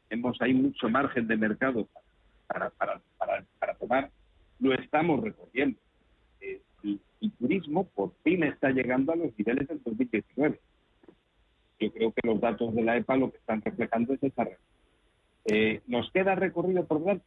tenemos 0.08 0.40
ahí 0.40 0.54
mucho 0.54 0.88
margen 0.88 1.28
de 1.28 1.36
mercado 1.36 1.86
para, 2.46 2.70
para, 2.70 3.00
para, 3.18 3.44
para 3.58 3.74
tomar, 3.74 4.10
lo 4.58 4.72
estamos 4.74 5.22
recorriendo. 5.22 5.78
Y, 6.88 7.00
y 7.20 7.30
turismo 7.30 7.84
por 7.84 8.12
fin 8.22 8.44
está 8.44 8.70
llegando 8.70 9.12
a 9.12 9.16
los 9.16 9.36
niveles 9.36 9.68
del 9.68 9.82
2019. 9.82 10.58
Yo 11.80 11.92
creo 11.92 12.12
que 12.12 12.26
los 12.26 12.40
datos 12.40 12.74
de 12.74 12.82
la 12.82 12.96
EPA 12.96 13.16
lo 13.16 13.30
que 13.30 13.38
están 13.38 13.62
reflejando 13.62 14.14
es 14.14 14.22
esa 14.22 14.44
realidad. 14.44 14.68
Eh, 15.44 15.80
¿Nos 15.86 16.10
queda 16.12 16.34
recorrido 16.34 16.86
por 16.86 17.00
delante? 17.00 17.24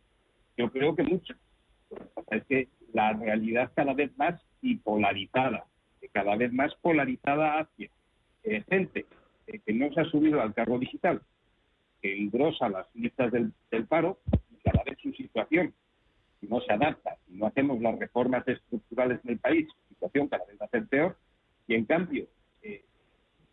Yo 0.58 0.72
creo 0.72 0.96
que 0.96 1.04
mucho. 1.04 1.34
Es 2.30 2.44
que 2.46 2.68
la 2.94 3.14
realidad 3.14 3.72
cada 3.76 3.94
vez 3.94 4.16
más 4.18 4.42
y 4.62 4.76
polarizada, 4.76 5.66
cada 6.12 6.36
vez 6.36 6.52
más 6.52 6.74
polarizada 6.76 7.60
hacia 7.60 7.90
gente 8.70 9.06
eh, 9.48 9.60
que 9.66 9.74
no 9.74 9.92
se 9.94 10.02
ha 10.02 10.06
subido 10.06 10.42
al 10.42 10.54
cargo 10.54 10.78
digital, 10.80 11.22
que 12.02 12.18
engrosa 12.18 12.70
las 12.70 12.88
listas 12.96 13.32
del, 13.32 13.54
del 13.70 13.86
paro 13.86 14.20
y 14.52 14.58
cada 14.58 14.84
vez 14.84 14.98
su 15.02 15.12
situación 15.14 15.74
si 16.42 16.48
no 16.48 16.60
se 16.62 16.74
adapta, 16.74 17.16
si 17.28 17.38
no 17.38 17.46
hacemos 17.46 17.80
las 17.80 17.98
reformas 17.98 18.46
estructurales 18.48 19.20
en 19.24 19.32
el 19.32 19.40
país, 19.40 19.68
la 19.68 19.90
situación 19.90 20.28
cada 20.28 20.46
vez 20.46 20.58
va 20.60 20.66
a 20.66 20.70
ser 20.70 20.88
peor. 20.88 21.16
Y 21.68 21.76
en 21.76 21.86
cambio, 21.86 22.26
eh, 22.64 22.84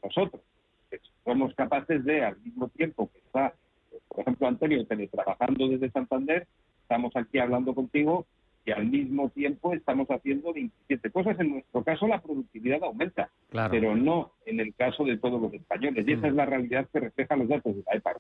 nosotros 0.03 0.43
que 0.91 0.99
somos 1.24 1.55
capaces 1.55 2.03
de, 2.05 2.24
al 2.24 2.39
mismo 2.41 2.68
tiempo 2.68 3.11
que 3.12 3.18
está, 3.18 3.49
eh, 3.93 3.99
por 4.09 4.20
ejemplo, 4.20 4.49
Antonio, 4.49 4.84
teletrabajando 4.86 5.68
desde 5.68 5.91
Santander, 5.91 6.47
estamos 6.82 7.14
aquí 7.14 7.39
hablando 7.39 7.74
contigo 7.74 8.26
y 8.64 8.70
al 8.70 8.86
mismo 8.86 9.28
tiempo 9.28 9.74
estamos 9.74 10.09
haciendo 10.09 10.53
27 10.55 11.11
cosas. 11.11 11.39
En 11.41 11.53
nuestro 11.53 11.84
caso, 11.84 12.07
la 12.09 12.20
productividad 12.20 12.82
aumenta, 12.82 13.30
Claro. 13.51 13.70
pero 13.70 13.95
no 13.97 14.32
en 14.47 14.61
el 14.61 14.74
caso 14.74 15.05
de 15.05 15.18
todos 15.18 15.41
los 15.41 15.53
españoles. 15.53 16.07
Y 16.09 16.12
esa 16.12 16.28
es 16.28 16.34
la 16.34 16.47
realidad 16.47 16.89
que 16.93 17.01
reflejan 17.01 17.41
los 17.41 17.49
datos 17.49 17.76
de 17.76 17.82
la 17.86 17.97
EPA. 17.97 18.14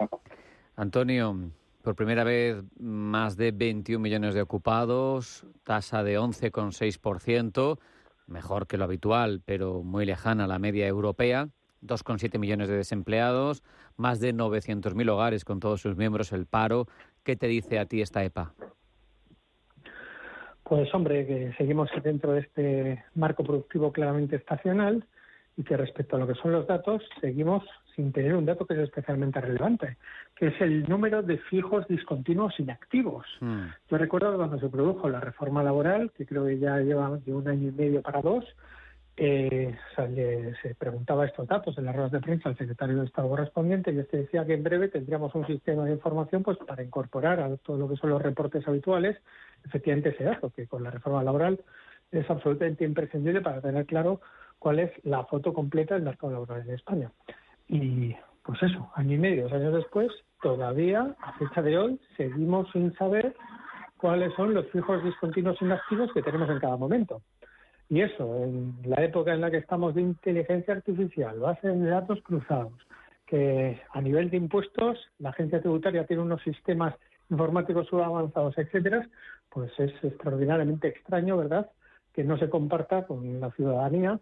Antonio, 0.76 1.50
por 1.88 1.96
primera 1.96 2.22
vez 2.22 2.62
más 2.78 3.38
de 3.38 3.50
21 3.50 3.98
millones 3.98 4.34
de 4.34 4.42
ocupados, 4.42 5.46
tasa 5.64 6.04
de 6.04 6.20
11,6%, 6.20 7.78
mejor 8.26 8.66
que 8.66 8.76
lo 8.76 8.84
habitual, 8.84 9.40
pero 9.42 9.82
muy 9.82 10.04
lejana 10.04 10.44
a 10.44 10.48
la 10.48 10.58
media 10.58 10.86
europea. 10.86 11.48
2,7 11.80 12.38
millones 12.38 12.68
de 12.68 12.76
desempleados, 12.76 13.62
más 13.96 14.20
de 14.20 14.34
900.000 14.34 15.08
hogares 15.08 15.46
con 15.46 15.60
todos 15.60 15.80
sus 15.80 15.96
miembros, 15.96 16.30
el 16.32 16.44
paro. 16.44 16.88
¿Qué 17.22 17.36
te 17.36 17.46
dice 17.46 17.78
a 17.78 17.86
ti 17.86 18.02
esta 18.02 18.22
EPA? 18.22 18.52
Pues 20.64 20.92
hombre, 20.92 21.26
que 21.26 21.54
seguimos 21.56 21.88
dentro 22.04 22.32
de 22.32 22.40
este 22.40 23.04
marco 23.14 23.44
productivo 23.44 23.92
claramente 23.92 24.36
estacional 24.36 25.06
y 25.56 25.64
que 25.64 25.78
respecto 25.78 26.16
a 26.16 26.18
lo 26.18 26.26
que 26.26 26.34
son 26.34 26.52
los 26.52 26.66
datos, 26.66 27.02
seguimos 27.22 27.64
sin 27.98 28.12
tener 28.12 28.36
un 28.36 28.46
dato 28.46 28.64
que 28.64 28.74
es 28.74 28.80
especialmente 28.80 29.40
relevante, 29.40 29.96
que 30.36 30.46
es 30.46 30.60
el 30.60 30.88
número 30.88 31.20
de 31.20 31.36
fijos 31.36 31.84
discontinuos 31.88 32.54
inactivos. 32.60 33.26
Yo 33.90 33.98
recuerdo 33.98 34.36
cuando 34.36 34.60
se 34.60 34.68
produjo 34.68 35.08
la 35.08 35.18
reforma 35.18 35.64
laboral, 35.64 36.12
que 36.16 36.24
creo 36.24 36.46
que 36.46 36.60
ya 36.60 36.78
lleva 36.78 37.18
de 37.18 37.34
un 37.34 37.48
año 37.48 37.70
y 37.70 37.72
medio 37.72 38.00
para 38.00 38.22
dos, 38.22 38.44
eh, 39.16 39.74
se, 39.96 40.54
se 40.62 40.76
preguntaba 40.76 41.26
estos 41.26 41.48
datos 41.48 41.76
en 41.76 41.86
las 41.86 41.96
ruedas 41.96 42.12
de 42.12 42.20
prensa 42.20 42.50
al 42.50 42.56
secretario 42.56 43.00
de 43.00 43.06
Estado 43.06 43.28
correspondiente 43.28 43.90
y 43.90 43.98
este 43.98 44.18
decía 44.18 44.46
que 44.46 44.54
en 44.54 44.62
breve 44.62 44.86
tendríamos 44.86 45.34
un 45.34 45.44
sistema 45.44 45.84
de 45.84 45.90
información 45.90 46.44
pues 46.44 46.56
para 46.58 46.84
incorporar 46.84 47.40
a 47.40 47.56
todo 47.56 47.78
lo 47.78 47.88
que 47.88 47.96
son 47.96 48.10
los 48.10 48.22
reportes 48.22 48.68
habituales 48.68 49.16
efectivamente 49.64 50.10
ese 50.10 50.22
dato, 50.22 50.50
que 50.50 50.68
con 50.68 50.84
la 50.84 50.92
reforma 50.92 51.24
laboral 51.24 51.60
es 52.12 52.30
absolutamente 52.30 52.84
imprescindible 52.84 53.40
para 53.40 53.60
tener 53.60 53.86
claro 53.86 54.20
cuál 54.60 54.78
es 54.78 54.92
la 55.04 55.24
foto 55.24 55.52
completa 55.52 55.94
del 55.94 56.04
mercado 56.04 56.32
laboral 56.34 56.60
en 56.60 56.74
España. 56.76 57.10
Y 57.68 58.16
pues 58.42 58.62
eso, 58.62 58.90
año 58.94 59.14
y 59.14 59.18
medio, 59.18 59.44
dos 59.44 59.52
años 59.52 59.74
después, 59.74 60.10
todavía, 60.42 61.14
a 61.20 61.32
fecha 61.34 61.62
de 61.62 61.78
hoy, 61.78 62.00
seguimos 62.16 62.70
sin 62.72 62.94
saber 62.94 63.34
cuáles 63.98 64.32
son 64.34 64.54
los 64.54 64.66
fijos 64.70 65.04
discontinuos 65.04 65.60
inactivos 65.60 66.12
que 66.12 66.22
tenemos 66.22 66.48
en 66.48 66.60
cada 66.60 66.76
momento. 66.76 67.20
Y 67.90 68.00
eso, 68.02 68.42
en 68.44 68.76
la 68.84 69.02
época 69.02 69.34
en 69.34 69.40
la 69.40 69.50
que 69.50 69.58
estamos 69.58 69.94
de 69.94 70.02
inteligencia 70.02 70.74
artificial, 70.74 71.38
bases 71.40 71.78
de 71.78 71.88
datos 71.88 72.20
cruzados, 72.22 72.74
que 73.26 73.80
a 73.92 74.00
nivel 74.00 74.30
de 74.30 74.38
impuestos 74.38 74.98
la 75.18 75.30
agencia 75.30 75.60
tributaria 75.60 76.06
tiene 76.06 76.22
unos 76.22 76.42
sistemas 76.42 76.94
informáticos 77.30 77.86
subavanzados, 77.88 78.56
etcétera, 78.56 79.06
pues 79.50 79.70
es 79.78 79.92
extraordinariamente 80.02 80.88
extraño, 80.88 81.36
¿verdad?, 81.36 81.70
que 82.14 82.24
no 82.24 82.38
se 82.38 82.48
comparta 82.48 83.06
con 83.06 83.40
la 83.40 83.50
ciudadanía, 83.52 84.18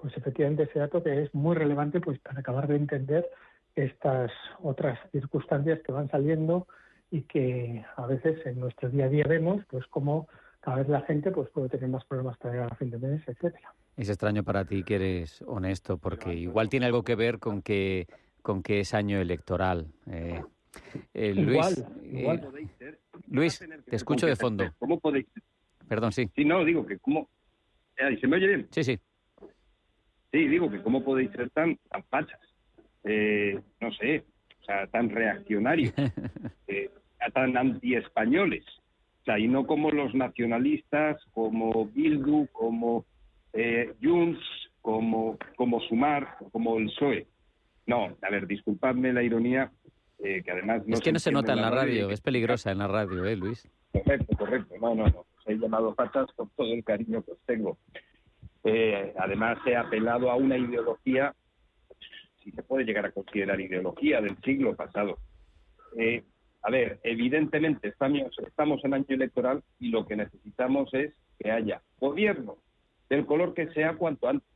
pues 0.00 0.16
efectivamente 0.16 0.64
ese 0.64 0.78
dato 0.78 1.02
que 1.02 1.22
es 1.22 1.34
muy 1.34 1.54
relevante 1.54 2.00
pues 2.00 2.18
para 2.20 2.40
acabar 2.40 2.66
de 2.66 2.76
entender 2.76 3.28
estas 3.74 4.30
otras 4.62 4.98
circunstancias 5.12 5.80
que 5.84 5.92
van 5.92 6.10
saliendo 6.10 6.66
y 7.10 7.22
que 7.22 7.84
a 7.96 8.06
veces 8.06 8.44
en 8.46 8.60
nuestro 8.60 8.88
día 8.88 9.06
a 9.06 9.08
día 9.08 9.24
vemos, 9.28 9.64
pues 9.68 9.86
como 9.86 10.28
cada 10.60 10.78
vez 10.78 10.88
la 10.88 11.00
gente 11.02 11.30
pues 11.30 11.48
puede 11.50 11.68
tener 11.68 11.88
más 11.88 12.04
problemas 12.04 12.36
para 12.38 12.54
llegar 12.54 12.72
a 12.72 12.76
fin 12.76 12.90
de 12.90 12.98
mes, 12.98 13.22
etcétera. 13.26 13.74
Es 13.96 14.08
extraño 14.08 14.44
para 14.44 14.64
ti 14.64 14.82
que 14.84 14.94
eres 14.96 15.42
honesto, 15.42 15.98
porque 15.98 16.34
igual 16.34 16.68
tiene 16.68 16.86
algo 16.86 17.02
que 17.02 17.16
ver 17.16 17.38
con 17.38 17.62
que 17.62 18.06
con 18.42 18.62
que 18.62 18.80
es 18.80 18.94
año 18.94 19.18
electoral. 19.18 19.88
Eh, 20.10 20.40
eh, 21.12 21.34
Luis, 21.34 21.84
igual, 22.02 22.48
eh, 22.80 22.98
Luis, 23.28 23.58
te 23.58 23.96
escucho 23.96 24.26
de 24.26 24.36
fondo. 24.36 24.72
¿Cómo 24.78 24.98
podéis? 24.98 25.26
Perdón, 25.88 26.12
sí. 26.12 26.30
Sí, 26.34 26.44
no, 26.44 26.64
digo 26.64 26.86
que 26.86 26.98
cómo... 26.98 27.28
¿Se 27.96 28.26
me 28.26 28.36
oye 28.36 28.46
bien? 28.46 28.68
Sí, 28.70 28.82
sí. 28.82 28.98
Sí, 30.32 30.46
digo 30.46 30.70
que 30.70 30.82
cómo 30.82 31.04
podéis 31.04 31.30
ser 31.32 31.50
tan, 31.50 31.76
tan 31.90 32.04
fachas. 32.04 32.40
no 33.04 33.92
sé, 33.92 34.24
o 34.60 34.64
sea, 34.64 34.86
tan 34.88 35.10
reaccionarios, 35.10 35.92
eh, 36.68 36.90
tan 37.32 37.56
anti-españoles. 37.56 38.64
O 39.20 39.24
sea, 39.24 39.38
y 39.38 39.48
no 39.48 39.66
como 39.66 39.90
los 39.90 40.14
nacionalistas, 40.14 41.22
como 41.32 41.86
Bildu, 41.86 42.46
como 42.52 43.04
eh, 43.52 43.92
Junts, 44.02 44.40
como, 44.80 45.38
como 45.56 45.80
Sumar, 45.80 46.36
como 46.52 46.78
el 46.78 46.86
PSOE. 46.86 47.26
No, 47.86 48.16
a 48.22 48.30
ver, 48.30 48.46
disculpadme 48.46 49.12
la 49.12 49.22
ironía, 49.22 49.70
eh, 50.20 50.42
que 50.42 50.50
además... 50.50 50.86
No 50.86 50.94
es 50.94 51.00
que 51.00 51.12
no 51.12 51.18
se 51.18 51.32
nota 51.32 51.52
en 51.52 51.60
la 51.60 51.70
radio, 51.70 52.10
es 52.10 52.20
peligrosa 52.20 52.70
en 52.70 52.78
la 52.78 52.86
radio, 52.86 53.24
¿eh, 53.24 53.36
Luis? 53.36 53.68
Correcto, 53.92 54.36
correcto. 54.36 54.74
No, 54.80 54.94
no, 54.94 55.06
no. 55.08 55.20
Os 55.20 55.46
he 55.46 55.54
llamado 55.56 55.94
fachas 55.94 56.26
con 56.36 56.48
todo 56.50 56.72
el 56.72 56.84
cariño 56.84 57.22
que 57.22 57.32
os 57.32 57.40
tengo. 57.46 57.78
Eh, 58.64 59.14
además, 59.18 59.58
he 59.66 59.76
apelado 59.76 60.30
a 60.30 60.36
una 60.36 60.58
ideología, 60.58 61.34
si 62.42 62.50
se 62.52 62.62
puede 62.62 62.84
llegar 62.84 63.06
a 63.06 63.12
considerar 63.12 63.60
ideología 63.60 64.20
del 64.20 64.36
siglo 64.42 64.74
pasado. 64.74 65.18
Eh, 65.96 66.24
a 66.62 66.70
ver, 66.70 67.00
evidentemente 67.02 67.88
estamos, 67.88 68.30
estamos 68.46 68.84
en 68.84 68.94
año 68.94 69.06
electoral 69.08 69.62
y 69.78 69.88
lo 69.88 70.06
que 70.06 70.16
necesitamos 70.16 70.92
es 70.92 71.14
que 71.38 71.50
haya 71.50 71.80
gobierno 71.98 72.56
del 73.08 73.26
color 73.26 73.54
que 73.54 73.68
sea 73.72 73.94
cuanto 73.96 74.28
antes, 74.28 74.48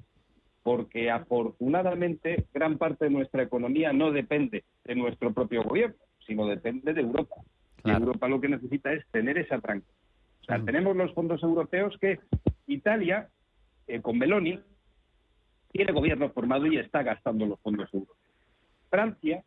porque 0.63 1.11
afortunadamente 1.11 2.47
gran 2.53 2.79
parte 2.79 3.07
de 3.07 3.11
nuestra 3.11 3.43
economía 3.43 3.93
no 3.93 4.13
depende 4.13 4.65
de 4.85 4.95
nuestro 4.95 5.33
propio 5.33 5.63
gobierno, 5.63 5.97
sino 6.27 6.47
depende 6.47 6.93
de 6.93 7.01
Europa. 7.01 7.37
Y 7.85 7.91
Europa 7.91 8.29
lo 8.29 8.41
que 8.41 8.49
necesita 8.49 8.93
es 8.93 9.05
tener 9.11 9.39
esa 9.39 9.59
tranquilidad. 9.59 9.99
O 10.43 10.45
sea, 10.45 10.63
tenemos 10.63 10.95
los 10.97 11.13
fondos 11.15 11.43
europeos 11.43 11.97
que 12.01 12.21
Italia, 12.67 13.29
eh, 13.87 14.01
con 14.01 14.19
Meloni, 14.19 14.59
tiene 15.73 15.93
gobierno 15.93 16.31
formado 16.31 16.67
y 16.67 16.79
está 16.79 17.03
gastando 17.03 17.47
los 17.47 17.61
fondos 17.61 17.93
europeos. 17.93 18.19
Francia 18.91 19.43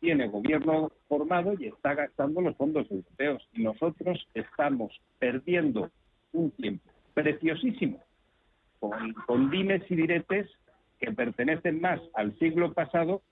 tiene 0.00 0.28
gobierno 0.28 0.90
formado 1.08 1.54
y 1.58 1.66
está 1.66 1.94
gastando 1.94 2.40
los 2.40 2.56
fondos 2.56 2.90
europeos. 2.90 3.46
Y 3.52 3.62
nosotros 3.62 4.26
estamos 4.34 4.98
perdiendo 5.18 5.90
un 6.32 6.50
tiempo 6.52 6.90
preciosísimo 7.14 8.02
con, 8.78 9.50
dimes 9.50 9.82
y 9.90 9.94
diretes 9.94 10.50
que 10.98 11.12
pertenecen 11.12 11.80
más 11.80 12.00
al 12.14 12.36
siglo 12.38 12.72
pasado 12.72 13.22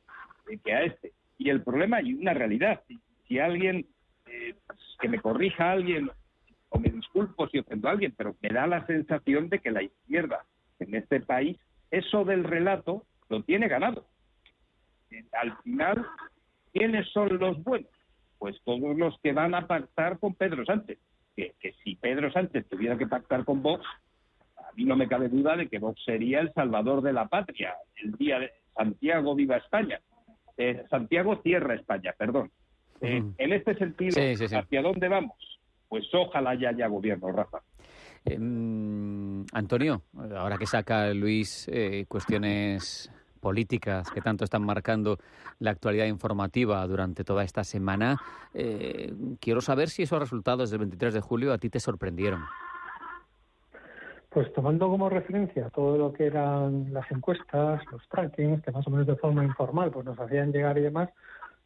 que 0.65 0.73
a 0.73 0.83
este. 0.83 1.13
Y 1.39 1.51
el 1.51 1.63
problema 1.63 2.03
y 2.03 2.15
una 2.15 2.35
realidad. 2.35 2.83
Si, 3.27 3.39
alguien, 3.39 3.87
eh, 4.27 4.55
que 5.01 5.09
me 5.09 5.21
corrija 5.21 5.73
alguien, 5.73 6.11
o 6.71 6.79
me 6.79 6.91
disculpo 6.91 7.49
si 7.49 7.59
ofendo 7.59 7.89
a 7.89 7.93
alguien, 7.93 8.15
pero 8.17 8.37
me 8.41 8.49
da 8.51 8.67
la 8.67 8.87
sensación 8.87 9.49
de 9.49 9.59
que 9.59 9.71
la 9.71 9.83
izquierda 9.83 10.45
en 10.79 10.95
este 10.95 11.21
país, 11.21 11.59
eso 11.91 12.25
del 12.25 12.45
relato 12.45 13.05
lo 13.29 13.43
tiene 13.43 13.69
ganado. 13.69 14.07
Al 15.33 15.57
final 15.63 16.07
¿Quiénes 16.73 17.09
son 17.09 17.39
los 17.39 17.63
buenos? 17.63 17.91
Pues 18.39 18.57
todos 18.65 18.97
los 18.97 19.19
que 19.21 19.33
van 19.33 19.55
a 19.55 19.67
pactar 19.67 20.19
con 20.19 20.35
Pedro 20.35 20.65
Sánchez. 20.65 20.99
Que, 21.35 21.55
si 21.85 21.95
Pedro 21.97 22.33
Sánchez 22.33 22.67
tuviera 22.69 22.99
que 22.99 23.07
pactar 23.07 23.45
con 23.45 23.63
Vox, 23.63 23.85
a 24.57 24.73
mí 24.75 24.85
no 24.85 24.97
me 24.97 25.09
cabe 25.09 25.29
duda 25.29 25.57
de 25.57 25.69
que 25.69 25.79
Vox 25.79 26.03
sería 26.05 26.41
el 26.41 26.53
salvador 26.53 27.03
de 27.03 27.13
la 27.13 27.29
patria, 27.29 27.75
el 27.97 28.13
día 28.13 28.41
de 28.41 28.53
Santiago 28.77 29.35
viva 29.35 29.57
España. 29.57 30.01
Eh, 30.57 30.85
Santiago 30.91 31.41
cierra 31.43 31.75
España, 31.75 32.15
perdón. 32.17 32.51
Eh, 33.01 33.23
en 33.39 33.53
este 33.53 33.77
sentido, 33.77 34.21
¿hacia 34.21 34.83
dónde 34.83 35.09
vamos? 35.09 35.58
Pues 35.89 36.05
ojalá 36.13 36.55
ya 36.55 36.71
haya 36.71 36.87
gobierno, 36.87 37.33
Rafa. 37.33 37.63
Em, 38.25 39.45
Antonio, 39.53 40.03
ahora 40.37 40.59
que 40.59 40.67
saca 40.67 41.13
Luis 41.15 41.69
eh, 41.73 42.05
cuestiones 42.09 43.11
políticas 43.39 44.11
que 44.11 44.21
tanto 44.21 44.45
están 44.45 44.63
marcando 44.63 45.19
la 45.61 45.71
actualidad 45.71 46.07
informativa 46.07 46.87
durante 46.87 47.25
toda 47.25 47.45
esta 47.45 47.65
semana. 47.65 48.17
Eh, 48.53 49.13
quiero 49.41 49.61
saber 49.61 49.89
si 49.89 50.03
esos 50.03 50.19
resultados 50.19 50.71
del 50.71 50.81
23 50.81 51.15
de 51.15 51.21
julio 51.21 51.53
a 51.53 51.59
ti 51.59 51.71
te 51.71 51.81
sorprendieron. 51.81 52.43
Pues 54.31 54.53
tomando 54.53 54.89
como 54.89 55.09
referencia 55.09 55.71
todo 55.71 55.97
lo 55.97 56.13
que 56.13 56.27
eran 56.27 56.93
las 56.93 57.11
encuestas, 57.11 57.81
los 57.91 58.07
trackings, 58.09 58.63
que 58.63 58.71
más 58.73 58.87
o 58.87 58.91
menos 58.91 59.07
de 59.07 59.17
forma 59.17 59.43
informal 59.43 59.91
pues 59.91 60.05
nos 60.05 60.19
hacían 60.19 60.53
llegar 60.53 60.77
y 60.77 60.83
demás, 60.83 61.09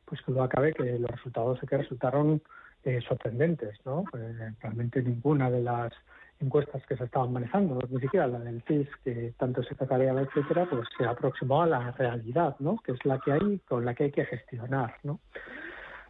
pues 0.05 0.23
que 0.23 0.31
lo 0.31 0.43
acabe 0.43 0.73
que 0.73 0.99
los 0.99 1.11
resultados 1.11 1.59
que 1.69 1.77
resultaron 1.77 2.41
eh, 2.85 3.01
sorprendentes, 3.07 3.79
¿no? 3.85 4.05
Pues, 4.11 4.37
realmente 4.61 5.03
ninguna 5.03 5.51
de 5.51 5.63
las 5.63 5.93
encuestas 6.41 6.85
que 6.87 6.97
se 6.97 7.05
estaban 7.05 7.33
manejando, 7.33 7.79
ni 7.89 8.01
siquiera 8.01 8.27
la 8.27 8.41
del 8.41 8.63
CIS, 8.63 8.89
que 9.05 9.33
tanto 9.39 9.63
se 9.63 9.77
cacareaba, 9.77 10.23
etcétera, 10.23 10.67
pues 10.69 10.89
se 10.99 11.05
aproximó 11.05 11.63
a 11.63 11.67
la 11.67 11.93
realidad, 11.93 12.57
¿no? 12.59 12.79
Que 12.85 12.93
es 12.93 13.05
la 13.05 13.19
que 13.21 13.33
hay, 13.33 13.61
con 13.69 13.85
la 13.85 13.95
que 13.95 14.05
hay 14.05 14.11
que 14.11 14.25
gestionar, 14.25 14.97
¿no? 15.05 15.21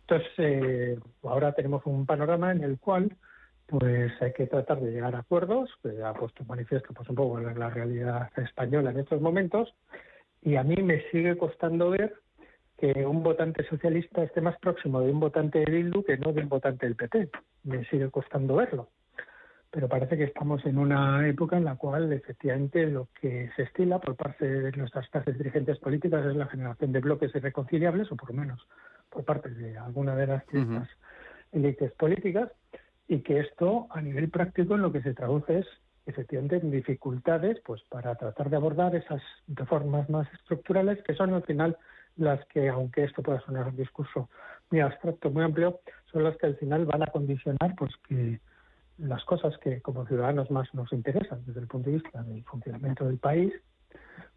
Entonces, 0.00 0.32
eh, 0.38 0.98
ahora 1.22 1.52
tenemos 1.52 1.82
un 1.86 2.06
panorama 2.06 2.52
en 2.52 2.64
el 2.64 2.78
cual 2.78 3.14
pues 3.66 4.12
hay 4.20 4.32
que 4.32 4.46
tratar 4.46 4.80
de 4.80 4.90
llegar 4.90 5.14
a 5.14 5.20
acuerdos, 5.20 5.70
que 5.82 6.02
ha 6.02 6.12
puesto 6.12 6.44
manifiesto 6.44 6.92
pues 6.92 7.08
un 7.08 7.14
poco 7.14 7.40
la 7.40 7.70
realidad 7.70 8.30
española 8.36 8.90
en 8.90 8.98
estos 8.98 9.20
momentos, 9.20 9.74
y 10.42 10.56
a 10.56 10.62
mí 10.62 10.76
me 10.76 11.08
sigue 11.10 11.38
costando 11.38 11.90
ver 11.90 12.21
que 12.82 13.06
un 13.06 13.22
votante 13.22 13.62
socialista 13.68 14.24
esté 14.24 14.40
más 14.40 14.58
próximo 14.58 15.00
de 15.00 15.12
un 15.12 15.20
votante 15.20 15.60
de 15.60 15.70
Bildu 15.70 16.02
que 16.02 16.18
no 16.18 16.32
de 16.32 16.40
un 16.42 16.48
votante 16.48 16.84
del 16.84 16.96
PP. 16.96 17.30
Me 17.62 17.84
sigue 17.84 18.10
costando 18.10 18.56
verlo 18.56 18.88
pero 19.72 19.88
parece 19.88 20.18
que 20.18 20.24
estamos 20.24 20.64
en 20.66 20.76
una 20.76 21.26
época 21.26 21.56
en 21.56 21.64
la 21.64 21.76
cual 21.76 22.12
efectivamente 22.12 22.86
lo 22.86 23.08
que 23.18 23.50
se 23.56 23.62
estila 23.62 23.98
por 24.00 24.16
parte 24.16 24.46
de 24.46 24.72
nuestras 24.72 25.08
clases 25.08 25.38
dirigentes 25.38 25.78
políticas 25.78 26.26
es 26.26 26.36
la 26.36 26.46
generación 26.46 26.92
de 26.92 27.00
bloques 27.00 27.34
irreconciliables, 27.34 28.12
o 28.12 28.16
por 28.16 28.28
lo 28.28 28.42
menos 28.42 28.68
por 29.08 29.24
parte 29.24 29.48
de 29.48 29.78
alguna 29.78 30.14
de 30.14 30.26
las 30.26 30.44
uh 30.52 30.84
élites 31.52 31.92
políticas, 31.92 32.50
y 33.08 33.20
que 33.20 33.40
esto 33.40 33.86
a 33.90 34.00
nivel 34.00 34.30
práctico 34.30 34.74
en 34.74 34.82
lo 34.82 34.92
que 34.92 35.02
se 35.02 35.14
traduce 35.14 35.60
es 35.60 35.66
efectivamente 36.06 36.56
en 36.56 36.70
dificultades 36.70 37.58
pues 37.64 37.82
para 37.90 38.14
tratar 38.14 38.50
de 38.50 38.56
abordar 38.56 38.94
esas 38.94 39.22
reformas 39.48 40.08
más 40.10 40.26
estructurales 40.34 41.02
que 41.02 41.14
son 41.14 41.32
al 41.32 41.42
final 41.44 41.76
las 42.16 42.44
que, 42.46 42.68
aunque 42.68 43.04
esto 43.04 43.22
pueda 43.22 43.40
sonar 43.40 43.68
un 43.68 43.76
discurso 43.76 44.28
muy 44.70 44.80
abstracto, 44.80 45.30
muy 45.30 45.44
amplio, 45.44 45.80
son 46.10 46.24
las 46.24 46.36
que 46.36 46.46
al 46.46 46.56
final 46.56 46.84
van 46.86 47.02
a 47.02 47.06
condicionar 47.06 47.74
pues 47.76 47.92
que 48.08 48.40
las 48.98 49.24
cosas 49.24 49.56
que 49.58 49.80
como 49.80 50.06
ciudadanos 50.06 50.50
más 50.50 50.72
nos 50.74 50.92
interesan 50.92 51.44
desde 51.46 51.60
el 51.60 51.66
punto 51.66 51.90
de 51.90 51.96
vista 51.96 52.22
del 52.22 52.44
funcionamiento 52.44 53.04
del 53.04 53.18
país, 53.18 53.52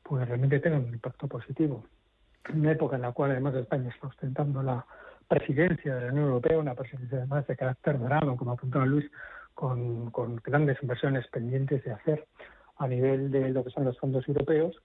pues 0.03 0.27
realmente 0.27 0.59
tengan 0.59 0.85
un 0.85 0.93
impacto 0.93 1.27
positivo. 1.27 1.85
En 2.49 2.61
una 2.61 2.71
época 2.71 2.95
en 2.95 3.03
la 3.03 3.11
cual 3.11 3.31
además 3.31 3.55
España 3.55 3.89
está 3.89 4.07
ostentando 4.07 4.61
la 4.61 4.85
presidencia 5.27 5.95
de 5.95 6.01
la 6.05 6.11
Unión 6.11 6.27
Europea, 6.27 6.59
una 6.59 6.75
presidencia 6.75 7.17
además 7.17 7.47
de 7.47 7.55
carácter 7.55 7.99
dorado, 7.99 8.35
como 8.37 8.51
apuntaba 8.51 8.85
Luis, 8.85 9.09
con, 9.53 10.11
con 10.11 10.35
grandes 10.43 10.77
inversiones 10.81 11.27
pendientes 11.27 11.83
de 11.83 11.91
hacer 11.91 12.27
a 12.77 12.87
nivel 12.87 13.31
de 13.31 13.49
lo 13.49 13.63
que 13.63 13.71
son 13.71 13.85
los 13.85 13.97
fondos 13.97 14.27
europeos, 14.27 14.75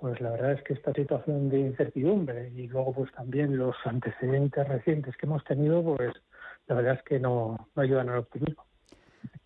pues 0.00 0.20
la 0.20 0.30
verdad 0.30 0.52
es 0.52 0.62
que 0.62 0.74
esta 0.74 0.92
situación 0.92 1.48
de 1.48 1.60
incertidumbre 1.60 2.50
y 2.54 2.68
luego 2.68 2.92
pues 2.92 3.12
también 3.12 3.56
los 3.56 3.74
antecedentes 3.84 4.66
recientes 4.68 5.16
que 5.16 5.26
hemos 5.26 5.44
tenido, 5.44 5.82
pues 5.82 6.12
la 6.66 6.74
verdad 6.76 6.94
es 6.94 7.02
que 7.02 7.18
no, 7.18 7.68
no 7.74 7.82
ayudan 7.82 8.08
al 8.08 8.18
optimismo. 8.18 8.64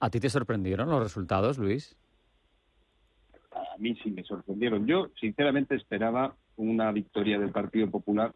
¿A 0.00 0.10
ti 0.10 0.20
te 0.20 0.28
sorprendieron 0.28 0.90
los 0.90 1.02
resultados, 1.02 1.58
Luis? 1.58 1.96
A 3.52 3.78
mí 3.78 3.96
sí 4.02 4.10
me 4.10 4.24
sorprendieron. 4.24 4.86
Yo, 4.86 5.08
sinceramente, 5.20 5.74
esperaba 5.74 6.34
una 6.56 6.92
victoria 6.92 7.38
del 7.38 7.50
Partido 7.50 7.90
Popular 7.90 8.32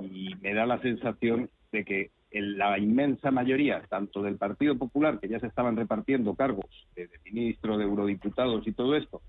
y 0.00 0.34
me 0.40 0.54
da 0.54 0.66
la 0.66 0.80
sensación 0.80 1.50
de 1.70 1.84
que 1.84 2.10
en 2.30 2.58
la 2.58 2.78
inmensa 2.78 3.30
mayoría, 3.30 3.82
tanto 3.88 4.22
del 4.22 4.36
Partido 4.36 4.76
Popular, 4.76 5.20
que 5.20 5.28
ya 5.28 5.38
se 5.38 5.46
estaban 5.46 5.76
repartiendo 5.76 6.34
cargos 6.34 6.86
de, 6.94 7.08
ministro, 7.24 7.76
de 7.76 7.84
eurodiputados 7.84 8.66
y 8.66 8.72
todo 8.72 8.96
esto, 8.96 9.20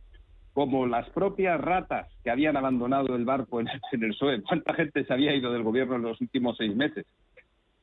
como 0.54 0.86
las 0.86 1.10
propias 1.10 1.60
ratas 1.60 2.08
que 2.24 2.30
habían 2.30 2.56
abandonado 2.56 3.16
el 3.16 3.26
barco 3.26 3.60
en, 3.60 3.68
en 3.91 4.04
el 4.04 4.12
PSOE. 4.12 4.41
¿Cuánta 4.43 4.74
gente 4.74 5.04
se 5.04 5.14
había 5.14 5.36
ido 5.36 5.51
del 5.51 5.64
gobierno 5.64 5.95
en 5.95 6.04
los 6.04 6.22
últimos 6.22 6.58
seis 6.58 6.76
meses? 6.76 7.06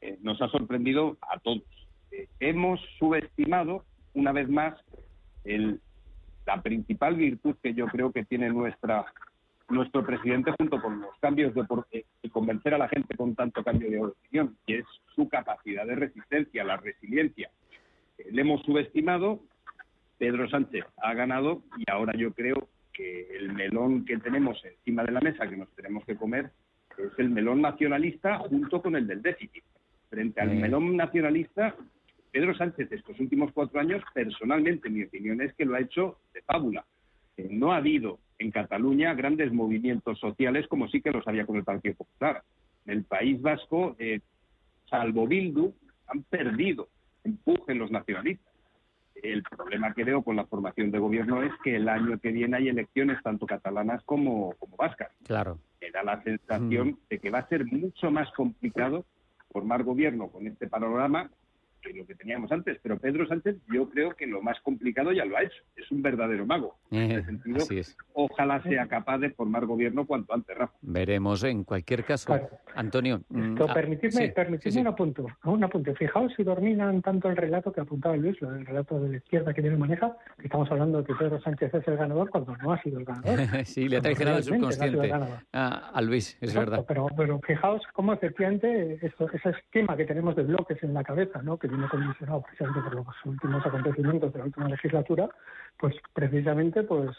Eh, 0.00 0.18
nos 0.22 0.40
ha 0.40 0.48
sorprendido 0.48 1.18
a 1.20 1.38
todos. 1.40 1.62
Eh, 2.10 2.28
hemos 2.38 2.80
subestimado, 2.98 3.84
una 4.14 4.32
vez 4.32 4.48
más, 4.48 4.74
el, 5.44 5.80
la 6.46 6.62
principal 6.62 7.16
virtud 7.16 7.56
que 7.62 7.74
yo 7.74 7.86
creo 7.86 8.12
que 8.12 8.24
tiene 8.24 8.48
nuestra 8.48 9.06
nuestro 9.68 10.04
presidente 10.04 10.50
junto 10.58 10.82
con 10.82 11.00
los 11.00 11.16
cambios 11.20 11.54
de, 11.54 11.64
eh, 11.92 12.04
de 12.20 12.30
convencer 12.30 12.74
a 12.74 12.78
la 12.78 12.88
gente 12.88 13.16
con 13.16 13.36
tanto 13.36 13.62
cambio 13.62 13.88
de 13.88 14.02
opinión, 14.02 14.56
y 14.66 14.74
es 14.74 14.84
su 15.14 15.28
capacidad 15.28 15.86
de 15.86 15.94
resistencia, 15.94 16.64
la 16.64 16.76
resiliencia. 16.76 17.52
le 18.32 18.40
hemos 18.40 18.62
subestimado, 18.62 19.38
Pedro 20.20 20.50
Sánchez 20.50 20.84
ha 20.98 21.14
ganado 21.14 21.62
y 21.78 21.90
ahora 21.90 22.12
yo 22.14 22.34
creo 22.34 22.68
que 22.92 23.38
el 23.38 23.54
melón 23.54 24.04
que 24.04 24.18
tenemos 24.18 24.62
encima 24.62 25.02
de 25.02 25.12
la 25.12 25.20
mesa 25.22 25.48
que 25.48 25.56
nos 25.56 25.74
tenemos 25.74 26.04
que 26.04 26.14
comer 26.14 26.50
es 26.98 27.18
el 27.18 27.30
melón 27.30 27.62
nacionalista 27.62 28.38
junto 28.40 28.82
con 28.82 28.96
el 28.96 29.06
del 29.06 29.22
déficit. 29.22 29.64
Frente 30.10 30.42
al 30.42 30.56
melón 30.56 30.94
nacionalista, 30.94 31.74
Pedro 32.30 32.54
Sánchez 32.54 32.92
estos 32.92 33.18
últimos 33.18 33.50
cuatro 33.52 33.80
años, 33.80 34.02
personalmente 34.12 34.90
mi 34.90 35.04
opinión 35.04 35.40
es 35.40 35.54
que 35.54 35.64
lo 35.64 35.74
ha 35.74 35.80
hecho 35.80 36.18
de 36.34 36.42
fábula. 36.42 36.84
Eh, 37.38 37.48
no 37.50 37.72
ha 37.72 37.78
habido 37.78 38.18
en 38.38 38.50
Cataluña 38.50 39.14
grandes 39.14 39.50
movimientos 39.54 40.18
sociales 40.18 40.66
como 40.68 40.88
sí 40.88 41.00
que 41.00 41.12
los 41.12 41.26
había 41.26 41.46
con 41.46 41.56
el 41.56 41.64
Partido 41.64 41.94
Popular. 41.94 42.42
En 42.84 42.92
el 42.92 43.04
País 43.04 43.40
Vasco, 43.40 43.96
eh, 43.98 44.20
salvo 44.84 45.26
Bildu, 45.26 45.72
han 46.08 46.24
perdido 46.24 46.88
empuje 47.24 47.74
los 47.74 47.90
nacionalistas. 47.90 48.49
El 49.22 49.42
problema 49.42 49.92
que 49.94 50.04
veo 50.04 50.22
con 50.22 50.36
la 50.36 50.46
formación 50.46 50.90
de 50.90 50.98
gobierno 50.98 51.42
es 51.42 51.52
que 51.62 51.76
el 51.76 51.88
año 51.88 52.18
que 52.18 52.32
viene 52.32 52.56
hay 52.56 52.68
elecciones 52.68 53.22
tanto 53.22 53.46
catalanas 53.46 54.02
como, 54.04 54.54
como 54.58 54.76
vascas. 54.76 55.10
Claro. 55.24 55.58
Me 55.80 55.90
da 55.90 56.02
la 56.02 56.22
sensación 56.22 56.98
de 57.08 57.18
que 57.18 57.30
va 57.30 57.40
a 57.40 57.48
ser 57.48 57.64
mucho 57.66 58.10
más 58.10 58.30
complicado 58.32 59.04
formar 59.52 59.82
gobierno 59.82 60.28
con 60.28 60.46
este 60.46 60.68
panorama 60.68 61.30
que 61.80 61.92
lo 61.92 62.06
que 62.06 62.14
teníamos 62.14 62.50
antes. 62.52 62.78
Pero 62.82 62.98
Pedro 62.98 63.26
Sánchez 63.26 63.56
yo 63.72 63.88
creo 63.90 64.14
que 64.14 64.26
lo 64.26 64.42
más 64.42 64.60
complicado 64.60 65.12
ya 65.12 65.24
lo 65.24 65.36
ha 65.36 65.42
hecho. 65.42 65.62
Es 65.76 65.90
un 65.90 66.02
verdadero 66.02 66.46
mago. 66.46 66.76
En 66.90 67.10
ese 67.12 67.24
sentido, 67.26 67.56
así 67.58 67.78
es. 67.78 67.96
ojalá 68.12 68.62
sea 68.62 68.86
capaz 68.88 69.18
de 69.18 69.30
formar 69.30 69.66
gobierno 69.66 70.06
cuanto 70.06 70.34
antes, 70.34 70.56
Rafa. 70.56 70.74
Veremos 70.82 71.42
en 71.44 71.64
cualquier 71.64 72.04
caso. 72.04 72.38
Antonio. 72.74 73.20
mm, 73.28 73.52
Esto, 73.52 73.66
ah, 73.68 73.74
permitidme, 73.74 74.26
sí, 74.26 74.32
permitidme 74.34 74.70
sí, 74.70 74.76
sí. 74.76 74.80
un 74.80 74.86
apunte, 74.86 75.22
un 75.44 75.64
apunte. 75.64 75.94
Fijaos 75.94 76.32
si 76.36 76.42
dominan 76.44 77.02
tanto 77.02 77.28
el 77.28 77.36
relato 77.36 77.72
que 77.72 77.80
apuntaba 77.80 78.16
Luis, 78.16 78.40
lo 78.40 78.50
del 78.52 78.64
relato 78.66 79.00
de 79.00 79.08
la 79.10 79.16
izquierda 79.16 79.52
que 79.54 79.62
tiene 79.62 79.76
maneja, 79.76 80.16
que 80.38 80.44
estamos 80.46 80.70
hablando 80.70 80.98
de 80.98 81.04
que 81.04 81.14
Pedro 81.14 81.40
Sánchez 81.40 81.74
es 81.74 81.88
el 81.88 81.96
ganador 81.96 82.30
cuando 82.30 82.56
no 82.56 82.72
ha 82.72 82.82
sido 82.82 82.98
el 82.98 83.04
ganador. 83.04 83.38
sí, 83.64 83.88
le 83.88 83.96
ha 83.96 84.00
traicionado 84.00 84.38
el 84.38 84.44
subconsciente 84.44 85.08
ganador. 85.08 85.38
a, 85.52 86.00
Luis, 86.02 86.36
es 86.40 86.50
Exacto, 86.50 86.70
verdad. 86.70 86.84
Pero, 86.88 87.06
pero 87.16 87.40
fijaos 87.40 87.82
cómo 87.92 88.12
efectivamente 88.12 88.98
esto- 89.04 89.28
ese 89.32 89.50
esquema 89.50 89.96
que 89.96 90.04
tenemos 90.04 90.36
de 90.36 90.42
bloques 90.44 90.82
en 90.82 90.94
la 90.94 91.02
cabeza, 91.04 91.42
¿no? 91.42 91.58
que 91.58 91.68
viene 91.70 91.88
condicionado 91.88 92.42
precisamente 92.42 92.80
por 92.82 92.94
los 92.96 93.06
últimos 93.24 93.64
acontecimientos 93.64 94.32
de 94.32 94.38
la 94.38 94.44
última 94.46 94.68
legislatura, 94.68 95.28
pues 95.78 95.94
precisamente 96.12 96.82
pues 96.82 97.10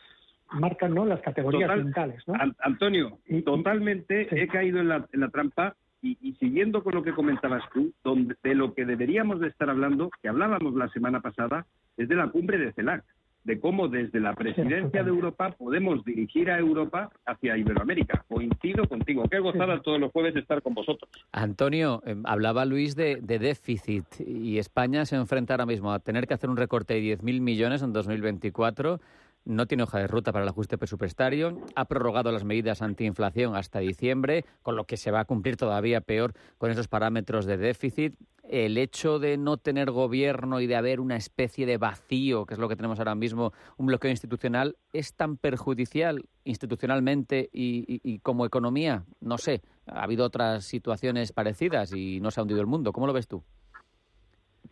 marcan 0.51 0.93
¿no? 0.93 1.05
las 1.05 1.21
categorías 1.21 1.69
Total- 1.69 1.83
mentales. 1.85 2.27
¿no? 2.27 2.33
An- 2.35 2.55
Antonio, 2.59 3.17
totalmente 3.45 4.27
he 4.31 4.47
caído 4.47 4.79
en 4.79 4.89
la, 4.89 5.05
en 5.11 5.19
la 5.21 5.29
trampa 5.29 5.75
y, 6.01 6.17
y 6.21 6.33
siguiendo 6.35 6.83
con 6.83 6.95
lo 6.95 7.03
que 7.03 7.13
comentabas 7.13 7.63
tú, 7.73 7.93
donde, 8.03 8.35
de 8.43 8.55
lo 8.55 8.73
que 8.73 8.85
deberíamos 8.85 9.39
de 9.39 9.47
estar 9.47 9.69
hablando, 9.69 10.09
que 10.21 10.29
hablábamos 10.29 10.73
la 10.75 10.89
semana 10.89 11.21
pasada, 11.21 11.65
es 11.97 12.09
de 12.09 12.15
la 12.15 12.27
cumbre 12.29 12.57
de 12.57 12.73
CELAC, 12.73 13.03
de 13.43 13.59
cómo 13.59 13.87
desde 13.87 14.19
la 14.19 14.33
presidencia 14.33 15.03
de 15.03 15.09
Europa 15.09 15.51
podemos 15.57 16.03
dirigir 16.05 16.51
a 16.51 16.59
Europa 16.59 17.09
hacia 17.25 17.57
Iberoamérica. 17.57 18.23
Coincido 18.27 18.87
contigo. 18.87 19.23
Qué 19.29 19.39
gozada 19.39 19.81
todos 19.81 19.99
los 19.99 20.11
jueves 20.11 20.35
estar 20.35 20.61
con 20.61 20.73
vosotros. 20.73 21.09
Antonio, 21.31 22.01
eh, 22.05 22.15
hablaba 22.25 22.65
Luis 22.65 22.95
de, 22.95 23.17
de 23.21 23.39
déficit 23.39 24.05
y 24.19 24.59
España 24.59 25.05
se 25.05 25.15
enfrenta 25.15 25.53
ahora 25.55 25.65
mismo 25.65 25.91
a 25.91 25.99
tener 25.99 26.27
que 26.27 26.33
hacer 26.33 26.49
un 26.49 26.57
recorte 26.57 26.93
de 26.93 27.17
10.000 27.17 27.41
millones 27.41 27.81
en 27.81 27.93
2024. 27.93 28.99
No 29.43 29.65
tiene 29.65 29.83
hoja 29.83 29.97
de 29.97 30.07
ruta 30.07 30.31
para 30.31 30.43
el 30.43 30.49
ajuste 30.49 30.77
presupuestario. 30.77 31.59
Ha 31.75 31.85
prorrogado 31.85 32.31
las 32.31 32.43
medidas 32.43 32.81
antiinflación 32.83 33.55
hasta 33.55 33.79
diciembre, 33.79 34.45
con 34.61 34.75
lo 34.75 34.85
que 34.85 34.97
se 34.97 35.09
va 35.09 35.21
a 35.21 35.25
cumplir 35.25 35.57
todavía 35.57 36.01
peor 36.01 36.33
con 36.59 36.69
esos 36.69 36.87
parámetros 36.87 37.45
de 37.45 37.57
déficit. 37.57 38.13
El 38.43 38.77
hecho 38.77 39.17
de 39.17 39.37
no 39.37 39.57
tener 39.57 39.89
gobierno 39.91 40.59
y 40.61 40.67
de 40.67 40.75
haber 40.75 40.99
una 40.99 41.15
especie 41.15 41.65
de 41.65 41.77
vacío, 41.77 42.45
que 42.45 42.53
es 42.53 42.59
lo 42.59 42.69
que 42.69 42.75
tenemos 42.75 42.99
ahora 42.99 43.15
mismo, 43.15 43.51
un 43.77 43.87
bloqueo 43.87 44.11
institucional, 44.11 44.75
es 44.93 45.13
tan 45.15 45.37
perjudicial 45.37 46.25
institucionalmente 46.43 47.49
y, 47.51 47.99
y- 48.03 48.19
como 48.19 48.45
economía. 48.45 49.05
No 49.21 49.37
sé, 49.37 49.61
ha 49.87 50.03
habido 50.03 50.25
otras 50.25 50.65
situaciones 50.65 51.31
parecidas 51.31 51.93
y 51.93 52.19
no 52.19 52.29
se 52.29 52.39
ha 52.39 52.43
hundido 52.43 52.61
el 52.61 52.67
mundo. 52.67 52.91
¿Cómo 52.91 53.07
lo 53.07 53.13
ves 53.13 53.27
tú? 53.27 53.43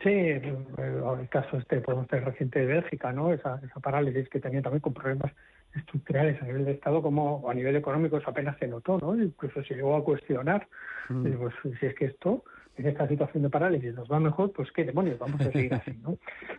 Sí, 0.03 0.09
el, 0.09 0.57
el 0.77 1.29
caso 1.29 1.57
este 1.57 1.81
podemos 1.81 2.07
tener 2.07 2.25
reciente 2.25 2.59
de 2.59 2.65
Bélgica, 2.67 3.11
¿no? 3.11 3.33
Esa, 3.33 3.59
esa 3.63 3.79
parálisis 3.79 4.29
que 4.29 4.39
tenía 4.39 4.61
también 4.61 4.81
con 4.81 4.93
problemas 4.93 5.31
estructurales 5.75 6.41
a 6.41 6.45
nivel 6.45 6.65
de 6.65 6.71
Estado 6.71 7.01
como 7.01 7.49
a 7.49 7.53
nivel 7.53 7.75
económico 7.75 8.17
eso 8.17 8.29
apenas 8.29 8.57
se 8.57 8.67
notó, 8.67 8.97
¿no? 8.99 9.15
Incluso 9.21 9.61
se 9.63 9.75
llegó 9.75 9.95
a 9.95 10.03
cuestionar, 10.03 10.67
Mm. 11.09 11.25
eh, 11.27 11.37
pues, 11.39 11.53
si 11.79 11.85
es 11.87 11.95
que 11.95 12.05
esto, 12.05 12.43
en 12.77 12.85
esta 12.87 13.07
situación 13.07 13.43
de 13.43 13.49
parálisis 13.49 13.93
nos 13.95 14.09
va 14.09 14.19
mejor, 14.19 14.51
pues 14.53 14.71
qué 14.71 14.85
demonios, 14.85 15.17
vamos 15.19 15.41
a 15.41 15.51
seguir 15.51 15.73
así, 15.73 15.91
¿no? 16.03 16.17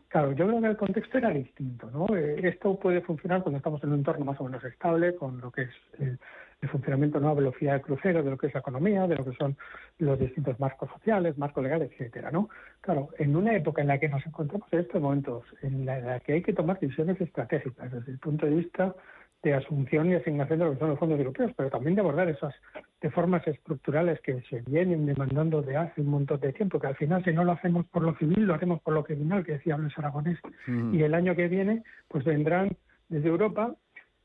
Claro, 0.09 0.33
yo 0.33 0.47
creo 0.49 0.61
que 0.61 0.67
el 0.67 0.77
contexto 0.77 1.19
era 1.19 1.31
distinto, 1.31 1.89
¿no? 1.91 2.07
Eh, 2.17 2.41
esto 2.43 2.79
puede 2.79 3.01
funcionar 3.01 3.43
cuando 3.43 3.59
estamos 3.59 3.83
en 3.85 3.91
un 3.91 3.99
entorno 4.01 4.25
más 4.25 4.41
o 4.41 4.45
menos 4.45 4.63
estable, 4.65 5.15
con 5.15 5.41
lo 5.41 5.51
que 5.51 5.63
es 5.63 5.71
el, 6.01 6.19
el 6.61 6.69
funcionamiento 6.69 7.21
no 7.21 7.31
a 7.31 7.35
velocidad 7.35 7.75
de 7.75 7.81
crucero 7.81 8.23
de 8.23 8.31
lo 8.31 8.37
que 8.37 8.49
es 8.49 8.55
la 8.55 8.61
economía, 8.61 9.07
de 9.07 9.17
lo 9.17 9.25
que 9.25 9.37
son 9.37 9.57
los 9.99 10.19
distintos 10.19 10.61
marcos 10.61 10.91
sociales, 10.91 11.39
marcos 11.39 11.63
legales, 11.63 11.91
etcétera, 11.93 12.31
¿no? 12.31 12.51
Claro, 12.83 13.09
en 13.19 13.35
una 13.35 13.57
época 13.57 13.81
en 13.81 13.89
la 13.89 13.99
que 13.99 14.09
nos 14.09 14.25
encontramos 14.27 14.69
en 14.73 14.81
estos 14.81 15.01
momentos, 15.01 15.45
en 15.63 15.87
la, 15.87 15.99
en 15.99 16.07
la 16.07 16.21
que 16.21 16.35
hay 16.35 16.43
que 16.43 16.53
tomar 16.53 16.79
decisiones 16.79 17.21
estratégicas 17.21 17.91
desde 17.91 18.13
el 18.13 18.19
punto 18.19 18.47
de 18.47 18.57
vista 18.57 18.95
de 19.43 19.55
asunción 19.55 20.11
y 20.11 20.15
asignación 20.15 20.59
de 20.59 20.65
lo 20.67 20.73
que 20.73 20.79
son 20.79 20.91
los 20.91 20.99
fondos 20.99 21.19
europeos, 21.19 21.53
pero 21.57 21.71
también 21.71 21.95
de 21.95 22.03
abordar 22.03 22.29
esas 22.29 22.55
reformas 23.01 23.47
estructurales 23.47 24.21
que 24.21 24.43
se 24.51 24.61
vienen 24.67 25.07
demandando 25.07 25.63
de 25.63 25.79
hace 25.79 26.03
un 26.03 26.09
montón 26.09 26.41
de 26.41 26.53
tiempo, 26.53 26.79
que 26.79 26.89
al 26.89 26.97
final 26.97 27.25
si 27.25 27.33
no 27.33 27.45
lo 27.45 27.53
hacemos 27.53 27.87
por 27.87 28.03
lo 28.03 28.15
civil, 28.17 28.45
lo 28.45 28.53
haremos 28.53 28.83
por 28.83 28.93
lo 28.93 29.03
criminal, 29.03 29.45
que 29.45 29.53
decía 29.53 29.79
Luis 29.79 29.97
Aragonés, 29.97 30.39
y 30.93 31.03
el 31.03 31.15
año 31.15 31.35
que 31.35 31.49
viene 31.49 31.83
pues 32.09 32.23
vendrán 32.25 32.77
desde 33.09 33.29
Europa 33.29 33.75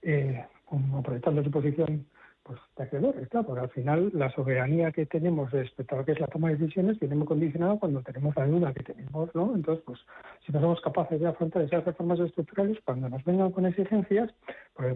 eh, 0.01 0.43
como 0.65 1.01
proyectando 1.01 1.41
su 1.41 1.49
posición 1.49 2.05
pues 2.45 2.59
acreedores, 2.77 3.27
claro, 3.29 3.47
porque 3.47 3.61
al 3.61 3.69
final 3.71 4.11
la 4.13 4.29
soberanía 4.29 4.91
que 4.91 5.07
tenemos 5.07 5.49
respecto 5.51 5.95
a 5.95 5.97
lo 5.97 6.05
que 6.05 6.11
es 6.11 6.19
la 6.19 6.27
toma 6.27 6.49
de 6.49 6.57
decisiones 6.57 6.99
viene 6.99 7.15
muy 7.15 7.25
condicionada 7.25 7.79
cuando 7.79 8.03
tenemos 8.03 8.35
la 8.35 8.45
deuda 8.45 8.71
que 8.71 8.83
tenemos, 8.83 9.33
¿no? 9.33 9.55
Entonces, 9.55 9.83
pues 9.83 9.99
si 10.45 10.51
no 10.51 10.61
somos 10.61 10.79
capaces 10.81 11.19
de 11.19 11.27
afrontar 11.27 11.63
esas 11.63 11.83
reformas 11.83 12.19
estructurales, 12.19 12.77
cuando 12.85 13.09
nos 13.09 13.23
vengan 13.23 13.51
con 13.51 13.65
exigencias, 13.65 14.31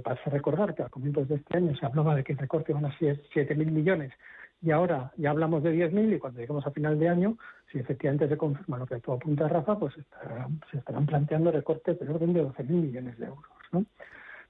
pasa 0.03 0.21
a 0.27 0.29
recordar 0.29 0.75
que 0.75 0.83
a 0.83 0.89
comienzos 0.89 1.27
de 1.27 1.35
este 1.37 1.57
año 1.57 1.75
se 1.75 1.85
hablaba 1.87 2.13
de 2.15 2.23
que 2.23 2.33
el 2.33 2.37
recorte 2.37 2.71
iban 2.71 2.85
a 2.85 2.95
ser 2.99 3.19
7.000 3.33 3.71
millones 3.71 4.13
y 4.61 4.69
ahora 4.69 5.11
ya 5.17 5.31
hablamos 5.31 5.63
de 5.63 5.71
10.000 5.71 6.13
y 6.13 6.19
cuando 6.19 6.41
lleguemos 6.41 6.67
a 6.67 6.71
final 6.71 6.99
de 6.99 7.09
año, 7.09 7.37
si 7.71 7.79
efectivamente 7.79 8.27
se 8.29 8.37
confirma 8.37 8.77
lo 8.77 8.85
que 8.85 8.99
tú 8.99 9.11
apuntas, 9.11 9.51
Rafa, 9.51 9.79
pues 9.79 9.97
estarán- 9.97 10.59
se 10.69 10.77
estarán 10.77 11.07
planteando 11.07 11.51
recortes 11.51 11.97
del 11.99 12.11
orden 12.11 12.33
de 12.33 12.43
12.000 12.43 12.81
millones 12.81 13.17
de 13.17 13.25
euros, 13.25 13.45
¿no? 13.71 13.85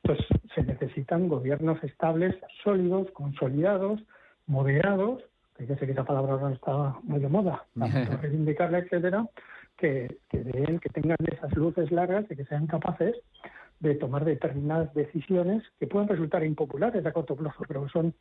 Pues 0.02 0.20
se 0.56 0.64
necesitan 0.64 1.28
gobiernos 1.28 1.84
estables, 1.84 2.36
sólidos, 2.64 3.12
consolidados, 3.12 4.02
moderados, 4.48 5.22
que 5.58 5.68
yo 5.68 5.76
sé 5.76 5.86
que 5.86 5.92
esa 5.92 6.06
palabra 6.06 6.34
ahora 6.34 6.54
está 6.54 6.96
muy 7.04 7.20
de 7.20 7.28
moda, 7.28 7.66
vamos 7.76 7.96
a 7.96 8.18
reivindicarla, 8.18 8.80
etcétera, 8.80 9.28
que, 9.78 10.20
que 10.30 10.44
den, 10.44 10.80
que 10.80 10.90
tengan 10.90 11.18
esas 11.26 11.56
luces 11.56 11.92
largas 11.92 12.26
y 12.30 12.36
que 12.36 12.46
sean 12.46 12.68
capaces 12.68 13.16
de 13.80 13.96
tomar 13.96 14.26
determinadas 14.26 14.94
decisiones 14.94 15.64
que 15.80 15.88
pueden 15.88 16.10
resultar 16.10 16.44
impopulares 16.44 17.06
a 17.06 17.14
corto 17.14 17.36
plazo, 17.36 17.64
pero 17.68 17.88
son, 17.90 18.14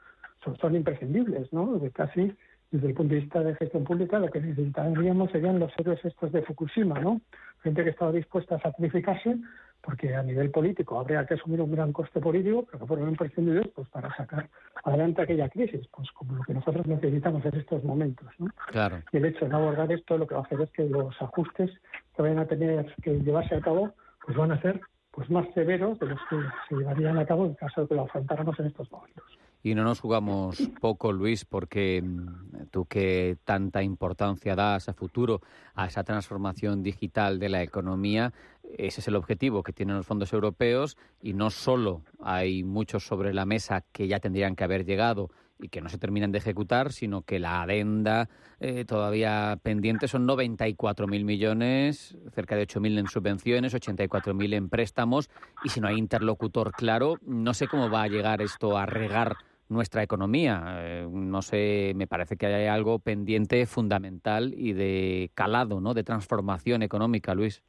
son 0.60 0.76
imprescindibles, 0.76 1.52
¿no? 1.52 1.78
De 1.78 1.90
casi 1.90 2.32
desde 2.70 2.88
el 2.88 2.94
punto 2.94 3.14
de 3.14 3.20
vista 3.20 3.42
de 3.42 3.54
gestión 3.56 3.84
pública, 3.84 4.18
lo 4.18 4.28
que 4.28 4.40
necesitaríamos 4.40 5.30
serían 5.30 5.58
los 5.58 5.72
héroes 5.78 6.04
estos 6.04 6.32
de 6.32 6.42
Fukushima, 6.42 7.00
¿no? 7.00 7.20
Gente 7.62 7.84
que 7.84 7.90
estaba 7.90 8.12
dispuesta 8.12 8.56
a 8.56 8.60
sacrificarse 8.60 9.36
porque 9.80 10.14
a 10.14 10.22
nivel 10.22 10.50
político 10.50 10.98
habría 10.98 11.24
que 11.24 11.34
asumir 11.34 11.60
un 11.60 11.72
gran 11.72 11.92
coste 11.92 12.20
político, 12.20 12.64
pero 12.66 12.80
que 12.80 12.86
fueron 12.86 13.08
imprescindibles 13.10 13.68
pues, 13.74 13.88
para 13.88 14.14
sacar 14.16 14.48
adelante 14.84 15.22
aquella 15.22 15.48
crisis, 15.48 15.86
pues 15.94 16.10
como 16.12 16.34
lo 16.34 16.42
que 16.42 16.54
nosotros 16.54 16.86
necesitamos 16.86 17.44
en 17.44 17.56
estos 17.56 17.84
momentos. 17.84 18.28
¿no? 18.38 18.48
Claro. 18.66 19.02
Y 19.12 19.18
el 19.18 19.26
hecho 19.26 19.44
de 19.44 19.50
no 19.50 19.58
abordar 19.58 19.90
esto 19.92 20.18
lo 20.18 20.26
que 20.26 20.34
va 20.34 20.40
a 20.40 20.44
hacer 20.44 20.60
es 20.60 20.70
que 20.72 20.84
los 20.84 21.20
ajustes 21.22 21.70
que 22.14 22.22
vayan 22.22 22.40
a 22.40 22.46
tener 22.46 22.94
que 23.02 23.20
llevarse 23.20 23.54
a 23.54 23.60
cabo 23.60 23.92
pues 24.24 24.36
van 24.36 24.52
a 24.52 24.60
ser 24.60 24.80
pues 25.12 25.30
más 25.30 25.46
severos 25.54 25.98
de 25.98 26.06
los 26.06 26.20
que 26.28 26.36
se 26.68 26.76
llevarían 26.76 27.18
a 27.18 27.26
cabo 27.26 27.46
en 27.46 27.54
caso 27.54 27.82
de 27.82 27.88
que 27.88 27.94
lo 27.94 28.02
afrontáramos 28.02 28.58
en 28.60 28.66
estos 28.66 28.90
momentos. 28.92 29.24
Y 29.62 29.74
no 29.74 29.82
nos 29.84 30.00
jugamos 30.00 30.58
poco, 30.80 31.12
Luis, 31.12 31.44
porque 31.44 32.02
mm, 32.02 32.68
tú 32.70 32.86
que 32.86 33.36
tanta 33.44 33.82
importancia 33.82 34.54
das 34.54 34.88
a 34.88 34.94
futuro 34.94 35.40
a 35.74 35.86
esa 35.86 36.04
transformación 36.04 36.82
digital 36.82 37.38
de 37.38 37.48
la 37.48 37.62
economía, 37.62 38.32
ese 38.76 39.00
es 39.00 39.08
el 39.08 39.16
objetivo 39.16 39.62
que 39.62 39.72
tienen 39.72 39.96
los 39.96 40.06
fondos 40.06 40.32
europeos 40.32 40.96
y 41.22 41.32
no 41.32 41.50
solo 41.50 42.02
hay 42.20 42.62
muchos 42.64 43.06
sobre 43.06 43.34
la 43.34 43.46
mesa 43.46 43.84
que 43.92 44.06
ya 44.06 44.20
tendrían 44.20 44.54
que 44.54 44.64
haber 44.64 44.84
llegado 44.84 45.30
y 45.60 45.68
que 45.68 45.80
no 45.80 45.88
se 45.88 45.98
terminan 45.98 46.32
de 46.32 46.38
ejecutar, 46.38 46.92
sino 46.92 47.22
que 47.22 47.38
la 47.38 47.62
adenda 47.62 48.28
eh, 48.60 48.84
todavía 48.84 49.58
pendiente 49.62 50.08
son 50.08 50.26
94.000 50.26 51.24
millones, 51.24 52.16
cerca 52.32 52.56
de 52.56 52.66
8.000 52.66 52.98
en 52.98 53.06
subvenciones, 53.08 53.74
84.000 53.74 54.54
en 54.54 54.68
préstamos, 54.68 55.28
y 55.64 55.70
si 55.70 55.80
no 55.80 55.88
hay 55.88 55.96
interlocutor 55.96 56.72
claro, 56.72 57.16
no 57.22 57.54
sé 57.54 57.66
cómo 57.66 57.90
va 57.90 58.02
a 58.02 58.08
llegar 58.08 58.40
esto 58.40 58.78
a 58.78 58.86
regar 58.86 59.36
nuestra 59.68 60.02
economía. 60.02 60.78
Eh, 60.80 61.08
no 61.10 61.42
sé, 61.42 61.92
me 61.96 62.06
parece 62.06 62.36
que 62.36 62.46
hay 62.46 62.66
algo 62.66 62.98
pendiente 62.98 63.64
fundamental 63.66 64.54
y 64.56 64.72
de 64.72 65.30
calado, 65.34 65.80
¿no? 65.80 65.94
De 65.94 66.04
transformación 66.04 66.82
económica, 66.82 67.34
Luis. 67.34 67.62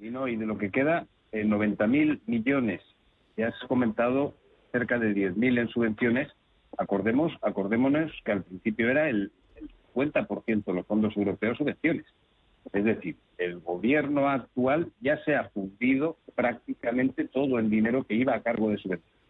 Y 0.00 0.10
no, 0.10 0.28
y 0.28 0.36
de 0.36 0.46
lo 0.46 0.58
que 0.58 0.70
queda, 0.70 1.06
eh, 1.32 1.44
90.000 1.44 2.20
millones. 2.26 2.80
Ya 3.36 3.48
has 3.48 3.68
comentado 3.68 4.34
cerca 4.72 4.98
de 4.98 5.14
10.000 5.14 5.60
en 5.60 5.68
subvenciones 5.68 6.28
Acordemos, 6.78 7.32
acordémonos 7.42 8.12
que 8.24 8.32
al 8.32 8.42
principio 8.42 8.90
era 8.90 9.08
el, 9.08 9.32
50% 9.94 10.64
de 10.64 10.72
los 10.72 10.86
fondos 10.86 11.16
europeos 11.16 11.58
subvenciones. 11.58 12.06
Es 12.72 12.84
decir, 12.84 13.16
el 13.38 13.58
gobierno 13.58 14.28
actual 14.28 14.92
ya 15.00 15.22
se 15.24 15.34
ha 15.34 15.48
fundido 15.48 16.16
prácticamente 16.34 17.24
todo 17.26 17.58
el 17.58 17.68
dinero 17.68 18.04
que 18.04 18.14
iba 18.14 18.34
a 18.34 18.42
cargo 18.42 18.70
de 18.70 18.78
subvenciones. 18.78 19.20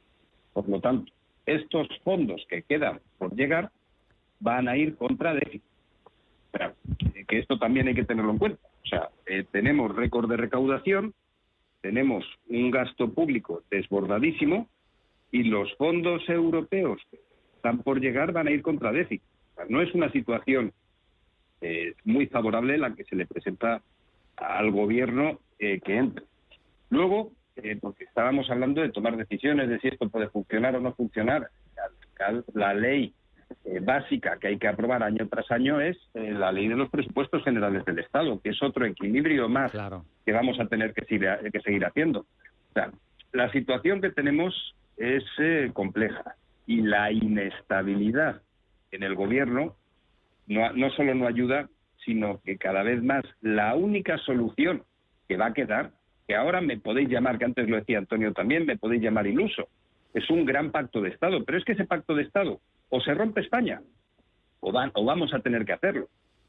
Por 0.53 0.69
lo 0.69 0.81
tanto, 0.81 1.11
estos 1.55 1.89
fondos 2.05 2.45
que 2.49 2.63
quedan 2.63 3.01
por 3.19 3.35
llegar 3.35 3.71
van 4.39 4.69
a 4.69 4.77
ir 4.77 4.97
contra 4.97 5.35
déficit. 5.35 5.63
que 7.29 7.39
esto 7.39 7.59
también 7.59 7.87
hay 7.89 7.95
que 7.95 8.05
tenerlo 8.05 8.33
en 8.33 8.39
cuenta. 8.39 8.61
O 8.85 8.87
sea, 8.89 9.09
eh, 9.27 9.45
tenemos 9.51 9.95
récord 9.95 10.29
de 10.29 10.37
recaudación, 10.37 11.15
tenemos 11.81 12.25
un 12.49 12.71
gasto 12.71 13.13
público 13.13 13.63
desbordadísimo 13.71 14.69
y 15.31 15.45
los 15.45 15.73
fondos 15.77 16.29
europeos 16.29 17.01
están 17.57 17.83
por 17.83 18.01
llegar 18.01 18.33
van 18.33 18.49
a 18.49 18.51
ir 18.51 18.63
contra 18.63 18.93
déficit. 18.93 19.23
no 19.69 19.83
es 19.83 19.95
una 19.95 20.11
situación 20.11 20.73
eh, 21.61 21.95
muy 22.05 22.27
favorable 22.27 22.79
la 22.79 22.95
que 22.95 23.05
se 23.05 23.17
le 23.17 23.27
presenta 23.27 23.83
al 24.37 24.71
gobierno 24.71 25.39
eh, 25.59 25.81
que 25.85 25.97
entre. 25.97 26.25
Luego, 26.89 27.33
eh, 27.57 27.79
porque 27.81 28.05
estábamos 28.05 28.51
hablando 28.51 28.81
de 28.81 28.91
tomar 28.91 29.17
decisiones 29.17 29.69
de 29.69 29.79
si 29.81 29.89
esto 29.89 30.09
puede 30.09 30.29
funcionar 30.29 30.77
o 30.77 30.81
no 30.81 30.95
funcionar, 30.95 31.49
la 32.55 32.75
ley 32.75 33.15
básica 33.83 34.39
que 34.39 34.49
hay 34.49 34.59
que 34.59 34.69
aprobar 34.69 35.03
año 35.03 35.27
tras 35.29 35.51
año 35.51 35.81
es 35.81 35.97
la 36.15 36.53
ley 36.53 36.69
de 36.69 36.77
los 36.77 36.91
presupuestos 36.91 37.43
generales 37.43 37.85
del 37.85 37.99
Estado, 37.99 38.41
que 38.41 38.51
es 38.51 38.63
otro 38.63 38.85
equilibrio 38.85 39.49
más 39.49 39.73
que 40.25 40.33
vamos 40.33 40.61
a 40.61 40.67
tener 40.67 40.93
que 40.93 41.05
seguir, 41.07 41.51
que 41.51 41.61
seguir 41.61 41.85
haciendo. 41.85 42.21
O 42.21 42.73
sea, 42.75 42.93
la 43.33 43.51
situación 43.51 44.01
que 44.01 44.11
tenemos 44.11 44.77
es 44.97 45.25
compleja 45.73 46.37
y 46.67 46.83
la 46.83 47.11
inestabilidad 47.11 48.43
en 48.93 49.03
el 49.03 49.15
gobierno 49.15 49.75
no, 50.47 50.73
no 50.73 50.91
solo 50.91 51.15
no 51.15 51.27
ayuda, 51.27 51.69
sino 52.05 52.41
que 52.43 52.57
cada 52.59 52.83
vez 52.83 53.03
más 53.03 53.25
la 53.41 53.75
única 53.75 54.19
solución 54.19 54.85
que 55.29 55.37
va 55.37 55.47
a 55.47 55.55
quedar, 55.55 55.93
que 56.31 56.37
ahora 56.37 56.61
me 56.61 56.79
podéis 56.79 57.09
llamar, 57.09 57.39
que 57.39 57.45
antes 57.45 57.69
lo 57.69 57.75
decía 57.75 57.99
Antonio 57.99 58.33
también, 58.33 58.65
me 58.65 58.79
podéis 58.79 59.03
llamar 59.03 59.27
iluso, 59.27 59.67
es 60.15 60.31
un 60.31 60.45
gran 60.45 60.71
pacto 60.71 61.01
de 61.01 61.09
Estado, 61.09 61.45
pero 61.45 61.59
es 61.59 61.65
que 61.65 61.73
ese 61.73 61.87
pacto 61.87 62.15
de 62.15 62.23
Estado 62.23 62.61
o 62.89 63.01
se 63.01 63.15
rompe 63.15 63.41
España 63.41 63.83
o, 64.61 64.71
van, 64.71 64.93
o 64.95 65.05
vamos 65.05 65.35
a 65.35 65.41
tener 65.41 65.65
que 65.65 65.73
hacerlo. 65.73 66.07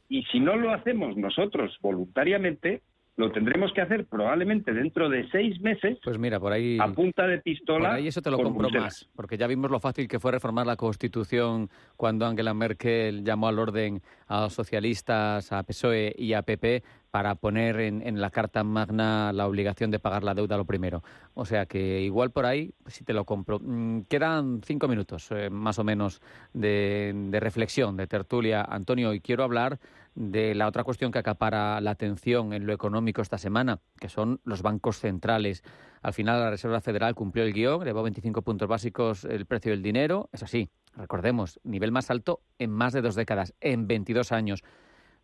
Y 0.07 0.21
si 0.25 0.39
no 0.39 0.55
lo 0.55 0.71
hacemos 0.71 1.17
nosotros 1.17 1.75
voluntariamente, 1.81 2.83
lo 3.21 3.31
tendremos 3.31 3.71
que 3.71 3.81
hacer 3.81 4.05
probablemente 4.07 4.73
dentro 4.73 5.07
de 5.07 5.29
seis 5.29 5.61
meses. 5.61 5.99
Pues 6.03 6.17
mira, 6.17 6.39
por 6.39 6.51
ahí. 6.51 6.77
A 6.81 6.87
punta 6.87 7.27
de 7.27 7.37
pistola. 7.37 7.89
Por 7.89 7.97
ahí 7.97 8.07
eso 8.07 8.21
te 8.21 8.31
lo 8.31 8.37
compro 8.39 8.69
más, 8.69 9.07
porque 9.15 9.37
ya 9.37 9.47
vimos 9.47 9.69
lo 9.69 9.79
fácil 9.79 10.07
que 10.07 10.19
fue 10.19 10.31
reformar 10.31 10.65
la 10.65 10.75
Constitución 10.75 11.69
cuando 11.95 12.25
Angela 12.25 12.53
Merkel 12.53 13.23
llamó 13.23 13.47
al 13.47 13.59
orden 13.59 14.01
a 14.27 14.41
los 14.41 14.53
socialistas, 14.53 15.51
a 15.51 15.61
PSOE 15.63 16.15
y 16.17 16.33
a 16.33 16.41
PP 16.41 16.83
para 17.11 17.35
poner 17.35 17.79
en, 17.81 18.21
la 18.21 18.29
Carta 18.29 18.63
Magna 18.63 19.33
la 19.33 19.45
obligación 19.45 19.91
de 19.91 19.99
pagar 19.99 20.23
la 20.23 20.33
deuda 20.33 20.57
lo 20.57 20.65
primero. 20.65 21.03
O 21.33 21.45
sea 21.45 21.65
que 21.65 22.01
igual 22.01 22.31
por 22.31 22.45
ahí 22.45 22.73
pues 22.81 22.95
sí 22.95 23.03
te 23.03 23.13
lo 23.13 23.25
compro. 23.25 23.59
Mm, 23.59 24.03
quedan 24.09 24.61
cinco 24.63 24.87
minutos 24.87 25.27
eh, 25.31 25.49
más 25.49 25.77
o 25.77 25.83
menos 25.83 26.21
de, 26.53 27.13
de 27.13 27.39
reflexión, 27.39 27.97
de 27.97 28.07
tertulia, 28.07 28.63
Antonio, 28.63 29.13
y 29.13 29.19
quiero 29.19 29.43
hablar 29.43 29.77
de 30.15 30.55
la 30.55 30.67
otra 30.67 30.83
cuestión 30.83 31.11
que 31.11 31.19
acapara 31.19 31.79
la 31.79 31.91
atención 31.91 32.53
en 32.53 32.65
lo 32.65 32.73
económico 32.73 33.21
esta 33.21 33.37
semana, 33.37 33.79
que 33.99 34.09
son 34.09 34.41
los 34.43 34.61
bancos 34.61 34.99
centrales. 34.99 35.63
Al 36.01 36.13
final 36.13 36.39
la 36.39 36.49
Reserva 36.49 36.81
Federal 36.81 37.15
cumplió 37.15 37.43
el 37.43 37.53
guion, 37.53 37.81
elevó 37.81 38.03
25 38.03 38.41
puntos 38.41 38.67
básicos 38.67 39.23
el 39.25 39.45
precio 39.45 39.71
del 39.71 39.81
dinero. 39.81 40.29
Es 40.33 40.43
así, 40.43 40.69
recordemos, 40.95 41.59
nivel 41.63 41.91
más 41.91 42.11
alto 42.11 42.41
en 42.59 42.71
más 42.71 42.93
de 42.93 43.01
dos 43.01 43.15
décadas, 43.15 43.53
en 43.61 43.87
22 43.87 44.31
años. 44.31 44.63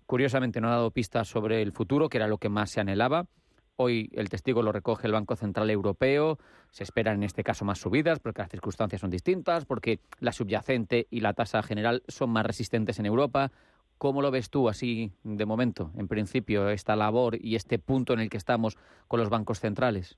Curiosamente 0.06 0.62
no 0.62 0.70
ha 0.70 0.72
dado 0.72 0.92
pistas 0.92 1.28
sobre 1.28 1.62
el 1.62 1.74
futuro, 1.74 2.08
que 2.08 2.18
era 2.18 2.28
lo 2.28 2.38
que 2.38 2.50
más 2.50 2.72
se 2.72 2.80
anhelaba. 2.80 3.28
Hoy 3.80 4.10
el 4.14 4.30
testigo 4.30 4.64
lo 4.64 4.72
recoge 4.72 5.06
el 5.06 5.14
Banco 5.14 5.36
Central 5.36 5.70
Europeo. 5.70 6.40
Se 6.72 6.84
esperan 6.84 7.18
en 7.18 7.24
este 7.24 7.44
caso 7.44 7.64
más 7.64 7.78
subidas 7.78 8.20
porque 8.20 8.42
las 8.42 8.50
circunstancias 8.50 9.02
son 9.02 9.12
distintas, 9.12 9.66
porque 9.66 10.00
la 10.20 10.32
subyacente 10.32 11.08
y 11.12 11.20
la 11.20 11.34
tasa 11.34 11.62
general 11.62 12.02
son 12.08 12.32
más 12.32 12.46
resistentes 12.46 12.98
en 12.98 13.06
Europa. 13.06 13.52
¿Cómo 13.98 14.22
lo 14.22 14.30
ves 14.32 14.50
tú 14.50 14.70
así 14.70 15.12
de 15.24 15.46
momento, 15.46 15.92
en 15.98 16.08
principio, 16.08 16.70
esta 16.70 16.96
labor 16.96 17.38
y 17.40 17.56
este 17.56 17.80
punto 17.80 18.14
en 18.14 18.20
el 18.20 18.30
que 18.30 18.38
estamos 18.38 18.78
con 19.08 19.20
los 19.20 19.30
bancos 19.30 19.60
centrales? 19.60 20.18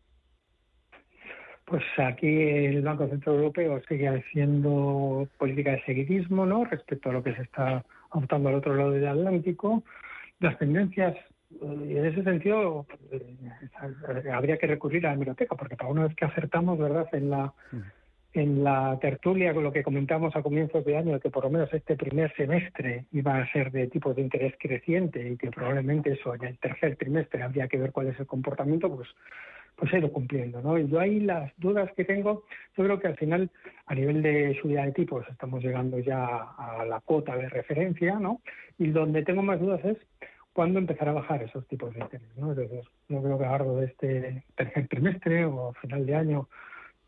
Pues 1.66 1.84
aquí 1.98 2.28
el 2.28 2.82
Banco 2.82 3.08
Central 3.08 3.36
Europeo 3.36 3.80
sigue 3.88 4.08
haciendo 4.08 5.28
política 5.38 5.72
de 5.72 5.84
seguidismo, 5.84 6.46
¿no? 6.46 6.66
Respecto 6.66 7.10
a 7.10 7.14
lo 7.14 7.24
que 7.24 7.36
se 7.36 7.44
está 7.44 7.86
adoptando 8.10 8.50
al 8.50 8.56
otro 8.56 8.76
lado 8.76 8.92
del 8.92 9.08
Atlántico. 9.08 9.84
Las 10.40 10.58
tendencias, 10.58 11.16
eh, 11.62 11.86
y 11.90 11.98
en 11.98 12.06
ese 12.06 12.24
sentido, 12.24 12.88
eh, 13.12 14.32
habría 14.34 14.58
que 14.58 14.68
recurrir 14.68 15.06
a 15.06 15.12
la 15.12 15.16
biblioteca, 15.16 15.56
porque 15.56 15.76
para 15.76 15.92
una 15.92 16.08
vez 16.08 16.16
que 16.16 16.26
acertamos, 16.26 16.80
¿verdad?, 16.80 17.08
en 17.14 17.30
la 17.30 17.54
en 18.34 18.64
la 18.64 18.98
tertulia 19.02 19.54
con 19.54 19.64
lo 19.64 19.72
que 19.72 19.84
comentamos 19.84 20.36
a 20.36 20.44
comienzos 20.44 20.86
de 20.86 20.98
año, 20.98 21.20
que 21.20 21.32
por 21.32 21.46
lo 21.46 21.50
menos 21.50 21.74
este 21.74 21.96
primer 21.96 22.34
semestre 22.36 23.06
iba 23.12 23.38
a 23.38 23.52
ser 23.52 23.72
de 23.72 23.88
tipo 23.88 24.14
de 24.14 24.22
interés 24.22 24.54
creciente 24.60 25.28
y 25.28 25.38
que 25.38 25.50
probablemente 25.50 26.12
eso 26.12 26.36
en 26.36 26.44
el 26.44 26.58
tercer 26.60 26.96
trimestre 26.96 27.42
habría 27.42 27.68
que 27.68 27.78
ver 27.78 27.92
cuál 27.92 28.08
es 28.08 28.20
el 28.20 28.28
comportamiento, 28.28 28.94
pues 28.96 29.08
pues 29.80 29.94
ha 29.94 29.98
ido 29.98 30.12
cumpliendo, 30.12 30.62
¿no? 30.62 30.78
Y 30.78 30.90
yo 30.90 31.00
ahí 31.00 31.22
las 31.22 31.54
dudas 31.58 31.90
que 31.96 32.04
tengo, 32.04 32.44
yo 32.78 32.84
creo 32.84 33.00
que 33.00 33.08
al 33.08 33.16
final 33.16 33.50
a 33.86 33.96
nivel 33.96 34.22
de 34.22 34.60
subida 34.62 34.84
de 34.84 34.92
tipos 34.92 35.26
estamos 35.30 35.64
llegando 35.64 36.00
ya 36.00 36.26
a 36.58 36.86
la 36.86 37.00
cuota 37.00 37.38
de 37.38 37.48
referencia, 37.48 38.20
¿no? 38.20 38.42
Y 38.78 38.88
donde 38.90 39.24
tengo 39.24 39.42
más 39.42 39.60
dudas 39.60 39.80
es 39.86 39.98
cuándo 40.52 40.80
empezar 40.80 41.08
a 41.08 41.14
bajar 41.14 41.44
esos 41.44 41.66
tipos 41.68 41.94
de 41.94 42.02
interés, 42.02 42.28
¿no? 42.36 42.52
Es 42.52 42.58
decir, 42.58 42.82
no 43.08 43.24
creo 43.24 43.38
que 43.38 43.46
a 43.46 43.48
lo 43.48 43.52
largo 43.54 43.78
de 43.78 43.86
este 43.86 44.44
tercer 44.56 44.88
trimestre 44.90 45.46
o 45.46 45.74
final 45.82 46.06
de 46.06 46.16
año 46.16 46.50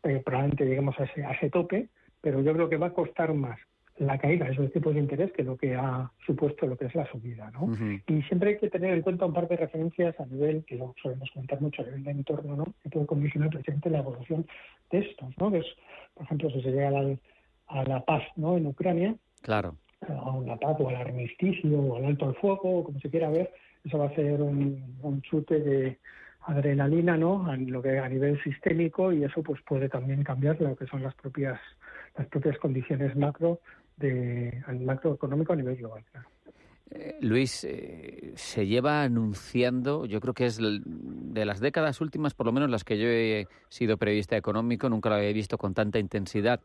eh, 0.04 0.22
probablemente 0.24 0.64
lleguemos 0.64 0.98
a 0.98 1.04
ese, 1.04 1.24
a 1.24 1.32
ese 1.32 1.50
tope, 1.50 1.88
pero 2.20 2.40
yo 2.40 2.52
creo 2.52 2.68
que 2.68 2.76
va 2.76 2.88
a 2.88 2.92
costar 2.92 3.34
más 3.34 3.58
la 3.98 4.18
caída 4.18 4.46
de 4.46 4.52
esos 4.52 4.72
tipos 4.72 4.94
de 4.94 5.00
interés 5.00 5.32
que 5.32 5.42
lo 5.42 5.56
que 5.56 5.74
ha 5.74 6.10
supuesto 6.26 6.66
lo 6.66 6.76
que 6.76 6.86
es 6.86 6.94
la 6.94 7.06
subida. 7.10 7.50
¿no? 7.50 7.72
Y 8.06 8.22
siempre 8.22 8.50
hay 8.50 8.58
que 8.58 8.70
tener 8.70 8.94
en 8.94 9.02
cuenta 9.02 9.26
un 9.26 9.34
par 9.34 9.48
de 9.48 9.56
referencias 9.56 10.18
a 10.18 10.26
nivel, 10.26 10.64
que 10.64 10.76
lo 10.76 10.94
solemos 11.02 11.30
comentar 11.30 11.60
mucho 11.60 11.82
a 11.82 11.84
nivel 11.86 12.04
de 12.04 12.10
entorno, 12.10 12.56
¿no? 12.56 12.64
que 12.82 12.88
puede 12.90 13.06
condicionar 13.06 13.50
precisamente 13.50 13.90
la 13.90 13.98
evolución 13.98 14.46
de 14.90 14.98
estos. 14.98 15.28
¿no? 15.38 15.50
por 15.50 16.24
ejemplo, 16.24 16.50
si 16.50 16.62
se 16.62 16.70
llega 16.70 16.88
a 17.68 17.84
la, 17.84 18.04
paz 18.04 18.22
¿no? 18.36 18.56
en 18.56 18.66
Ucrania, 18.66 19.14
claro. 19.42 19.76
a 20.08 20.38
la 20.44 20.56
paz 20.56 20.76
o 20.80 20.88
al 20.88 20.96
armisticio 20.96 21.78
o 21.78 21.96
al 21.96 22.06
alto 22.06 22.30
el 22.30 22.36
fuego, 22.36 22.84
como 22.84 22.98
se 22.98 23.10
quiera 23.10 23.28
ver, 23.30 23.52
eso 23.84 23.98
va 23.98 24.06
a 24.06 24.14
ser 24.14 24.40
un, 24.40 24.96
un 25.02 25.22
chute 25.22 25.60
de 25.60 25.98
adrenalina 26.44 27.16
no 27.16 27.46
a 27.50 27.56
lo 27.56 27.82
que 27.82 27.98
a 27.98 28.08
nivel 28.08 28.42
sistémico 28.42 29.12
y 29.12 29.24
eso 29.24 29.42
pues 29.42 29.60
puede 29.62 29.88
también 29.88 30.24
cambiar 30.24 30.60
lo 30.60 30.76
que 30.76 30.86
son 30.86 31.02
las 31.02 31.14
propias 31.14 31.60
las 32.16 32.26
propias 32.28 32.58
condiciones 32.58 33.16
macro 33.16 33.60
de 33.96 34.62
macroeconómico 34.80 35.52
a 35.52 35.56
nivel 35.56 35.76
global 35.76 36.02
eh, 36.94 37.16
Luis, 37.20 37.64
eh, 37.64 38.32
se 38.34 38.66
lleva 38.66 39.02
anunciando, 39.02 40.04
yo 40.04 40.20
creo 40.20 40.34
que 40.34 40.44
es 40.44 40.58
de 40.60 41.44
las 41.46 41.58
décadas 41.58 42.02
últimas, 42.02 42.34
por 42.34 42.44
lo 42.44 42.52
menos 42.52 42.68
las 42.68 42.84
que 42.84 42.98
yo 42.98 43.06
he 43.08 43.46
sido 43.70 43.96
periodista 43.96 44.36
económico, 44.36 44.90
nunca 44.90 45.08
lo 45.08 45.14
había 45.14 45.32
visto 45.32 45.56
con 45.56 45.72
tanta 45.72 45.98
intensidad, 45.98 46.60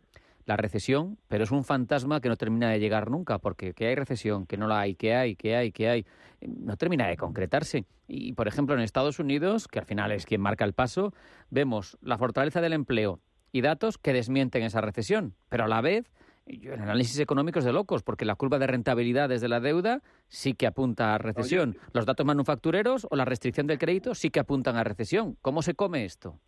la 0.47 0.57
recesión, 0.57 1.19
pero 1.27 1.43
es 1.43 1.51
un 1.51 1.63
fantasma 1.63 2.21
que 2.21 2.29
no 2.29 2.37
termina 2.37 2.69
de 2.69 2.79
llegar 2.79 3.11
nunca, 3.11 3.37
porque 3.37 3.73
que 3.73 3.87
hay 3.87 3.95
recesión, 3.95 4.47
que 4.47 4.57
no 4.57 4.67
la 4.67 4.79
hay, 4.79 4.95
que 4.95 5.13
hay, 5.13 5.35
que 5.35 5.55
hay, 5.55 5.71
que 5.71 5.89
hay, 5.89 6.05
no 6.41 6.77
termina 6.77 7.07
de 7.07 7.17
concretarse. 7.17 7.85
Y, 8.07 8.33
por 8.33 8.47
ejemplo, 8.47 8.73
en 8.73 8.81
Estados 8.81 9.19
Unidos, 9.19 9.67
que 9.67 9.79
al 9.79 9.85
final 9.85 10.11
es 10.11 10.25
quien 10.25 10.41
marca 10.41 10.63
el 10.63 10.73
paso, 10.73 11.13
vemos 11.49 11.97
la 12.01 12.17
fortaleza 12.17 12.61
del 12.61 12.73
empleo 12.73 13.19
y 13.51 13.61
datos 13.61 13.97
que 13.97 14.13
desmienten 14.13 14.63
esa 14.63 14.79
recesión, 14.79 15.35
pero 15.49 15.65
a 15.65 15.67
la 15.67 15.81
vez 15.81 16.09
el 16.45 16.79
análisis 16.79 17.19
económico 17.19 17.59
es 17.59 17.65
de 17.65 17.73
locos, 17.73 18.03
porque 18.03 18.23
la 18.23 18.35
curva 18.35 18.57
de 18.57 18.67
rentabilidades 18.67 19.41
de 19.41 19.49
la 19.49 19.59
deuda 19.59 20.01
sí 20.29 20.53
que 20.53 20.65
apunta 20.65 21.13
a 21.13 21.17
recesión. 21.17 21.77
Los 21.91 22.05
datos 22.05 22.25
manufactureros 22.25 23.05
o 23.09 23.17
la 23.17 23.25
restricción 23.25 23.67
del 23.67 23.77
crédito 23.77 24.15
sí 24.15 24.29
que 24.29 24.39
apuntan 24.39 24.77
a 24.77 24.85
recesión. 24.85 25.37
¿Cómo 25.41 25.61
se 25.61 25.75
come 25.75 26.05
esto? 26.05 26.39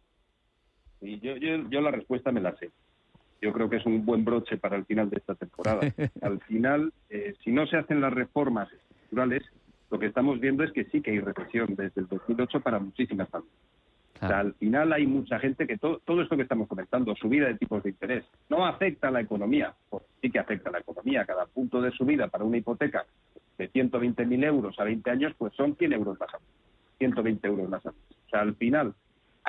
Y 1.01 1.19
yo, 1.19 1.35
yo, 1.35 1.81
la 1.81 1.91
respuesta 1.91 2.31
me 2.31 2.39
la 2.39 2.55
sé. 2.55 2.71
Yo 3.41 3.53
creo 3.53 3.69
que 3.69 3.77
es 3.77 3.85
un 3.85 4.05
buen 4.05 4.25
broche 4.25 4.57
para 4.57 4.75
el 4.75 4.85
final 4.85 5.09
de 5.09 5.17
esta 5.17 5.35
temporada. 5.35 5.81
Al 6.21 6.39
final, 6.41 6.91
eh, 7.09 7.35
si 7.43 7.51
no 7.51 7.65
se 7.67 7.77
hacen 7.77 8.01
las 8.01 8.13
reformas 8.13 8.71
estructurales, 8.71 9.43
lo 9.89 9.97
que 9.97 10.07
estamos 10.07 10.39
viendo 10.39 10.63
es 10.63 10.71
que 10.71 10.85
sí 10.85 11.01
que 11.01 11.11
hay 11.11 11.19
recesión 11.19 11.75
desde 11.75 12.01
el 12.01 12.07
2008 12.07 12.61
para 12.61 12.79
muchísimas 12.79 13.29
familias 13.29 13.53
al 14.21 14.53
final 14.55 14.93
hay 14.93 15.07
mucha 15.07 15.39
gente 15.39 15.65
que 15.65 15.77
todo, 15.77 15.99
todo 15.99 16.21
esto 16.21 16.35
que 16.35 16.43
estamos 16.43 16.67
comentando, 16.67 17.15
subida 17.15 17.47
de 17.47 17.55
tipos 17.55 17.83
de 17.83 17.91
interés, 17.91 18.25
no 18.49 18.65
afecta 18.65 19.07
a 19.07 19.11
la 19.11 19.21
economía. 19.21 19.73
Pues 19.89 20.03
sí 20.21 20.29
que 20.29 20.39
afecta 20.39 20.69
a 20.69 20.73
la 20.73 20.79
economía. 20.79 21.25
Cada 21.25 21.45
punto 21.45 21.81
de 21.81 21.91
subida 21.91 22.27
para 22.27 22.43
una 22.43 22.57
hipoteca 22.57 23.05
de 23.57 23.71
120.000 23.71 24.45
euros 24.45 24.79
a 24.79 24.83
20 24.83 25.09
años, 25.09 25.33
pues 25.37 25.53
son 25.55 25.75
100 25.75 25.93
euros 25.93 26.19
más 26.19 26.29
120 26.97 27.47
euros 27.47 27.69
más 27.69 27.85
O 27.85 27.93
sea, 28.29 28.41
al 28.41 28.55
final, 28.55 28.93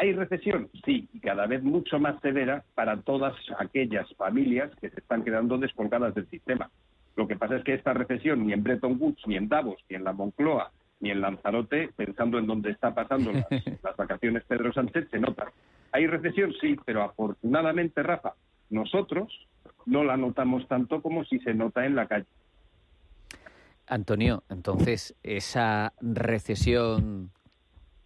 ¿hay 0.01 0.15
recesión? 0.15 0.71
Sí, 0.87 1.09
y 1.13 1.21
cada 1.21 1.47
vez 1.47 1.63
mucho 1.63 1.99
más 1.99 2.19
severa 2.23 2.65
para 2.75 3.03
todas 3.03 3.35
aquellas 3.59 4.09
familias 4.15 4.71
que 4.81 4.89
se 4.89 5.01
están 5.01 5.23
quedando 5.23 5.59
descolgadas 5.59 6.15
del 6.15 6.27
sistema. 6.29 6.71
Lo 7.17 7.29
que 7.29 7.37
pasa 7.37 7.57
es 7.57 7.65
que 7.65 7.75
esta 7.75 7.93
recesión 7.93 8.47
ni 8.47 8.55
en 8.55 8.63
Bretton 8.63 8.97
Woods, 8.99 9.27
ni 9.27 9.37
en 9.37 9.49
Davos, 9.49 9.77
ni 9.91 9.97
en 9.97 10.05
la 10.05 10.15
Moncloa, 10.15 10.73
ni 11.01 11.11
en 11.11 11.21
Lanzarote, 11.21 11.91
pensando 11.95 12.39
en 12.39 12.47
dónde 12.47 12.71
está 12.71 12.95
pasando 12.95 13.31
las, 13.31 13.47
vacaciones 13.97 14.43
Pedro 14.45 14.73
Sánchez, 14.73 15.07
se 15.11 15.19
nota. 15.19 15.53
¿Hay 15.93 16.07
recesión? 16.07 16.55
Sí, 16.63 16.77
pero 16.87 17.03
afortunadamente, 17.03 18.03
Rafa, 18.03 18.33
nosotros 18.71 19.31
no 19.85 20.03
la 20.03 20.17
notamos 20.17 20.67
tanto 20.67 21.03
como 21.03 21.25
si 21.25 21.41
se 21.41 21.53
nota 21.53 21.85
en 21.85 21.95
la 21.95 22.07
calle. 22.07 22.27
Antonio, 23.87 24.45
entonces, 24.49 25.15
esa 25.23 25.93
recesión 26.01 27.33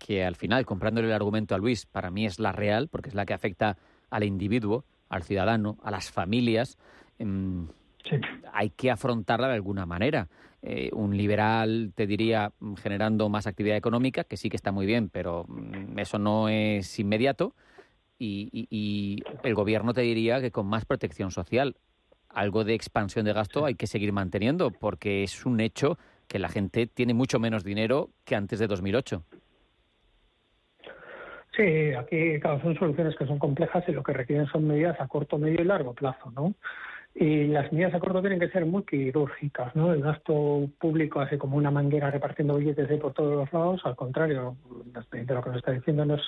que 0.04 0.22
al 0.22 0.36
final, 0.36 0.66
comprándole 0.66 1.06
el 1.06 1.14
argumento 1.14 1.54
a 1.54 1.58
Luis, 1.58 1.86
para 1.86 2.10
mí 2.10 2.26
es 2.26 2.38
la 2.38 2.52
real, 2.52 2.88
porque 2.88 3.08
es 3.08 3.14
la 3.14 3.24
que 3.24 3.32
afecta 3.32 3.78
al 4.10 4.22
individuo, 4.22 4.84
al 5.08 5.22
ciudadano, 5.22 5.78
a 5.82 5.90
las 5.90 6.10
familias, 6.10 6.76
em, 7.18 7.68
hay 8.52 8.68
que 8.68 8.90
afrontarla 8.90 9.48
de 9.48 9.54
alguna 9.54 9.86
manera. 9.86 10.28
Eh, 10.60 10.90
un 10.92 11.16
liberal 11.16 11.92
te 11.94 12.06
diría 12.06 12.52
generando 12.82 13.30
más 13.30 13.46
actividad 13.46 13.78
económica, 13.78 14.24
que 14.24 14.36
sí 14.36 14.50
que 14.50 14.56
está 14.56 14.72
muy 14.72 14.84
bien, 14.84 15.08
pero 15.08 15.46
mm, 15.48 15.98
eso 15.98 16.18
no 16.18 16.50
es 16.50 16.98
inmediato. 16.98 17.54
Y, 18.18 19.22
el 19.42 19.54
gobierno 19.54 19.94
te 19.94 20.02
diría 20.02 20.40
que 20.40 20.50
con 20.50 20.66
más 20.66 20.84
protección 20.84 21.30
social, 21.30 21.76
algo 22.28 22.64
de 22.64 22.74
expansión 22.74 23.24
de 23.24 23.32
gasto 23.32 23.64
hay 23.64 23.74
que 23.74 23.86
seguir 23.86 24.12
manteniendo, 24.12 24.70
porque 24.70 25.22
es 25.22 25.46
un 25.46 25.60
hecho 25.60 25.98
que 26.28 26.38
la 26.38 26.48
gente 26.50 26.86
tiene 26.86 27.14
mucho 27.14 27.38
menos 27.38 27.64
dinero 27.64 28.10
que 28.24 28.36
antes 28.36 28.58
de 28.58 28.66
2008. 28.66 29.24
Sí, 31.56 31.92
aquí 31.92 32.40
son 32.40 32.76
soluciones 32.76 33.14
que 33.16 33.26
son 33.26 33.38
complejas 33.38 33.84
y 33.86 33.92
lo 33.92 34.02
que 34.02 34.12
requieren 34.12 34.46
son 34.46 34.66
medidas 34.66 35.00
a 35.00 35.06
corto, 35.06 35.38
medio 35.38 35.60
y 35.60 35.64
largo 35.64 35.94
plazo, 35.94 36.32
¿no? 36.32 36.54
Y 37.14 37.46
las 37.46 37.72
medidas 37.72 37.94
a 37.94 38.00
corto 38.00 38.20
tienen 38.20 38.40
que 38.40 38.48
ser 38.48 38.66
muy 38.66 38.82
quirúrgicas, 38.82 39.76
¿no? 39.76 39.92
El 39.92 40.02
gasto 40.02 40.68
público 40.80 41.20
hace 41.20 41.38
como 41.38 41.56
una 41.56 41.70
manguera 41.70 42.10
repartiendo 42.10 42.56
billetes 42.56 43.00
por 43.00 43.12
todos 43.12 43.36
los 43.36 43.52
lados, 43.52 43.80
al 43.84 43.94
contrario, 43.94 44.56
de 44.66 45.24
lo 45.34 45.42
que 45.42 45.50
nos 45.50 45.58
está 45.58 45.70
diciendo 45.70 46.04
no 46.04 46.16
es 46.16 46.22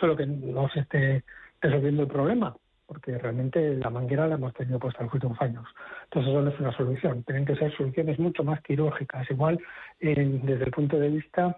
solo 0.00 0.16
que 0.16 0.26
no 0.26 0.68
se 0.70 0.80
esté 0.80 1.22
resolviendo 1.60 2.02
el 2.02 2.08
problema, 2.08 2.56
porque 2.86 3.16
realmente 3.18 3.76
la 3.76 3.90
manguera 3.90 4.26
la 4.26 4.34
hemos 4.34 4.52
tenido 4.54 4.80
puesta 4.80 5.00
en 5.00 5.06
los 5.06 5.14
últimos 5.14 5.40
años. 5.40 5.64
Entonces 6.04 6.32
eso 6.32 6.42
no 6.42 6.50
es 6.50 6.58
una 6.60 6.76
solución, 6.76 7.22
tienen 7.22 7.44
que 7.44 7.54
ser 7.54 7.72
soluciones 7.76 8.18
mucho 8.18 8.42
más 8.42 8.60
quirúrgicas, 8.62 9.30
igual 9.30 9.60
desde 10.00 10.64
el 10.64 10.70
punto 10.72 10.98
de 10.98 11.08
vista 11.08 11.56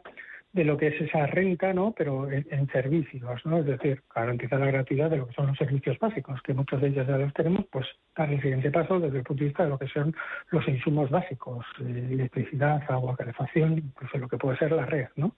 de 0.53 0.65
lo 0.65 0.77
que 0.77 0.89
es 0.89 1.01
esa 1.01 1.27
renta, 1.27 1.73
¿no? 1.73 1.95
Pero 1.97 2.31
en, 2.31 2.69
servicios, 2.69 3.45
¿no? 3.45 3.59
Es 3.59 3.67
decir, 3.67 4.03
garantizar 4.15 4.59
la 4.59 4.67
gratuidad 4.67 5.11
de 5.11 5.19
lo 5.19 5.27
que 5.27 5.35
son 5.35 5.49
los 5.49 5.59
servicios 5.59 5.99
básicos, 5.99 6.41
que 6.43 6.55
muchos 6.55 6.81
de 6.81 6.89
ellos 6.89 7.07
ya 7.07 7.19
los 7.19 7.33
tenemos, 7.35 7.67
pues 7.71 7.87
dar 8.17 8.31
el 8.33 8.41
siguiente 8.41 8.71
paso 8.71 8.99
desde 8.99 9.19
el 9.19 9.25
punto 9.25 9.43
de 9.43 9.49
vista 9.49 9.65
de 9.65 9.71
lo 9.71 9.79
que 9.79 9.89
son 9.89 10.15
los 10.51 10.67
insumos 10.67 11.11
básicos, 11.11 11.65
eh, 11.81 12.09
electricidad, 12.11 12.83
agua, 12.89 13.17
calefacción, 13.17 13.79
incluso 13.79 14.19
lo 14.19 14.29
que 14.29 14.39
puede 14.39 14.59
ser 14.59 14.73
la 14.73 14.87
red, 14.87 15.09
¿no? 15.17 15.35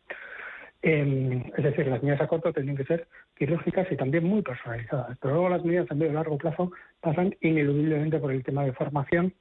Em, 0.82 1.42
es 1.56 1.64
decir, 1.64 1.86
las 1.88 2.02
medidas 2.02 2.22
a 2.22 2.26
corto 2.26 2.52
tienen 2.52 2.76
que 2.76 2.84
ser 2.84 3.06
quirúrgicas 3.36 3.90
y 3.92 3.96
también 3.96 4.24
muy 4.24 4.40
personalizadas. 4.42 5.18
Pero 5.20 5.34
luego 5.34 5.50
las 5.50 5.64
medidas 5.64 5.90
a 5.90 5.94
medio 5.94 6.12
y 6.12 6.14
largo 6.14 6.38
plazo 6.38 6.72
pasan 7.00 7.34
ineludiblemente 7.42 8.18
por 8.18 8.32
el 8.32 8.42
tema 8.42 8.64
de 8.64 8.72
formación 8.72 9.34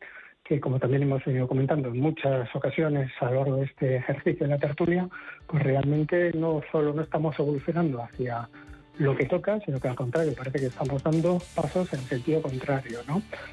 que 0.50 0.60
como 0.60 0.80
también 0.80 1.04
hemos 1.04 1.24
venido 1.24 1.48
comentando 1.48 1.90
en 1.90 2.00
muchas 2.00 2.54
ocasiones 2.56 3.12
a 3.22 3.26
lo 3.26 3.36
largo 3.36 3.58
de 3.58 3.66
este 3.66 3.98
ejercicio 3.98 4.48
de 4.48 4.54
la 4.54 4.58
tertulia, 4.58 5.08
pues 5.46 5.62
realmente 5.62 6.32
no 6.34 6.64
solo 6.72 6.92
no 6.92 7.04
estamos 7.04 7.38
evolucionando 7.38 8.02
hacia 8.02 8.50
lo 8.98 9.16
que 9.16 9.26
toca, 9.28 9.60
sino 9.64 9.80
que 9.80 9.90
al 9.90 9.96
contrario, 9.96 10.34
parece 10.36 10.60
que 10.60 10.66
estamos 10.66 11.04
dando 11.04 11.40
pasos 11.54 11.94
en 11.94 12.00
sentido 12.00 12.42
contrario. 12.42 13.00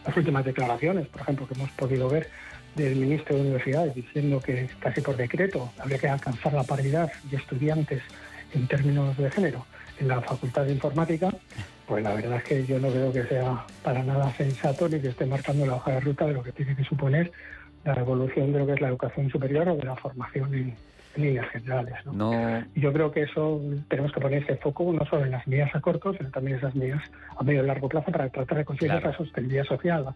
Las 0.06 0.16
últimas 0.16 0.42
declaraciones, 0.46 1.06
por 1.08 1.20
ejemplo, 1.20 1.46
que 1.46 1.52
hemos 1.52 1.70
podido 1.72 2.08
ver 2.08 2.28
del 2.74 2.96
ministro 2.96 3.36
de 3.36 3.42
Universidades 3.42 3.94
diciendo 3.94 4.40
que 4.40 4.66
casi 4.80 5.02
por 5.02 5.16
decreto 5.16 5.70
habría 5.78 5.98
que 5.98 6.08
alcanzar 6.08 6.54
la 6.54 6.64
paridad 6.64 7.12
de 7.30 7.36
estudiantes 7.36 8.02
en 8.54 8.66
términos 8.68 9.14
de 9.18 9.30
género 9.30 9.66
en 10.00 10.08
la 10.08 10.20
Facultad 10.20 10.64
de 10.64 10.72
Informática, 10.72 11.32
pues 11.86 12.02
la 12.02 12.14
verdad 12.14 12.38
es 12.38 12.44
que 12.44 12.66
yo 12.66 12.78
no 12.78 12.88
creo 12.88 13.12
que 13.12 13.24
sea 13.24 13.64
para 13.82 14.02
nada 14.02 14.34
sensato 14.36 14.88
ni 14.88 15.00
que 15.00 15.08
esté 15.08 15.26
marcando 15.26 15.66
la 15.66 15.74
hoja 15.74 15.92
de 15.92 16.00
ruta 16.00 16.26
de 16.26 16.34
lo 16.34 16.42
que 16.42 16.52
tiene 16.52 16.74
que 16.74 16.84
suponer 16.84 17.30
la 17.84 17.94
evolución 17.94 18.52
de 18.52 18.58
lo 18.58 18.66
que 18.66 18.72
es 18.72 18.80
la 18.80 18.88
educación 18.88 19.30
superior 19.30 19.68
o 19.68 19.76
de 19.76 19.84
la 19.84 19.96
formación 19.96 20.54
en, 20.54 20.74
líneas 21.18 21.48
generales. 21.50 21.94
¿no? 22.04 22.62
Y 22.74 22.80
yo 22.80 22.92
creo 22.92 23.10
que 23.12 23.22
eso 23.22 23.60
tenemos 23.88 24.12
que 24.12 24.20
poner 24.20 24.42
ese 24.42 24.56
foco 24.56 24.92
no 24.92 25.04
solo 25.06 25.24
en 25.24 25.32
las 25.32 25.46
medidas 25.46 25.74
a 25.74 25.80
corto, 25.80 26.12
sino 26.14 26.30
también 26.30 26.54
en 26.54 26.58
esas 26.58 26.74
medidas 26.74 27.02
a 27.36 27.42
medio 27.42 27.62
y 27.62 27.66
largo 27.66 27.88
plazo 27.88 28.10
para 28.10 28.28
tratar 28.28 28.58
de 28.58 28.64
conseguir 28.64 28.94
esa 28.94 29.16
sostenibilidad 29.16 29.64
social. 29.64 30.06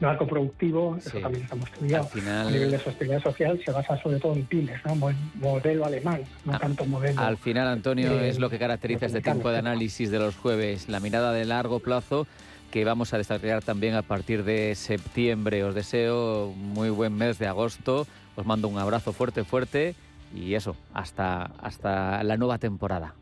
El 0.00 0.06
arco 0.06 0.26
productivo, 0.26 0.96
eso 0.96 1.18
también 1.20 1.44
estamos 1.44 1.68
estudiando. 1.70 2.08
A 2.46 2.50
nivel 2.50 2.70
de 2.70 2.78
sostenibilidad 2.78 3.22
social 3.22 3.60
se 3.64 3.72
basa 3.72 3.96
sobre 4.02 4.18
todo 4.18 4.34
en 4.34 4.44
pymes, 4.46 4.80
¿no? 4.84 4.94
modelo 5.34 5.84
alemán, 5.84 6.22
no 6.44 6.54
ah, 6.54 6.58
tanto 6.58 6.84
modelo. 6.84 7.20
Al 7.20 7.36
final, 7.36 7.68
Antonio, 7.68 8.20
es 8.20 8.38
lo 8.38 8.50
que 8.50 8.58
caracteriza 8.58 9.06
este 9.06 9.20
tiempo 9.20 9.50
de 9.50 9.58
análisis 9.58 10.10
de 10.10 10.18
los 10.18 10.36
jueves, 10.36 10.88
la 10.88 11.00
mirada 11.00 11.32
de 11.32 11.44
largo 11.44 11.80
plazo 11.80 12.26
que 12.70 12.84
vamos 12.84 13.14
a 13.14 13.18
desarrollar 13.18 13.62
también 13.62 13.94
a 13.94 14.02
partir 14.02 14.44
de 14.44 14.74
septiembre. 14.74 15.64
Os 15.64 15.74
deseo 15.74 16.52
muy 16.56 16.90
buen 16.90 17.14
mes 17.14 17.38
de 17.38 17.46
agosto. 17.46 18.06
Os 18.34 18.44
mando 18.44 18.68
un 18.68 18.78
abrazo 18.78 19.12
fuerte, 19.12 19.44
fuerte 19.44 19.94
y 20.34 20.54
eso, 20.54 20.76
hasta, 20.92 21.44
hasta 21.60 22.22
la 22.22 22.36
nueva 22.36 22.58
temporada. 22.58 23.14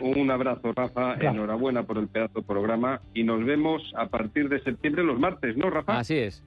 Un 0.00 0.30
abrazo, 0.30 0.72
Rafa. 0.72 1.14
Enhorabuena 1.14 1.82
por 1.82 1.98
el 1.98 2.08
pedazo 2.08 2.40
de 2.40 2.46
programa. 2.46 3.00
Y 3.14 3.24
nos 3.24 3.44
vemos 3.44 3.82
a 3.96 4.06
partir 4.06 4.48
de 4.48 4.62
septiembre 4.62 5.04
los 5.04 5.18
martes, 5.18 5.56
¿no, 5.56 5.70
Rafa? 5.70 5.98
Así 5.98 6.16
es. 6.16 6.42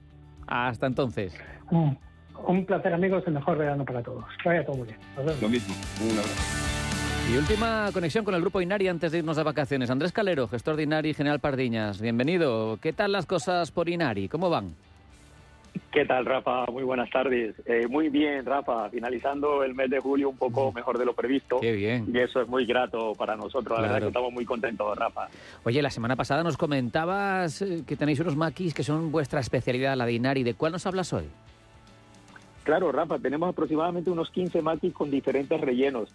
Hasta 0.46 0.86
entonces. 0.86 1.34
un 1.70 2.66
placer, 2.66 2.92
amigos. 2.92 3.22
El 3.26 3.34
mejor 3.34 3.58
verano 3.58 3.84
para 3.84 4.02
todos. 4.02 4.24
Que 4.42 4.48
vaya 4.48 4.64
todo 4.64 4.76
muy 4.76 4.88
bien. 4.88 4.98
Lo 5.40 5.48
mismo. 5.48 5.74
Un 6.02 6.10
abrazo. 6.18 6.66
Y 7.32 7.36
última 7.36 7.90
conexión 7.92 8.24
con 8.24 8.34
el 8.36 8.40
grupo 8.40 8.60
Inari 8.60 8.86
antes 8.86 9.10
de 9.10 9.18
irnos 9.18 9.36
de 9.36 9.42
vacaciones. 9.42 9.90
Andrés 9.90 10.12
Calero, 10.12 10.46
gestor 10.46 10.76
de 10.76 10.84
Inari, 10.84 11.12
General 11.12 11.40
Pardiñas. 11.40 12.00
Bienvenido. 12.00 12.78
¿Qué 12.80 12.92
tal 12.92 13.10
las 13.10 13.26
cosas 13.26 13.72
por 13.72 13.88
Inari? 13.88 14.28
¿Cómo 14.28 14.48
van? 14.48 14.74
¿Qué 15.90 16.04
tal, 16.04 16.24
Rafa? 16.24 16.66
Muy 16.66 16.82
buenas 16.82 17.10
tardes. 17.10 17.54
Eh, 17.64 17.86
muy 17.88 18.08
bien, 18.08 18.44
Rafa. 18.44 18.88
Finalizando 18.90 19.62
el 19.62 19.74
mes 19.74 19.90
de 19.90 20.00
julio 20.00 20.28
un 20.28 20.36
poco 20.36 20.72
mejor 20.72 20.98
de 20.98 21.04
lo 21.04 21.14
previsto. 21.14 21.58
Qué 21.60 21.72
bien. 21.72 22.06
Y 22.12 22.18
eso 22.18 22.40
es 22.40 22.48
muy 22.48 22.66
grato 22.66 23.12
para 23.14 23.36
nosotros. 23.36 23.78
La 23.78 23.82
verdad 23.82 24.00
que 24.00 24.06
estamos 24.08 24.32
muy 24.32 24.44
contentos, 24.44 24.96
Rafa. 24.96 25.28
Oye, 25.64 25.82
la 25.82 25.90
semana 25.90 26.16
pasada 26.16 26.42
nos 26.42 26.56
comentabas 26.56 27.62
eh, 27.62 27.82
que 27.86 27.96
tenéis 27.96 28.20
unos 28.20 28.36
maquis 28.36 28.74
que 28.74 28.82
son 28.82 29.10
vuestra 29.10 29.40
especialidad, 29.40 29.96
la 29.96 30.06
de 30.06 30.12
Inari. 30.12 30.42
¿De 30.42 30.54
cuál 30.54 30.72
nos 30.72 30.86
hablas 30.86 31.12
hoy? 31.12 31.24
Claro, 32.64 32.92
Rafa. 32.92 33.18
Tenemos 33.18 33.48
aproximadamente 33.48 34.10
unos 34.10 34.30
15 34.30 34.62
maquis 34.62 34.92
con 34.92 35.10
diferentes 35.10 35.60
rellenos. 35.60 36.14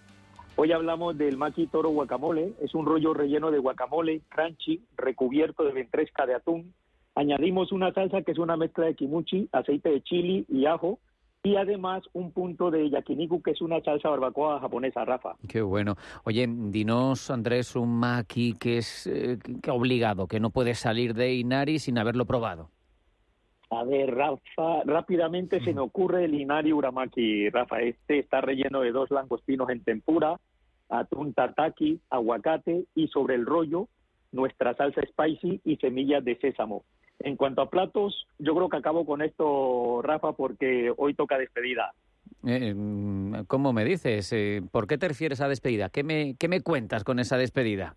Hoy 0.55 0.71
hablamos 0.73 1.17
del 1.17 1.37
maqui 1.37 1.67
toro 1.67 1.89
guacamole. 1.89 2.53
Es 2.61 2.75
un 2.75 2.85
rollo 2.85 3.13
relleno 3.13 3.51
de 3.51 3.59
guacamole, 3.59 4.21
crunchy, 4.29 4.81
recubierto 4.97 5.63
de 5.63 5.71
ventresca 5.71 6.25
de 6.25 6.35
atún, 6.35 6.73
Añadimos 7.21 7.71
una 7.71 7.93
salsa 7.93 8.23
que 8.23 8.31
es 8.31 8.39
una 8.39 8.57
mezcla 8.57 8.85
de 8.85 8.95
kimuchi, 8.95 9.47
aceite 9.51 9.91
de 9.91 10.01
chili 10.01 10.43
y 10.49 10.65
ajo, 10.65 10.97
y 11.43 11.55
además 11.55 12.01
un 12.13 12.31
punto 12.31 12.71
de 12.71 12.89
yakiniku, 12.89 13.43
que 13.43 13.51
es 13.51 13.61
una 13.61 13.79
salsa 13.81 14.09
barbacoa 14.09 14.59
japonesa, 14.59 15.05
Rafa. 15.05 15.35
Qué 15.47 15.61
bueno. 15.61 15.97
Oye, 16.23 16.47
dinos, 16.49 17.29
Andrés, 17.29 17.75
un 17.75 17.99
maki 17.99 18.53
que 18.53 18.79
es 18.79 19.05
eh, 19.05 19.37
obligado, 19.69 20.25
que 20.25 20.39
no 20.39 20.49
puede 20.49 20.73
salir 20.73 21.13
de 21.13 21.35
Inari 21.35 21.77
sin 21.77 21.99
haberlo 21.99 22.25
probado. 22.25 22.71
A 23.69 23.83
ver, 23.83 24.15
Rafa, 24.15 24.81
rápidamente 24.85 25.63
se 25.63 25.75
me 25.75 25.81
ocurre 25.81 26.25
el 26.25 26.33
Inari 26.33 26.73
Uramaki, 26.73 27.49
Rafa. 27.49 27.81
Este 27.81 28.17
está 28.17 28.41
relleno 28.41 28.81
de 28.81 28.91
dos 28.91 29.11
langostinos 29.11 29.69
en 29.69 29.83
tempura, 29.83 30.39
atún 30.89 31.35
tataki, 31.35 31.99
aguacate 32.09 32.85
y 32.95 33.09
sobre 33.09 33.35
el 33.35 33.45
rollo 33.45 33.89
nuestra 34.31 34.73
salsa 34.75 35.01
spicy 35.07 35.61
y 35.63 35.75
semillas 35.75 36.25
de 36.25 36.35
sésamo. 36.37 36.83
En 37.23 37.35
cuanto 37.35 37.61
a 37.61 37.69
platos, 37.69 38.27
yo 38.39 38.55
creo 38.55 38.69
que 38.69 38.77
acabo 38.77 39.05
con 39.05 39.21
esto, 39.21 40.01
Rafa, 40.01 40.33
porque 40.33 40.93
hoy 40.97 41.13
toca 41.13 41.37
despedida. 41.37 41.93
Eh, 42.45 42.73
mm, 42.73 43.43
¿Cómo 43.47 43.73
me 43.73 43.85
dices? 43.85 44.31
Eh, 44.33 44.61
¿Por 44.71 44.87
qué 44.87 44.97
te 44.97 45.07
refieres 45.07 45.41
a 45.41 45.47
despedida? 45.47 45.89
¿Qué 45.89 46.03
me, 46.03 46.35
¿Qué 46.39 46.47
me 46.47 46.61
cuentas 46.61 47.03
con 47.03 47.19
esa 47.19 47.37
despedida? 47.37 47.95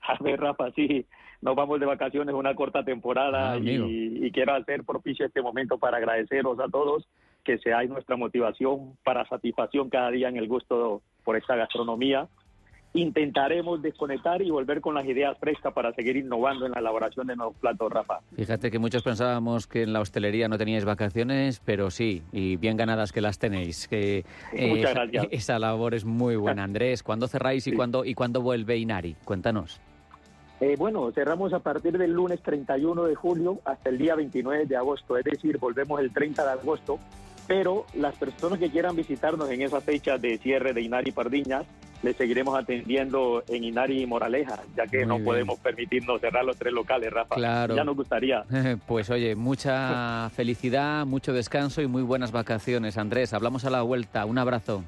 A 0.02 0.22
ver, 0.22 0.40
Rafa, 0.40 0.70
sí, 0.72 1.04
nos 1.42 1.56
vamos 1.56 1.80
de 1.80 1.86
vacaciones 1.86 2.34
una 2.34 2.54
corta 2.54 2.84
temporada 2.84 3.52
Ah, 3.52 3.58
y, 3.58 4.26
y 4.26 4.30
quiero 4.30 4.54
hacer 4.54 4.84
propicio 4.84 5.26
este 5.26 5.42
momento 5.42 5.78
para 5.78 5.96
agradeceros 5.98 6.58
a 6.60 6.68
todos 6.68 7.06
que 7.46 7.58
seáis 7.58 7.88
nuestra 7.88 8.16
motivación 8.16 8.96
para 9.04 9.26
satisfacción 9.28 9.88
cada 9.88 10.10
día 10.10 10.28
en 10.28 10.36
el 10.36 10.48
gusto 10.48 11.00
por 11.24 11.36
esta 11.36 11.54
gastronomía. 11.54 12.28
Intentaremos 12.96 13.82
desconectar 13.82 14.42
y 14.42 14.50
volver 14.50 14.80
con 14.80 14.94
las 14.94 15.04
ideas 15.06 15.36
frescas 15.38 15.72
para 15.72 15.92
seguir 15.92 16.16
innovando 16.16 16.66
en 16.66 16.72
la 16.72 16.80
elaboración 16.80 17.26
de 17.26 17.36
nuevos 17.36 17.54
platos, 17.56 17.92
Rafa. 17.92 18.20
Fíjate 18.34 18.70
que 18.70 18.78
muchos 18.78 19.02
pensábamos 19.02 19.66
que 19.66 19.82
en 19.82 19.92
la 19.92 20.00
hostelería 20.00 20.48
no 20.48 20.58
teníais 20.58 20.84
vacaciones, 20.84 21.60
pero 21.64 21.90
sí, 21.90 22.22
y 22.32 22.56
bien 22.56 22.76
ganadas 22.76 23.12
que 23.12 23.20
las 23.20 23.38
tenéis. 23.38 23.86
Que, 23.88 24.24
eh, 24.52 24.68
Muchas 24.68 24.90
esa- 24.92 25.04
gracias. 25.06 25.26
Esa 25.30 25.58
labor 25.58 25.94
es 25.94 26.04
muy 26.04 26.36
buena, 26.36 26.64
Andrés. 26.64 27.02
¿Cuándo 27.02 27.28
cerráis 27.28 27.66
y, 27.66 27.72
cuándo, 27.72 28.04
y 28.04 28.14
cuándo 28.14 28.40
vuelve 28.40 28.76
Inari? 28.78 29.14
Cuéntanos. 29.24 29.80
Eh, 30.60 30.74
bueno, 30.78 31.10
cerramos 31.12 31.52
a 31.52 31.58
partir 31.58 31.98
del 31.98 32.12
lunes 32.12 32.40
31 32.42 33.04
de 33.04 33.14
julio 33.14 33.58
hasta 33.66 33.90
el 33.90 33.98
día 33.98 34.14
29 34.14 34.64
de 34.64 34.76
agosto, 34.76 35.18
es 35.18 35.24
decir, 35.24 35.58
volvemos 35.58 36.00
el 36.00 36.10
30 36.10 36.44
de 36.46 36.50
agosto, 36.52 36.98
pero 37.46 37.86
las 37.94 38.14
personas 38.16 38.58
que 38.58 38.70
quieran 38.70 38.96
visitarnos 38.96 39.50
en 39.50 39.62
esa 39.62 39.80
fecha 39.80 40.18
de 40.18 40.38
cierre 40.38 40.72
de 40.72 40.82
Inari 40.82 41.12
Pardiñas, 41.12 41.64
les 42.02 42.16
seguiremos 42.16 42.58
atendiendo 42.58 43.42
en 43.48 43.64
Inari 43.64 44.02
y 44.02 44.06
Moraleja, 44.06 44.60
ya 44.76 44.86
que 44.86 44.98
Muy 44.98 45.06
no 45.06 45.14
bien. 45.14 45.24
podemos 45.24 45.58
permitirnos 45.60 46.20
cerrar 46.20 46.44
los 46.44 46.56
tres 46.56 46.72
locales, 46.72 47.12
Rafa. 47.12 47.34
Claro. 47.34 47.74
Ya 47.74 47.84
nos 47.84 47.96
gustaría. 47.96 48.44
Pues 48.86 49.10
oye, 49.10 49.34
mucha 49.34 50.28
felicidad, 50.30 51.06
mucho 51.06 51.32
descanso 51.32 51.82
y 51.82 51.86
muy 51.86 52.02
buenas 52.02 52.32
vacaciones, 52.32 52.98
Andrés. 52.98 53.32
Hablamos 53.32 53.64
a 53.64 53.70
la 53.70 53.82
vuelta. 53.82 54.24
Un 54.26 54.38
abrazo. 54.38 54.84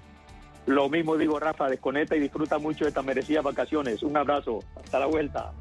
Lo 0.67 0.89
mismo 0.91 1.17
digo, 1.17 1.41
Rafa, 1.41 1.69
desconecta 1.69 2.15
y 2.15 2.21
disfruta 2.21 2.59
mucho 2.59 2.85
de 2.85 2.91
estas 2.91 3.05
merecidas 3.05 3.43
vacaciones. 3.43 4.03
Un 4.03 4.17
abrazo, 4.17 4.61
hasta 4.77 4.99
la 4.99 5.07
vuelta. 5.07 5.53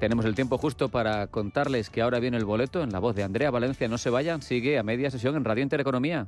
Tenemos 0.00 0.24
el 0.24 0.34
tiempo 0.34 0.56
justo 0.56 0.88
para 0.88 1.26
contarles 1.26 1.90
que 1.90 2.00
ahora 2.00 2.20
viene 2.20 2.38
el 2.38 2.46
boleto 2.46 2.82
en 2.82 2.90
la 2.90 2.98
voz 3.00 3.14
de 3.14 3.22
Andrea 3.22 3.50
Valencia. 3.50 3.86
No 3.86 3.98
se 3.98 4.08
vayan, 4.08 4.40
sigue 4.40 4.78
a 4.78 4.82
media 4.82 5.10
sesión 5.10 5.36
en 5.36 5.44
Radio 5.44 5.62
Intereconomía. 5.62 6.26